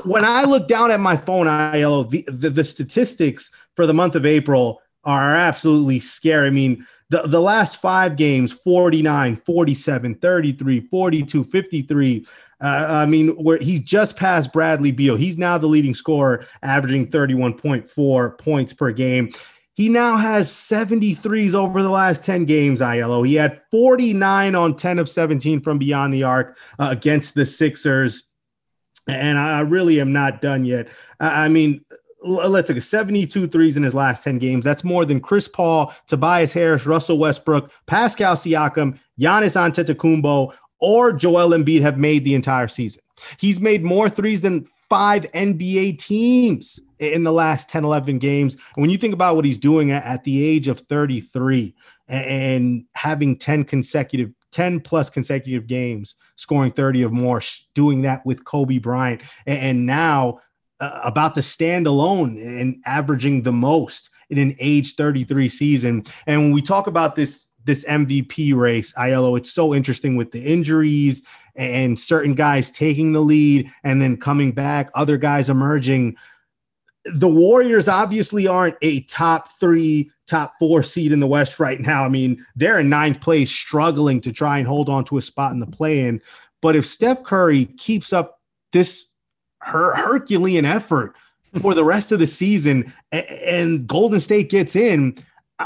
when 0.06 0.24
I 0.24 0.44
look 0.44 0.68
down 0.68 0.92
at 0.92 1.00
my 1.00 1.18
phone, 1.18 1.48
Aiello, 1.48 2.10
the, 2.10 2.24
the, 2.28 2.50
the 2.50 2.64
statistics 2.64 3.52
for 3.76 3.86
the 3.86 3.94
month 3.94 4.16
of 4.16 4.26
April 4.26 4.82
are 5.04 5.36
absolutely 5.36 6.00
scary. 6.00 6.48
I 6.48 6.52
mean, 6.52 6.86
the, 7.10 7.24
the 7.24 7.42
last 7.42 7.82
five 7.82 8.16
games 8.16 8.52
49, 8.52 9.42
47, 9.46 10.16
33, 10.16 10.80
42, 10.82 11.44
53. 11.44 12.26
Uh, 12.62 12.66
I 12.66 13.06
mean, 13.06 13.30
where 13.30 13.58
he's 13.58 13.82
just 13.82 14.16
passed 14.16 14.52
Bradley 14.52 14.92
Beal. 14.92 15.16
He's 15.16 15.38
now 15.38 15.58
the 15.58 15.68
leading 15.68 15.96
scorer, 15.96 16.46
averaging 16.62 17.08
31.4 17.08 18.38
points 18.38 18.74
per 18.74 18.92
game. 18.92 19.32
He 19.80 19.88
now 19.88 20.18
has 20.18 20.50
73s 20.50 21.54
over 21.54 21.82
the 21.82 21.90
last 21.90 22.26
10 22.26 22.44
games, 22.44 22.82
Aiello. 22.82 23.26
He 23.26 23.36
had 23.36 23.62
49 23.72 24.54
on 24.54 24.76
10 24.76 25.00
of 25.00 25.08
17 25.08 25.62
from 25.62 25.78
beyond 25.78 26.14
the 26.14 26.24
arc 26.24 26.58
uh, 26.80 26.90
against 26.92 27.34
the 27.34 27.46
Sixers. 27.46 28.24
And 29.08 29.40
I 29.40 29.62
really 29.62 30.02
am 30.02 30.12
not 30.12 30.42
done 30.42 30.66
yet. 30.66 30.90
I 31.22 31.48
mean, 31.48 31.86
let's 32.22 32.68
take 32.68 32.84
72 32.84 33.48
threes 33.48 33.78
in 33.78 33.84
his 33.84 33.96
last 33.96 34.22
10 34.22 34.38
games. 34.40 34.66
That's 34.66 34.84
more 34.84 35.06
than 35.06 35.22
Chris 35.22 35.48
Paul, 35.48 35.94
Tobias 36.08 36.52
Harris, 36.52 36.86
Russell 36.86 37.18
Westbrook, 37.18 37.72
Pascal 37.88 38.36
Siakam, 38.36 39.00
Giannis 39.18 39.56
Antetokounmpo, 39.56 40.54
or 40.82 41.14
Joel 41.14 41.52
Embiid 41.52 41.80
have 41.80 41.98
made 41.98 42.26
the 42.26 42.36
entire 42.36 42.68
season. 42.68 43.02
He's 43.38 43.62
made 43.62 43.86
more 43.86 44.10
threes 44.10 44.42
than 44.42 44.68
five 44.90 45.32
NBA 45.32 46.00
teams 46.00 46.80
in 47.00 47.24
the 47.24 47.32
last 47.32 47.70
10, 47.70 47.86
11 47.86 48.18
games. 48.20 48.56
And 48.76 48.82
when 48.82 48.90
you 48.90 48.98
think 48.98 49.14
about 49.14 49.36
what 49.36 49.46
he's 49.46 49.58
doing 49.58 49.92
at, 49.92 50.24
the 50.24 50.46
age 50.46 50.68
of 50.68 50.80
33 50.80 51.74
and 52.08 52.86
having 52.94 53.38
10 53.38 53.64
consecutive 53.64 54.32
10 54.52 54.80
plus 54.80 55.12
consecutive 55.12 55.68
games, 55.68 56.16
scoring 56.36 56.72
30 56.72 57.06
or 57.06 57.10
more, 57.10 57.42
doing 57.76 58.02
that 58.02 58.26
with 58.26 58.44
Kobe 58.46 58.80
Bryant, 58.80 59.22
and, 59.46 59.86
now 59.86 60.40
uh, 60.80 61.02
about 61.04 61.36
to 61.36 61.42
stand 61.42 61.86
alone 61.86 62.38
and 62.40 62.82
averaging 62.86 63.44
the 63.44 63.52
most 63.52 64.10
in 64.30 64.38
an 64.38 64.56
age 64.60 64.96
33 64.96 65.50
season. 65.50 66.04
And 66.26 66.42
when 66.42 66.52
we 66.52 66.62
talk 66.62 66.88
about 66.88 67.16
this 67.16 67.48
this 67.66 67.86
MVP 67.86 68.56
race, 68.56 68.94
Aiello, 68.94 69.38
it's 69.38 69.52
so 69.52 69.76
interesting 69.76 70.16
with 70.16 70.32
the 70.32 70.42
injuries 70.42 71.22
and 71.60 72.00
certain 72.00 72.34
guys 72.34 72.72
taking 72.72 73.12
the 73.12 73.20
lead 73.20 73.70
and 73.84 74.02
then 74.02 74.16
coming 74.16 74.52
back, 74.52 74.90
other 74.96 75.18
guys 75.18 75.50
emerging. 75.50 76.16
The 77.04 77.28
Warriors 77.28 77.90
obviously 77.90 78.48
aren't 78.48 78.78
a 78.82 79.02
top 79.04 79.50
three, 79.60 80.10
top 80.26 80.54
four 80.58 80.84
seed 80.84 81.12
in 81.12 81.20
the 81.20 81.28
West 81.28 81.60
right 81.60 81.82
now. 81.82 82.06
I 82.06 82.10
mean, 82.10 82.46
they're 82.56 82.80
in 82.80 82.90
ninth 82.90 83.20
place, 83.20 83.52
struggling 83.52 84.22
to 84.22 84.32
try 84.32 84.58
and 84.58 84.68
hold 84.68 84.88
on 84.88 85.04
to 85.06 85.18
a 85.18 85.22
spot 85.22 85.52
in 85.52 85.60
the 85.60 85.68
play 85.68 86.00
in. 86.08 86.22
But 86.62 86.78
if 86.78 86.86
Steph 86.86 87.24
Curry 87.24 87.66
keeps 87.66 88.14
up 88.14 88.40
this 88.72 89.12
her- 89.62 89.96
Herculean 89.96 90.64
effort 90.64 91.14
for 91.62 91.74
the 91.74 91.84
rest 91.84 92.14
of 92.14 92.20
the 92.20 92.28
season 92.28 92.94
and 93.12 93.86
Golden 93.86 94.22
State 94.22 94.50
gets 94.50 94.78
in, 94.78 95.18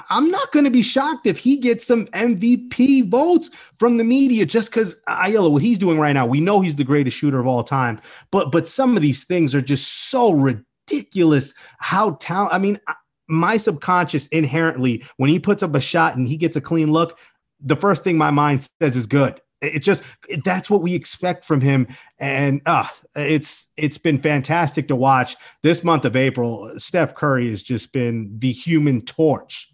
I'm 0.10 0.32
not 0.32 0.52
going 0.52 0.66
to 0.66 0.72
be 0.72 0.82
shocked 0.82 1.28
if 1.28 1.38
he 1.38 1.58
gets 1.58 1.86
some 1.86 2.06
MVP 2.08 3.10
votes 3.10 3.52
from 3.78 3.98
the 3.98 4.04
media 4.04 4.46
just 4.46 4.72
because 4.72 4.96
Aiello, 5.08 5.52
what 5.52 5.62
he's 5.62 5.78
doing 5.78 6.00
right 6.00 6.14
now, 6.14 6.26
we 6.26 6.42
know 6.42 6.62
he's 6.62 6.76
the 6.76 6.84
greatest 6.84 7.18
shooter 7.18 7.40
of 7.40 7.46
all 7.46 7.64
time. 7.64 8.02
But 8.32 8.52
but 8.52 8.68
some 8.68 8.96
of 8.96 9.04
these 9.04 9.24
things 9.24 9.54
are 9.54 9.62
just 9.62 10.10
so 10.10 10.32
ridiculous. 10.32 11.54
How 11.78 12.12
talent? 12.20 12.54
I 12.54 12.58
mean, 12.58 12.80
my 13.28 13.58
subconscious 13.58 14.28
inherently, 14.28 15.04
when 15.18 15.30
he 15.30 15.40
puts 15.40 15.62
up 15.62 15.76
a 15.76 15.82
shot 15.82 16.16
and 16.16 16.28
he 16.28 16.38
gets 16.38 16.56
a 16.56 16.62
clean 16.62 16.92
look, 16.92 17.20
the 17.60 17.76
first 17.76 18.04
thing 18.04 18.18
my 18.18 18.32
mind 18.32 18.68
says 18.82 18.96
is 18.96 19.06
good. 19.06 19.40
It 19.62 19.80
just 19.80 20.04
that's 20.44 20.70
what 20.70 20.82
we 20.82 20.96
expect 20.96 21.46
from 21.46 21.62
him, 21.62 21.88
and 22.20 22.62
uh, 22.66 22.88
it's 23.16 23.68
it's 23.78 24.00
been 24.00 24.22
fantastic 24.22 24.88
to 24.88 24.96
watch 24.96 25.38
this 25.62 25.84
month 25.84 26.04
of 26.04 26.16
April. 26.16 26.74
Steph 26.78 27.14
Curry 27.14 27.52
has 27.52 27.62
just 27.62 27.94
been 27.94 28.34
the 28.40 28.52
human 28.52 29.04
torch 29.04 29.70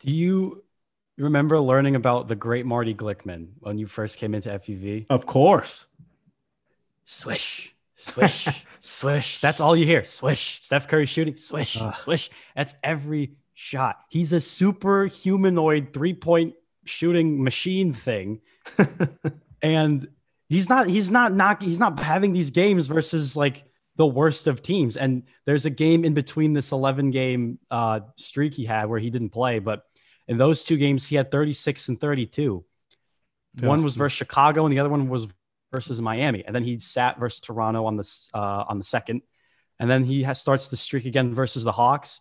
do 0.00 0.12
you 0.12 0.64
remember 1.18 1.60
learning 1.60 1.94
about 1.94 2.28
the 2.28 2.34
great 2.34 2.66
Marty 2.66 2.94
Glickman 2.94 3.48
when 3.60 3.78
you 3.78 3.86
first 3.86 4.18
came 4.18 4.34
into 4.34 4.48
FUV? 4.48 5.06
Of 5.10 5.26
course. 5.26 5.86
Swish, 7.04 7.74
swish, 7.96 8.48
swish. 8.80 9.40
That's 9.40 9.60
all 9.60 9.76
you 9.76 9.86
hear. 9.86 10.04
Swish. 10.04 10.60
Steph 10.62 10.88
Curry 10.88 11.06
shooting. 11.06 11.36
Swish, 11.36 11.80
uh. 11.80 11.92
swish. 11.92 12.30
That's 12.56 12.74
every 12.82 13.32
shot. 13.54 14.00
He's 14.08 14.32
a 14.32 14.40
super 14.40 15.06
humanoid 15.06 15.92
three 15.92 16.14
point 16.14 16.54
shooting 16.84 17.42
machine 17.42 17.92
thing. 17.92 18.40
and 19.62 20.08
he's 20.48 20.68
not, 20.68 20.88
he's 20.88 21.10
not 21.10 21.34
knocking, 21.34 21.68
he's 21.68 21.78
not 21.78 22.00
having 22.00 22.32
these 22.32 22.50
games 22.50 22.86
versus 22.86 23.36
like 23.36 23.64
the 23.96 24.06
worst 24.06 24.46
of 24.46 24.62
teams. 24.62 24.96
And 24.96 25.24
there's 25.44 25.66
a 25.66 25.70
game 25.70 26.06
in 26.06 26.14
between 26.14 26.54
this 26.54 26.72
11 26.72 27.10
game 27.10 27.58
uh, 27.70 28.00
streak 28.16 28.54
he 28.54 28.64
had 28.64 28.86
where 28.86 28.98
he 28.98 29.10
didn't 29.10 29.28
play, 29.28 29.58
but 29.58 29.84
in 30.30 30.38
those 30.38 30.62
two 30.62 30.76
games, 30.76 31.08
he 31.08 31.16
had 31.16 31.32
36 31.32 31.88
and 31.88 32.00
32. 32.00 32.64
Yeah. 33.56 33.68
One 33.68 33.82
was 33.82 33.96
versus 33.96 34.16
Chicago, 34.16 34.64
and 34.64 34.72
the 34.72 34.78
other 34.78 34.88
one 34.88 35.08
was 35.08 35.26
versus 35.72 36.00
Miami. 36.00 36.44
And 36.46 36.54
then 36.54 36.62
he 36.62 36.78
sat 36.78 37.18
versus 37.18 37.40
Toronto 37.40 37.84
on 37.84 37.96
the 37.96 38.08
uh, 38.32 38.64
on 38.68 38.78
the 38.78 38.84
second, 38.84 39.22
and 39.80 39.90
then 39.90 40.04
he 40.04 40.22
has, 40.22 40.40
starts 40.40 40.68
the 40.68 40.76
streak 40.76 41.04
again 41.04 41.34
versus 41.34 41.64
the 41.64 41.72
Hawks, 41.72 42.20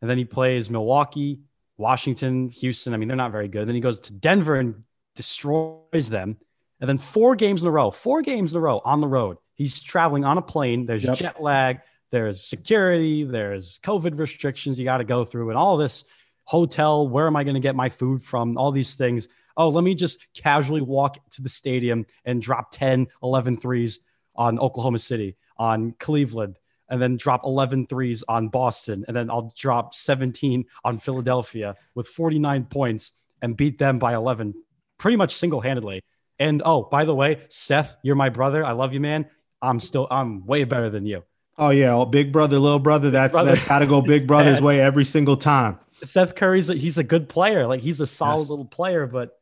and 0.00 0.08
then 0.08 0.16
he 0.16 0.24
plays 0.24 0.70
Milwaukee, 0.70 1.40
Washington, 1.76 2.48
Houston. 2.48 2.94
I 2.94 2.96
mean, 2.96 3.08
they're 3.08 3.16
not 3.16 3.30
very 3.30 3.48
good. 3.48 3.68
Then 3.68 3.74
he 3.74 3.82
goes 3.82 4.00
to 4.00 4.14
Denver 4.14 4.56
and 4.56 4.82
destroys 5.14 6.08
them, 6.08 6.38
and 6.80 6.88
then 6.88 6.96
four 6.96 7.36
games 7.36 7.60
in 7.60 7.68
a 7.68 7.70
row, 7.70 7.90
four 7.90 8.22
games 8.22 8.54
in 8.54 8.58
a 8.58 8.60
row 8.62 8.80
on 8.82 9.02
the 9.02 9.06
road. 9.06 9.36
He's 9.52 9.82
traveling 9.82 10.24
on 10.24 10.38
a 10.38 10.42
plane. 10.42 10.86
There's 10.86 11.04
yep. 11.04 11.18
jet 11.18 11.42
lag. 11.42 11.80
There's 12.10 12.40
security. 12.40 13.24
There's 13.24 13.80
COVID 13.80 14.18
restrictions 14.18 14.78
you 14.78 14.86
got 14.86 14.98
to 14.98 15.04
go 15.04 15.26
through, 15.26 15.50
and 15.50 15.58
all 15.58 15.76
this 15.76 16.06
hotel, 16.44 17.08
where 17.08 17.26
am 17.26 17.36
I 17.36 17.44
going 17.44 17.54
to 17.54 17.60
get 17.60 17.74
my 17.74 17.88
food 17.88 18.22
from, 18.22 18.56
all 18.56 18.72
these 18.72 18.94
things. 18.94 19.28
Oh, 19.56 19.68
let 19.68 19.84
me 19.84 19.94
just 19.94 20.26
casually 20.34 20.80
walk 20.80 21.18
to 21.30 21.42
the 21.42 21.48
stadium 21.48 22.06
and 22.24 22.42
drop 22.42 22.70
10, 22.72 23.06
11 23.22 23.58
threes 23.58 24.00
on 24.34 24.58
Oklahoma 24.58 24.98
City, 24.98 25.36
on 25.56 25.94
Cleveland, 25.98 26.58
and 26.88 27.00
then 27.00 27.16
drop 27.16 27.44
11 27.44 27.86
threes 27.86 28.24
on 28.28 28.48
Boston. 28.48 29.04
And 29.06 29.16
then 29.16 29.30
I'll 29.30 29.52
drop 29.56 29.94
17 29.94 30.64
on 30.84 30.98
Philadelphia 30.98 31.76
with 31.94 32.08
49 32.08 32.64
points 32.64 33.12
and 33.40 33.56
beat 33.56 33.78
them 33.78 33.98
by 33.98 34.14
11 34.14 34.54
pretty 34.98 35.16
much 35.16 35.36
single 35.36 35.60
handedly. 35.60 36.02
And 36.38 36.62
oh, 36.64 36.82
by 36.82 37.04
the 37.04 37.14
way, 37.14 37.42
Seth, 37.48 37.96
you're 38.02 38.16
my 38.16 38.28
brother. 38.28 38.64
I 38.64 38.72
love 38.72 38.92
you, 38.92 39.00
man. 39.00 39.26
I'm 39.62 39.80
still, 39.80 40.08
I'm 40.10 40.46
way 40.46 40.64
better 40.64 40.90
than 40.90 41.06
you. 41.06 41.22
Oh 41.56 41.70
yeah, 41.70 42.04
big 42.10 42.32
brother, 42.32 42.58
little 42.58 42.80
brother. 42.80 43.10
That's 43.10 43.32
brother. 43.32 43.52
that's 43.52 43.64
got 43.64 43.78
to 43.78 43.86
go 43.86 44.02
big 44.02 44.26
brother's 44.26 44.60
way 44.60 44.80
every 44.80 45.04
single 45.04 45.36
time. 45.36 45.78
Seth 46.04 46.34
Curry's 46.34 46.70
a, 46.70 46.74
he's 46.74 46.98
a 46.98 47.04
good 47.04 47.28
player. 47.28 47.66
Like 47.66 47.80
he's 47.80 48.00
a 48.00 48.06
solid 48.06 48.42
yes. 48.42 48.50
little 48.50 48.64
player, 48.64 49.06
but 49.06 49.38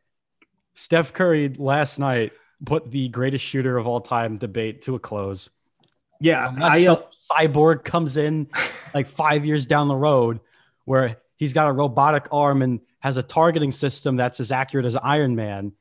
Steph 0.74 1.12
Curry 1.12 1.48
last 1.48 1.98
night 1.98 2.32
put 2.64 2.90
the 2.90 3.08
greatest 3.08 3.44
shooter 3.44 3.76
of 3.76 3.86
all 3.86 4.00
time 4.00 4.38
debate 4.38 4.82
to 4.82 4.94
a 4.94 4.98
close. 4.98 5.50
Yeah, 6.20 6.54
I, 6.56 6.86
uh, 6.86 7.02
cyborg 7.32 7.82
comes 7.82 8.16
in 8.16 8.48
like 8.94 9.08
five 9.08 9.44
years 9.44 9.66
down 9.66 9.88
the 9.88 9.96
road, 9.96 10.38
where 10.84 11.18
he's 11.36 11.52
got 11.52 11.66
a 11.66 11.72
robotic 11.72 12.28
arm 12.30 12.62
and 12.62 12.80
has 13.00 13.16
a 13.16 13.22
targeting 13.24 13.72
system 13.72 14.16
that's 14.16 14.38
as 14.38 14.52
accurate 14.52 14.86
as 14.86 14.94
Iron 14.94 15.34
Man. 15.34 15.72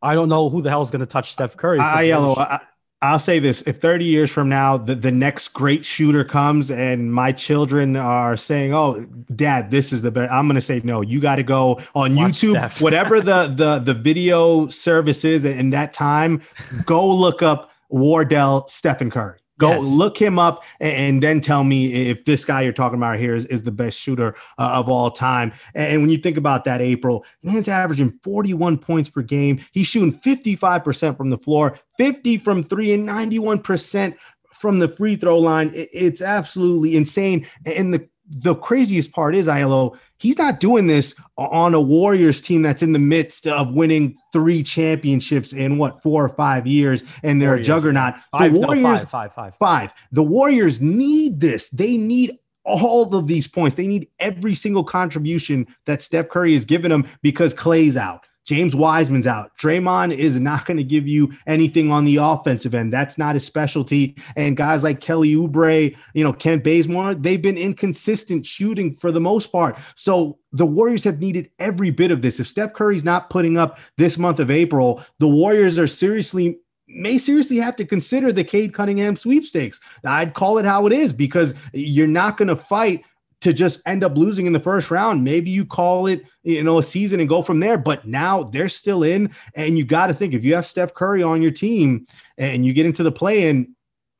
I 0.00 0.14
don't 0.14 0.30
know 0.30 0.48
who 0.48 0.62
the 0.62 0.70
hell 0.70 0.80
is 0.80 0.90
going 0.90 1.00
to 1.00 1.06
touch 1.06 1.32
Steph 1.32 1.58
Curry. 1.58 1.78
I, 1.78 2.02
yellow. 2.02 2.34
I, 2.36 2.60
I'll 3.02 3.18
say 3.18 3.38
this: 3.38 3.62
if 3.62 3.78
30 3.78 4.04
years 4.06 4.30
from 4.30 4.48
now, 4.48 4.78
the, 4.78 4.94
the 4.94 5.12
next 5.12 5.48
great 5.48 5.84
shooter 5.84 6.24
comes, 6.24 6.70
and 6.70 7.12
my 7.12 7.30
children 7.30 7.94
are 7.94 8.36
saying, 8.36 8.72
"Oh, 8.72 9.04
Dad, 9.34 9.70
this 9.70 9.92
is 9.92 10.02
the 10.02 10.10
best," 10.10 10.32
I'm 10.32 10.46
going 10.46 10.54
to 10.54 10.62
say, 10.62 10.80
"No, 10.82 11.02
you 11.02 11.20
got 11.20 11.36
to 11.36 11.42
go 11.42 11.80
on 11.94 12.14
Watch 12.14 12.40
YouTube, 12.40 12.80
whatever 12.80 13.20
the 13.20 13.48
the 13.56 13.80
the 13.80 13.94
video 13.94 14.68
service 14.68 15.24
is, 15.24 15.44
in 15.44 15.70
that 15.70 15.92
time, 15.92 16.40
go 16.86 17.06
look 17.06 17.42
up 17.42 17.70
Wardell 17.90 18.66
Stephen 18.68 19.10
Curry." 19.10 19.38
Go 19.58 19.70
yes. 19.70 19.84
look 19.84 20.20
him 20.20 20.38
up 20.38 20.64
and, 20.80 20.92
and, 20.92 21.22
then 21.22 21.40
tell 21.40 21.64
me 21.64 22.10
if 22.10 22.24
this 22.24 22.44
guy 22.44 22.62
you're 22.62 22.72
talking 22.72 22.98
about 22.98 23.18
here 23.18 23.34
is, 23.34 23.46
is 23.46 23.62
the 23.62 23.70
best 23.70 23.98
shooter 23.98 24.34
uh, 24.58 24.72
of 24.74 24.88
all 24.88 25.10
time. 25.10 25.52
And, 25.74 25.94
and, 25.94 26.02
when 26.02 26.10
you 26.10 26.18
think 26.18 26.36
about 26.36 26.64
that, 26.64 26.80
April, 26.80 27.24
man's 27.42 27.68
averaging 27.68 28.18
41 28.22 28.78
points 28.78 29.08
per 29.08 29.22
game. 29.22 29.64
He's 29.72 29.86
shooting 29.86 30.18
55% 30.18 31.16
from 31.16 31.30
the 31.30 31.38
floor, 31.38 31.78
50 31.96 32.38
from 32.38 32.62
three, 32.62 32.92
and 32.92 33.08
91% 33.08 34.14
from 34.52 34.78
the 34.78 34.88
free 34.88 35.16
throw 35.16 35.38
line. 35.38 35.70
It, 35.74 35.88
it's 35.92 36.20
absolutely 36.20 36.96
insane. 36.96 37.46
And 37.64 37.94
the 37.94 38.08
the 38.28 38.54
craziest 38.54 39.12
part 39.12 39.34
is 39.34 39.46
Aiello 39.46 39.96
he's 40.18 40.38
not 40.38 40.60
doing 40.60 40.86
this 40.86 41.14
on 41.36 41.74
a 41.74 41.80
Warriors 41.80 42.40
team 42.40 42.62
that's 42.62 42.82
in 42.82 42.92
the 42.92 42.98
midst 42.98 43.46
of 43.46 43.72
winning 43.72 44.16
three 44.32 44.62
championships 44.62 45.52
in 45.52 45.78
what 45.78 46.02
four 46.02 46.24
or 46.24 46.28
five 46.30 46.66
years, 46.66 47.04
and 47.22 47.40
they're 47.40 47.50
Warriors, 47.50 47.66
a 47.66 47.70
juggernaut. 47.70 48.14
Five, 48.32 48.52
the 48.52 48.58
Warriors, 48.58 48.82
no, 48.82 48.96
five, 48.98 49.10
five, 49.10 49.34
five. 49.34 49.56
Five. 49.56 49.94
The 50.12 50.22
Warriors 50.22 50.80
need 50.80 51.40
this. 51.40 51.68
They 51.70 51.96
need 51.96 52.32
all 52.64 53.14
of 53.14 53.26
these 53.26 53.46
points. 53.46 53.76
They 53.76 53.86
need 53.86 54.08
every 54.18 54.54
single 54.54 54.84
contribution 54.84 55.66
that 55.84 56.02
Steph 56.02 56.28
Curry 56.28 56.54
has 56.54 56.64
given 56.64 56.90
them 56.90 57.06
because 57.22 57.54
Clay's 57.54 57.96
out. 57.96 58.26
James 58.46 58.74
Wiseman's 58.74 59.26
out. 59.26 59.50
Draymond 59.58 60.12
is 60.12 60.38
not 60.38 60.66
going 60.66 60.76
to 60.76 60.84
give 60.84 61.06
you 61.08 61.32
anything 61.46 61.90
on 61.90 62.04
the 62.04 62.16
offensive 62.16 62.74
end. 62.74 62.92
That's 62.92 63.18
not 63.18 63.34
his 63.34 63.44
specialty. 63.44 64.16
And 64.36 64.56
guys 64.56 64.84
like 64.84 65.00
Kelly 65.00 65.34
Oubre, 65.34 65.96
you 66.14 66.24
know, 66.24 66.32
Kent 66.32 66.62
Bazemore, 66.62 67.16
they've 67.16 67.42
been 67.42 67.58
inconsistent 67.58 68.46
shooting 68.46 68.94
for 68.94 69.10
the 69.10 69.20
most 69.20 69.50
part. 69.50 69.76
So 69.96 70.38
the 70.52 70.64
Warriors 70.64 71.04
have 71.04 71.18
needed 71.18 71.50
every 71.58 71.90
bit 71.90 72.12
of 72.12 72.22
this. 72.22 72.38
If 72.38 72.46
Steph 72.46 72.72
Curry's 72.72 73.04
not 73.04 73.30
putting 73.30 73.58
up 73.58 73.78
this 73.98 74.16
month 74.16 74.38
of 74.38 74.50
April, 74.50 75.04
the 75.18 75.28
Warriors 75.28 75.78
are 75.78 75.88
seriously 75.88 76.58
may 76.88 77.18
seriously 77.18 77.56
have 77.56 77.74
to 77.76 77.84
consider 77.84 78.32
the 78.32 78.44
Cade 78.44 78.72
Cunningham 78.72 79.16
sweepstakes. 79.16 79.80
I'd 80.04 80.34
call 80.34 80.58
it 80.58 80.64
how 80.64 80.86
it 80.86 80.92
is 80.92 81.12
because 81.12 81.52
you're 81.72 82.06
not 82.06 82.36
going 82.36 82.46
to 82.46 82.56
fight 82.56 83.04
to 83.42 83.52
just 83.52 83.80
end 83.86 84.02
up 84.02 84.16
losing 84.16 84.46
in 84.46 84.52
the 84.52 84.60
first 84.60 84.90
round. 84.90 85.22
Maybe 85.22 85.50
you 85.50 85.64
call 85.64 86.06
it, 86.06 86.24
you 86.42 86.64
know, 86.64 86.78
a 86.78 86.82
season 86.82 87.20
and 87.20 87.28
go 87.28 87.42
from 87.42 87.60
there. 87.60 87.76
But 87.76 88.06
now 88.06 88.44
they're 88.44 88.68
still 88.68 89.02
in, 89.02 89.30
and 89.54 89.76
you 89.76 89.84
got 89.84 90.06
to 90.06 90.14
think 90.14 90.34
if 90.34 90.44
you 90.44 90.54
have 90.54 90.66
Steph 90.66 90.94
Curry 90.94 91.22
on 91.22 91.42
your 91.42 91.50
team 91.50 92.06
and 92.38 92.64
you 92.64 92.72
get 92.72 92.86
into 92.86 93.02
the 93.02 93.12
play 93.12 93.48
and 93.48 93.68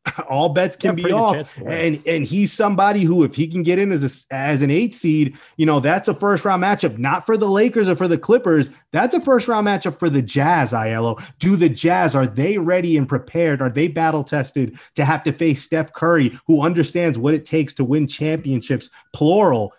all 0.29 0.51
bets 0.51 0.77
can 0.77 0.97
yeah, 0.97 1.05
be 1.05 1.13
off. 1.13 1.59
And 1.59 2.03
and 2.07 2.25
he's 2.25 2.53
somebody 2.53 3.03
who, 3.03 3.25
if 3.25 3.35
he 3.35 3.47
can 3.47 3.63
get 3.63 3.79
in 3.79 3.93
as 3.93 4.27
a, 4.31 4.35
as 4.35 4.63
an 4.63 4.71
eight 4.71 4.95
seed, 4.95 5.37
you 5.57 5.67
know, 5.67 5.81
that's 5.81 6.09
a 6.09 6.15
first 6.15 6.45
round 6.45 6.63
matchup, 6.63 6.99
not 6.99 7.27
for 7.27 7.37
the 7.37 7.49
Lakers 7.49 7.89
or 7.89 7.97
for 7.97 8.09
the 8.09 8.19
Clippers. 8.19 8.71
That's 8.93 9.15
a 9.15 9.21
first 9.21 9.49
round 9.49 9.67
matchup 9.67 9.99
for 9.99 10.11
the 10.11 10.23
Jazz, 10.23 10.73
Aiello. 10.73 11.23
Do 11.39 11.57
the 11.57 11.69
Jazz, 11.69 12.15
are 12.15 12.27
they 12.27 12.59
ready 12.59 12.97
and 12.97 13.09
prepared? 13.09 13.61
Are 13.61 13.71
they 13.71 13.89
battle 13.89 14.25
tested 14.25 14.79
to 14.95 15.05
have 15.05 15.25
to 15.25 15.33
face 15.33 15.63
Steph 15.63 15.93
Curry, 15.93 16.39
who 16.47 16.63
understands 16.63 17.19
what 17.19 17.35
it 17.35 17.47
takes 17.47 17.75
to 17.75 17.85
win 17.85 18.07
championships, 18.07 18.91
plural? 19.13 19.73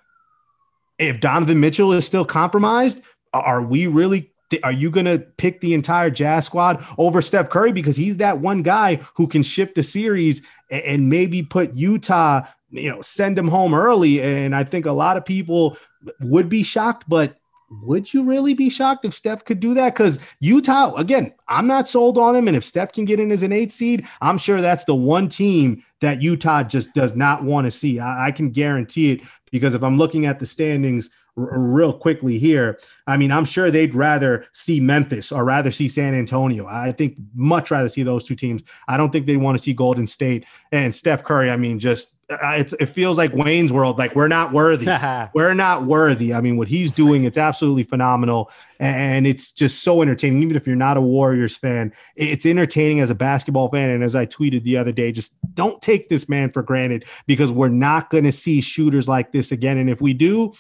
If 0.98 1.20
Donovan 1.20 1.60
Mitchell 1.60 1.94
is 1.94 2.08
still 2.08 2.26
compromised, 2.26 3.02
are 3.34 3.62
we 3.62 3.88
really 3.88 4.32
are 4.64 4.72
you 4.72 4.90
going 4.90 5.06
to 5.06 5.20
pick 5.20 5.62
the 5.62 5.74
entire 5.74 6.10
Jazz 6.10 6.46
squad 6.46 6.84
over 6.98 7.22
Steph 7.22 7.50
Curry 7.50 7.72
because 7.72 7.96
he's 7.96 8.18
that 8.18 8.40
one 8.40 8.62
guy 8.62 8.96
who 9.16 9.28
can 9.28 9.44
shift 9.44 9.76
the 9.76 9.84
series 9.84 10.42
and 10.70 11.10
maybe 11.10 11.44
put 11.44 11.74
Utah, 11.74 12.44
you 12.70 12.90
know, 12.90 13.02
send 13.02 13.38
them 13.38 13.48
home 13.48 13.74
early? 13.74 14.22
And 14.22 14.56
I 14.56 14.64
think 14.64 14.86
a 14.86 14.92
lot 14.92 15.18
of 15.18 15.26
people 15.26 15.78
would 16.22 16.50
be 16.50 16.64
shocked, 16.64 17.06
but 17.08 17.38
would 17.70 18.14
you 18.14 18.24
really 18.24 18.54
be 18.54 18.70
shocked 18.70 19.04
if 19.04 19.14
Steph 19.14 19.44
could 19.44 19.60
do 19.60 19.74
that? 19.74 19.94
Because 19.94 20.20
Utah, 20.40 20.96
again, 20.96 21.34
I'm 21.50 21.68
not 21.68 21.88
sold 21.88 22.18
on 22.18 22.36
him. 22.36 22.48
And 22.48 22.56
if 22.56 22.64
Steph 22.64 22.94
can 22.94 23.04
get 23.04 23.20
in 23.20 23.32
as 23.32 23.44
an 23.44 23.52
eight 23.52 23.74
seed, 23.74 24.08
I'm 24.22 24.38
sure 24.38 24.62
that's 24.62 24.86
the 24.86 24.96
one 24.96 25.28
team 25.28 25.84
that 26.00 26.22
Utah 26.22 26.64
just 26.64 26.94
does 26.94 27.16
not 27.16 27.44
want 27.44 27.66
to 27.66 27.72
see. 27.72 28.00
I, 28.00 28.28
I 28.28 28.32
can 28.32 28.52
guarantee 28.52 29.12
it 29.12 29.22
because 29.52 29.74
if 29.74 29.84
I'm 29.84 29.98
looking 29.98 30.26
at 30.26 30.40
the 30.40 30.46
standings 30.46 31.10
r- 31.38 31.60
real 31.60 31.94
quickly 31.94 32.38
here. 32.38 32.80
I 33.06 33.18
mean, 33.18 33.32
I'm 33.32 33.46
sure 33.46 33.72
they'd 33.72 33.96
rather 33.96 34.46
see 34.54 34.80
Memphis 34.80 35.32
or 35.32 35.44
rather 35.46 35.72
see 35.72 35.88
San 35.88 36.14
Antonio. 36.14 36.68
I 36.68 36.92
think 36.92 37.16
much 37.36 37.72
rather 37.72 37.90
see 37.90 38.04
those 38.04 38.24
two 38.24 38.36
teams. 38.36 38.64
I 38.88 38.98
don't 38.98 39.12
think 39.12 39.26
they 39.26 39.38
want 39.38 39.58
to 39.58 39.64
see 39.64 39.74
Golden 39.74 40.08
State 40.08 40.46
and 40.72 40.94
Steph 40.94 41.24
Curry. 41.24 41.50
I 41.50 41.58
mean, 41.58 41.80
just 41.80 42.18
uh, 42.30 42.62
it 42.80 42.88
feels 42.88 43.18
like 43.18 43.34
Wayne's 43.34 43.72
World. 43.72 43.98
Like 43.98 44.14
we're 44.14 44.28
not 44.28 44.52
worthy. 44.52 44.86
we're 45.34 45.54
not 45.54 45.86
worthy. 45.86 46.34
I 46.34 46.42
mean, 46.42 46.58
what 46.58 46.68
he's 46.68 46.92
doing, 46.92 47.24
it's 47.24 47.38
absolutely 47.38 47.84
phenomenal, 47.84 48.52
and 48.80 49.26
it's 49.26 49.54
just 49.54 49.82
so 49.82 50.02
entertaining. 50.02 50.44
Even 50.44 50.58
if 50.58 50.68
you're 50.68 50.76
not 50.76 50.98
a 50.98 51.02
Warriors 51.02 51.56
fan, 51.56 51.94
it's 52.18 52.46
entertaining 52.46 53.00
as 53.00 53.10
a 53.10 53.16
basketball 53.16 53.70
fan. 53.70 53.90
And 53.90 54.04
as 54.04 54.14
I 54.14 54.26
tweeted 54.26 54.64
the 54.64 54.76
other 54.76 54.92
day, 54.92 55.14
just 55.14 55.34
don't 55.54 55.82
take 55.82 56.10
this 56.10 56.28
man 56.28 56.52
for 56.52 56.62
granted 56.62 57.06
because 57.28 57.50
we're 57.50 57.70
not 57.70 58.10
going 58.10 58.26
to 58.26 58.32
see 58.34 58.60
shooters 58.60 59.08
like 59.08 59.32
this 59.32 59.54
again. 59.54 59.78
And 59.78 59.90
if 59.90 60.02
we 60.02 60.14
do, 60.14 60.54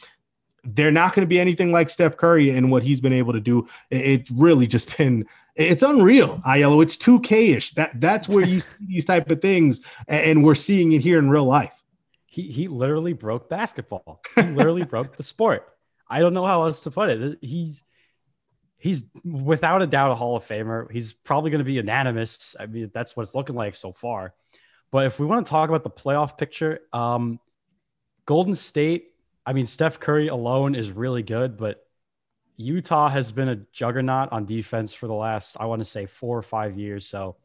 they're 0.75 0.91
not 0.91 1.13
going 1.13 1.25
to 1.25 1.29
be 1.29 1.39
anything 1.39 1.71
like 1.71 1.89
Steph 1.89 2.17
Curry 2.17 2.49
and 2.49 2.69
what 2.71 2.83
he's 2.83 2.99
been 2.99 3.13
able 3.13 3.33
to 3.33 3.39
do. 3.39 3.67
It's 3.89 4.29
really 4.31 4.67
just 4.67 4.95
been 4.97 5.25
it's 5.55 5.81
unreal. 5.81 6.39
Aiello, 6.45 6.83
it's 6.83 6.97
2K-ish. 6.97 7.71
That 7.71 7.99
that's 7.99 8.29
where 8.29 8.45
you 8.45 8.59
see 8.59 8.71
these 8.87 9.05
type 9.05 9.29
of 9.31 9.41
things, 9.41 9.81
and 10.07 10.43
we're 10.43 10.55
seeing 10.55 10.91
it 10.91 11.01
here 11.01 11.17
in 11.17 11.29
real 11.29 11.45
life. 11.45 11.83
He 12.25 12.51
he 12.51 12.67
literally 12.67 13.13
broke 13.13 13.49
basketball. 13.49 14.21
He 14.35 14.43
literally 14.43 14.85
broke 14.85 15.17
the 15.17 15.23
sport. 15.23 15.67
I 16.07 16.19
don't 16.19 16.33
know 16.33 16.45
how 16.45 16.63
else 16.63 16.81
to 16.81 16.91
put 16.91 17.09
it. 17.09 17.39
He's 17.41 17.81
he's 18.77 19.05
without 19.25 19.81
a 19.81 19.87
doubt 19.87 20.11
a 20.11 20.15
Hall 20.15 20.35
of 20.35 20.45
Famer. 20.45 20.91
He's 20.91 21.13
probably 21.13 21.49
going 21.49 21.59
to 21.59 21.65
be 21.65 21.73
unanimous. 21.73 22.55
I 22.59 22.67
mean, 22.67 22.91
that's 22.93 23.17
what 23.17 23.23
it's 23.23 23.33
looking 23.33 23.55
like 23.55 23.75
so 23.75 23.91
far. 23.91 24.33
But 24.91 25.07
if 25.07 25.19
we 25.19 25.25
want 25.25 25.45
to 25.45 25.49
talk 25.49 25.69
about 25.69 25.83
the 25.83 25.89
playoff 25.89 26.37
picture, 26.37 26.81
um, 26.93 27.39
Golden 28.25 28.55
State 28.55 29.07
I 29.47 29.53
mean, 29.53 29.65
Steph 29.65 30.01
Curry 30.01 30.27
alone 30.27 30.75
is 30.75 30.91
really 30.91 31.23
good, 31.23 31.55
but 31.55 31.87
Utah 32.57 33.07
has 33.07 33.31
been 33.31 33.47
a 33.47 33.55
juggernaut 33.71 34.33
on 34.33 34.45
defense 34.45 34.93
for 34.93 35.07
the 35.07 35.13
last, 35.13 35.55
I 35.57 35.67
want 35.67 35.79
to 35.79 35.85
say, 35.85 36.05
four 36.05 36.37
or 36.37 36.41
five 36.41 36.77
years. 36.77 37.07
So 37.07 37.37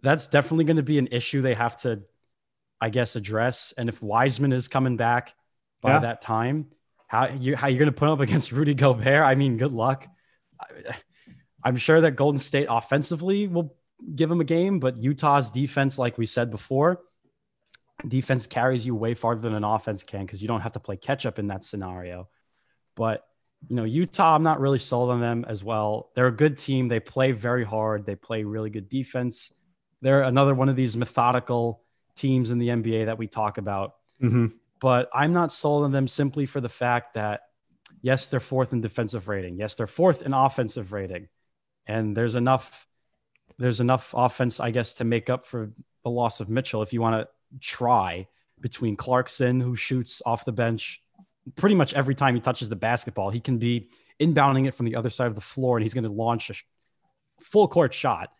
that's 0.00 0.26
definitely 0.26 0.64
going 0.64 0.78
to 0.78 0.82
be 0.82 0.98
an 0.98 1.08
issue 1.12 1.42
they 1.42 1.52
have 1.52 1.78
to, 1.82 2.02
I 2.80 2.88
guess, 2.88 3.14
address. 3.14 3.74
And 3.76 3.90
if 3.90 4.02
Wiseman 4.02 4.54
is 4.54 4.68
coming 4.68 4.96
back 4.96 5.34
by 5.82 5.90
yeah. 5.90 5.98
that 5.98 6.22
time, 6.22 6.68
how 7.08 7.26
you 7.28 7.56
how 7.56 7.66
you're 7.66 7.78
going 7.78 7.92
to 7.92 7.98
put 7.98 8.08
up 8.08 8.20
against 8.20 8.50
Rudy 8.52 8.72
Gobert? 8.72 9.22
I 9.22 9.34
mean, 9.34 9.58
good 9.58 9.72
luck. 9.72 10.08
I'm 11.62 11.76
sure 11.76 12.00
that 12.00 12.12
Golden 12.12 12.38
State 12.38 12.68
offensively 12.70 13.48
will 13.48 13.76
give 14.14 14.30
him 14.30 14.40
a 14.40 14.44
game, 14.44 14.78
but 14.78 15.02
Utah's 15.02 15.50
defense, 15.50 15.98
like 15.98 16.16
we 16.16 16.24
said 16.24 16.50
before, 16.50 17.02
defense 18.06 18.46
carries 18.46 18.86
you 18.86 18.94
way 18.94 19.14
farther 19.14 19.40
than 19.40 19.54
an 19.54 19.64
offense 19.64 20.04
can 20.04 20.24
because 20.24 20.42
you 20.42 20.48
don't 20.48 20.60
have 20.60 20.72
to 20.72 20.80
play 20.80 20.96
catch 20.96 21.26
up 21.26 21.38
in 21.38 21.48
that 21.48 21.64
scenario. 21.64 22.28
But 22.94 23.26
you 23.68 23.76
know, 23.76 23.84
Utah, 23.84 24.34
I'm 24.34 24.42
not 24.42 24.60
really 24.60 24.78
sold 24.78 25.10
on 25.10 25.20
them 25.20 25.44
as 25.48 25.64
well. 25.64 26.10
They're 26.14 26.26
a 26.26 26.32
good 26.32 26.58
team. 26.58 26.88
They 26.88 27.00
play 27.00 27.32
very 27.32 27.64
hard. 27.64 28.06
They 28.06 28.14
play 28.14 28.44
really 28.44 28.70
good 28.70 28.88
defense. 28.88 29.52
They're 30.02 30.22
another 30.22 30.54
one 30.54 30.68
of 30.68 30.76
these 30.76 30.96
methodical 30.96 31.82
teams 32.14 32.50
in 32.50 32.58
the 32.58 32.68
NBA 32.68 33.06
that 33.06 33.18
we 33.18 33.26
talk 33.26 33.58
about. 33.58 33.94
Mm-hmm. 34.22 34.46
But 34.80 35.08
I'm 35.12 35.32
not 35.32 35.52
sold 35.52 35.84
on 35.84 35.92
them 35.92 36.06
simply 36.06 36.46
for 36.46 36.60
the 36.60 36.68
fact 36.68 37.14
that, 37.14 37.40
yes, 38.02 38.26
they're 38.26 38.40
fourth 38.40 38.72
in 38.72 38.82
defensive 38.82 39.26
rating. 39.26 39.58
Yes, 39.58 39.74
they're 39.74 39.86
fourth 39.86 40.22
in 40.22 40.34
offensive 40.34 40.92
rating. 40.92 41.28
And 41.86 42.16
there's 42.16 42.34
enough, 42.34 42.86
there's 43.58 43.80
enough 43.80 44.14
offense, 44.16 44.60
I 44.60 44.70
guess, 44.70 44.94
to 44.94 45.04
make 45.04 45.30
up 45.30 45.46
for 45.46 45.72
the 46.04 46.10
loss 46.10 46.40
of 46.40 46.50
Mitchell 46.50 46.82
if 46.82 46.92
you 46.92 47.00
want 47.00 47.22
to 47.22 47.28
try 47.60 48.28
between 48.60 48.96
Clarkson, 48.96 49.60
who 49.60 49.76
shoots 49.76 50.22
off 50.24 50.44
the 50.44 50.52
bench 50.52 51.02
pretty 51.54 51.76
much 51.76 51.94
every 51.94 52.14
time 52.14 52.34
he 52.34 52.40
touches 52.40 52.68
the 52.68 52.76
basketball. 52.76 53.30
He 53.30 53.40
can 53.40 53.58
be 53.58 53.88
inbounding 54.20 54.66
it 54.66 54.74
from 54.74 54.86
the 54.86 54.96
other 54.96 55.10
side 55.10 55.28
of 55.28 55.34
the 55.34 55.40
floor 55.40 55.76
and 55.76 55.84
he's 55.84 55.94
going 55.94 56.04
to 56.04 56.10
launch 56.10 56.50
a 56.50 56.54
full 57.40 57.68
court 57.68 57.94
shot. 57.94 58.32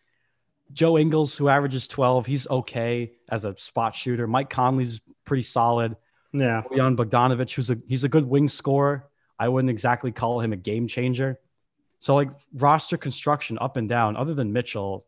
Joe 0.73 0.99
Ingles, 0.99 1.37
who 1.37 1.49
averages 1.49 1.87
12, 1.87 2.27
he's 2.27 2.49
okay 2.49 3.13
as 3.29 3.45
a 3.45 3.57
spot 3.57 3.95
shooter. 3.95 4.27
Mike 4.27 4.51
Conley's 4.51 5.01
pretty 5.25 5.43
solid. 5.43 5.97
Yeah. 6.33 6.63
Bojan 6.69 6.97
Bogdanovic, 6.97 7.55
who's 7.55 7.71
a 7.71 7.79
he's 7.87 8.05
a 8.05 8.09
good 8.09 8.27
wing 8.27 8.49
scorer. 8.49 9.09
I 9.39 9.49
wouldn't 9.49 9.71
exactly 9.71 10.11
call 10.11 10.41
him 10.41 10.53
a 10.53 10.57
game 10.57 10.89
changer. 10.89 11.39
So 11.99 12.15
like 12.15 12.31
roster 12.53 12.97
construction 12.97 13.59
up 13.61 13.77
and 13.77 13.89
down, 13.89 14.17
other 14.17 14.35
than 14.35 14.53
Mitchell, 14.53 15.07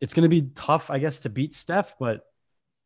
it's 0.00 0.12
going 0.12 0.22
to 0.22 0.28
be 0.28 0.50
tough, 0.54 0.90
I 0.90 0.98
guess, 0.98 1.20
to 1.20 1.30
beat 1.30 1.54
Steph. 1.54 1.96
But 1.98 2.26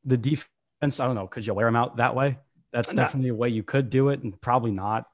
the 0.08 0.16
defense, 0.16 1.00
I 1.00 1.06
don't 1.06 1.14
know, 1.14 1.26
could 1.26 1.46
you 1.46 1.54
wear 1.54 1.66
them 1.66 1.76
out 1.76 1.98
that 1.98 2.14
way? 2.14 2.38
That's 2.72 2.92
definitely 2.92 3.30
a 3.30 3.34
way 3.34 3.48
you 3.48 3.62
could 3.62 3.90
do 3.90 4.08
it, 4.08 4.22
and 4.22 4.38
probably 4.40 4.70
not 4.70 5.06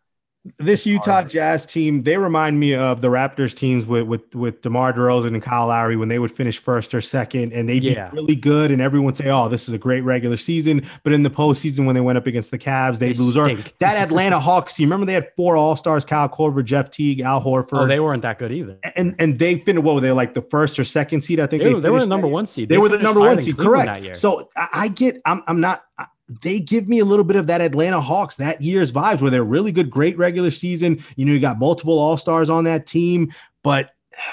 this 0.59 0.85
Utah 0.85 1.23
Jazz 1.23 1.65
team, 1.65 2.03
they 2.03 2.19
remind 2.19 2.61
me 2.61 2.75
of 2.75 3.01
the 3.01 3.09
Raptors 3.09 3.55
teams 3.55 3.87
with 3.87 4.03
with 4.03 4.35
with 4.35 4.61
DeMar 4.61 4.93
DeRozan 4.93 5.29
and 5.29 5.43
Kyle 5.43 5.69
Lowry 5.69 5.97
when 5.97 6.09
they 6.09 6.19
would 6.19 6.31
finish 6.31 6.59
first 6.59 6.95
or 6.95 7.01
second, 7.01 7.55
and 7.55 7.67
they'd 7.67 7.83
yeah. 7.83 8.11
be 8.11 8.17
really 8.17 8.37
good, 8.37 8.71
and 8.71 8.83
everyone 8.83 9.07
would 9.07 9.17
say, 9.17 9.31
"Oh, 9.31 9.49
this 9.49 9.69
is 9.69 9.75
a 9.75 9.79
great 9.79 10.03
regular 10.03 10.37
season." 10.37 10.87
But 11.03 11.15
in 11.15 11.23
the 11.23 11.31
postseason, 11.31 11.87
when 11.87 11.95
they 11.95 12.03
went 12.03 12.19
up 12.19 12.27
against 12.27 12.51
the 12.51 12.59
Cavs, 12.59 12.99
they'd 12.99 13.17
they 13.17 13.23
lose. 13.23 13.39
Or 13.39 13.55
that 13.55 13.97
Atlanta 14.09 14.39
Hawks 14.39 14.75
team, 14.75 14.89
remember 14.89 15.07
they 15.07 15.15
had 15.15 15.33
four 15.35 15.57
All 15.57 15.77
Stars: 15.77 16.05
Kyle 16.05 16.29
Korver, 16.29 16.63
Jeff 16.63 16.91
Teague, 16.91 17.21
Al 17.21 17.43
Horford. 17.43 17.81
Oh, 17.81 17.87
they 17.87 18.01
weren't 18.01 18.23
that 18.23 18.39
good 18.39 18.53
either. 18.53 18.79
And 18.97 19.15
and 19.19 19.39
they 19.39 19.61
finished. 19.61 19.83
What 19.83 19.95
were 19.95 20.03
they 20.03 20.13
like 20.13 20.35
the 20.35 20.43
first 20.43 20.79
or 20.79 20.85
second 20.85 21.23
seed? 21.23 21.41
I 21.41 21.47
think 21.47 21.63
they, 21.63 21.73
they, 21.73 21.81
they 21.81 21.91
were 21.91 22.01
the 22.01 22.07
number 22.07 22.29
one 22.29 22.45
seed. 22.45 22.69
They, 22.69 22.75
they 22.75 22.79
were 22.79 22.91
the 22.91 22.99
number 22.99 23.21
one 23.21 23.41
seed. 23.41 23.57
Correct. 23.57 24.19
So 24.19 24.51
I, 24.57 24.69
I 24.73 24.89
get. 24.89 25.23
I'm 25.25 25.43
I'm 25.47 25.63
not 25.63 25.85
they 26.29 26.61
give 26.61 26.89
me 26.89 26.99
a 26.99 27.05
little 27.05 27.25
bit 27.25 27.37
of 27.37 27.47
that 27.49 27.61
Atlanta 27.61 28.01
Hawks 28.01 28.37
that 28.37 28.61
year's 28.61 28.93
vibes 28.93 29.21
where 29.21 29.31
they're 29.31 29.45
really 29.45 29.73
good, 29.73 29.91
great 29.91 30.17
regular 30.17 30.51
season. 30.51 31.03
You 31.17 31.25
know, 31.27 31.33
you 31.33 31.41
got 31.41 31.59
multiple 31.59 31.99
All 31.99 32.17
Stars 32.17 32.49
on 32.49 32.65
that 32.65 32.87
team, 32.87 33.33
but 33.63 33.91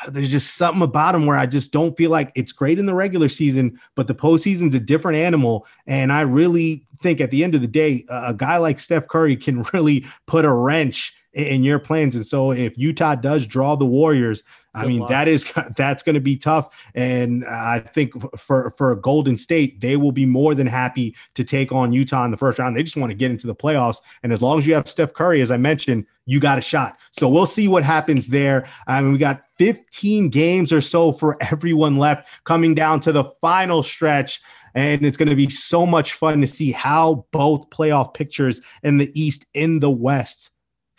there's 0.07 0.31
just 0.31 0.55
something 0.55 0.81
about 0.81 1.13
them 1.13 1.25
where 1.25 1.37
I 1.37 1.45
just 1.45 1.71
don't 1.71 1.97
feel 1.97 2.11
like 2.11 2.31
it's 2.35 2.51
great 2.51 2.79
in 2.79 2.85
the 2.85 2.93
regular 2.93 3.29
season, 3.29 3.79
but 3.95 4.07
the 4.07 4.15
postseason's 4.15 4.75
a 4.75 4.79
different 4.79 5.17
animal. 5.17 5.65
And 5.87 6.11
I 6.11 6.21
really 6.21 6.85
think 7.01 7.19
at 7.19 7.31
the 7.31 7.43
end 7.43 7.55
of 7.55 7.61
the 7.61 7.67
day, 7.67 8.05
a 8.09 8.33
guy 8.33 8.57
like 8.57 8.79
Steph 8.79 9.07
Curry 9.07 9.35
can 9.35 9.63
really 9.73 10.05
put 10.27 10.45
a 10.45 10.53
wrench 10.53 11.13
in 11.33 11.63
your 11.63 11.79
plans. 11.79 12.15
And 12.15 12.25
so 12.25 12.51
if 12.51 12.77
Utah 12.77 13.15
does 13.15 13.47
draw 13.47 13.75
the 13.75 13.85
Warriors, 13.85 14.43
I 14.73 14.85
mean, 14.85 14.99
luck. 14.99 15.09
that 15.09 15.27
is 15.27 15.51
that's 15.75 16.03
going 16.03 16.13
to 16.13 16.21
be 16.21 16.37
tough, 16.37 16.89
and 16.95 17.45
I 17.45 17.79
think 17.79 18.13
for 18.37 18.73
for 18.77 18.95
Golden 18.95 19.37
State, 19.37 19.81
they 19.81 19.97
will 19.97 20.11
be 20.11 20.25
more 20.25 20.55
than 20.55 20.67
happy 20.67 21.15
to 21.35 21.43
take 21.43 21.71
on 21.71 21.91
Utah 21.91 22.23
in 22.25 22.31
the 22.31 22.37
first 22.37 22.57
round. 22.57 22.77
They 22.77 22.83
just 22.83 22.95
want 22.95 23.09
to 23.09 23.15
get 23.15 23.31
into 23.31 23.47
the 23.47 23.55
playoffs, 23.55 23.97
and 24.23 24.31
as 24.31 24.41
long 24.41 24.59
as 24.59 24.67
you 24.67 24.73
have 24.75 24.87
Steph 24.87 25.13
Curry, 25.13 25.41
as 25.41 25.51
I 25.51 25.57
mentioned, 25.57 26.05
you 26.25 26.39
got 26.39 26.57
a 26.57 26.61
shot. 26.61 26.97
So 27.11 27.27
we'll 27.27 27.45
see 27.45 27.67
what 27.67 27.83
happens 27.83 28.27
there. 28.27 28.67
I 28.87 29.01
mean, 29.01 29.11
we 29.11 29.17
got 29.17 29.43
15 29.57 30.29
games 30.29 30.71
or 30.71 30.81
so 30.81 31.11
for 31.11 31.37
everyone 31.41 31.97
left, 31.97 32.29
coming 32.45 32.73
down 32.73 33.01
to 33.01 33.11
the 33.11 33.25
final 33.41 33.83
stretch. 33.83 34.41
And 34.73 35.05
it's 35.05 35.17
going 35.17 35.27
to 35.27 35.35
be 35.35 35.49
so 35.49 35.85
much 35.85 36.13
fun 36.13 36.39
to 36.39 36.47
see 36.47 36.71
how 36.71 37.25
both 37.33 37.69
playoff 37.71 38.13
pictures 38.13 38.61
in 38.83 38.99
the 38.99 39.11
East, 39.19 39.45
in 39.53 39.79
the 39.79 39.91
West, 39.91 40.49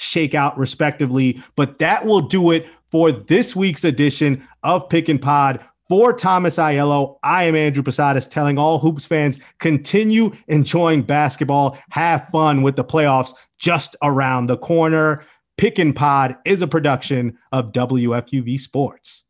shake 0.03 0.34
out 0.34 0.59
respectively. 0.59 1.42
But 1.57 1.78
that 1.78 2.05
will 2.05 2.20
do 2.20 2.50
it 2.50 2.68
for 2.90 3.12
this 3.12 3.57
week's 3.57 3.84
edition 3.84 4.46
of 4.62 4.88
Pick 4.88 5.09
and 5.09 5.20
Pod. 5.20 5.64
For 5.88 6.12
Thomas 6.12 6.57
Aiello, 6.57 7.18
I 7.22 7.44
am 7.44 7.55
Andrew 7.55 7.82
Posadas 7.82 8.26
telling 8.26 8.57
all 8.57 8.78
Hoops 8.78 9.05
fans 9.05 9.38
continue 9.59 10.32
enjoying 10.48 11.03
basketball, 11.03 11.78
have 11.90 12.28
fun 12.32 12.62
with 12.62 12.76
the 12.76 12.84
playoffs 12.84 13.34
just 13.59 13.94
around 14.03 14.46
the 14.46 14.57
corner. 14.57 15.24
Pick 15.59 15.78
and 15.78 15.94
Pod 15.94 16.36
is 16.46 16.62
a 16.62 16.66
production 16.66 17.36
of 17.53 17.72
WFUV 17.72 18.59
Sports. 18.59 19.22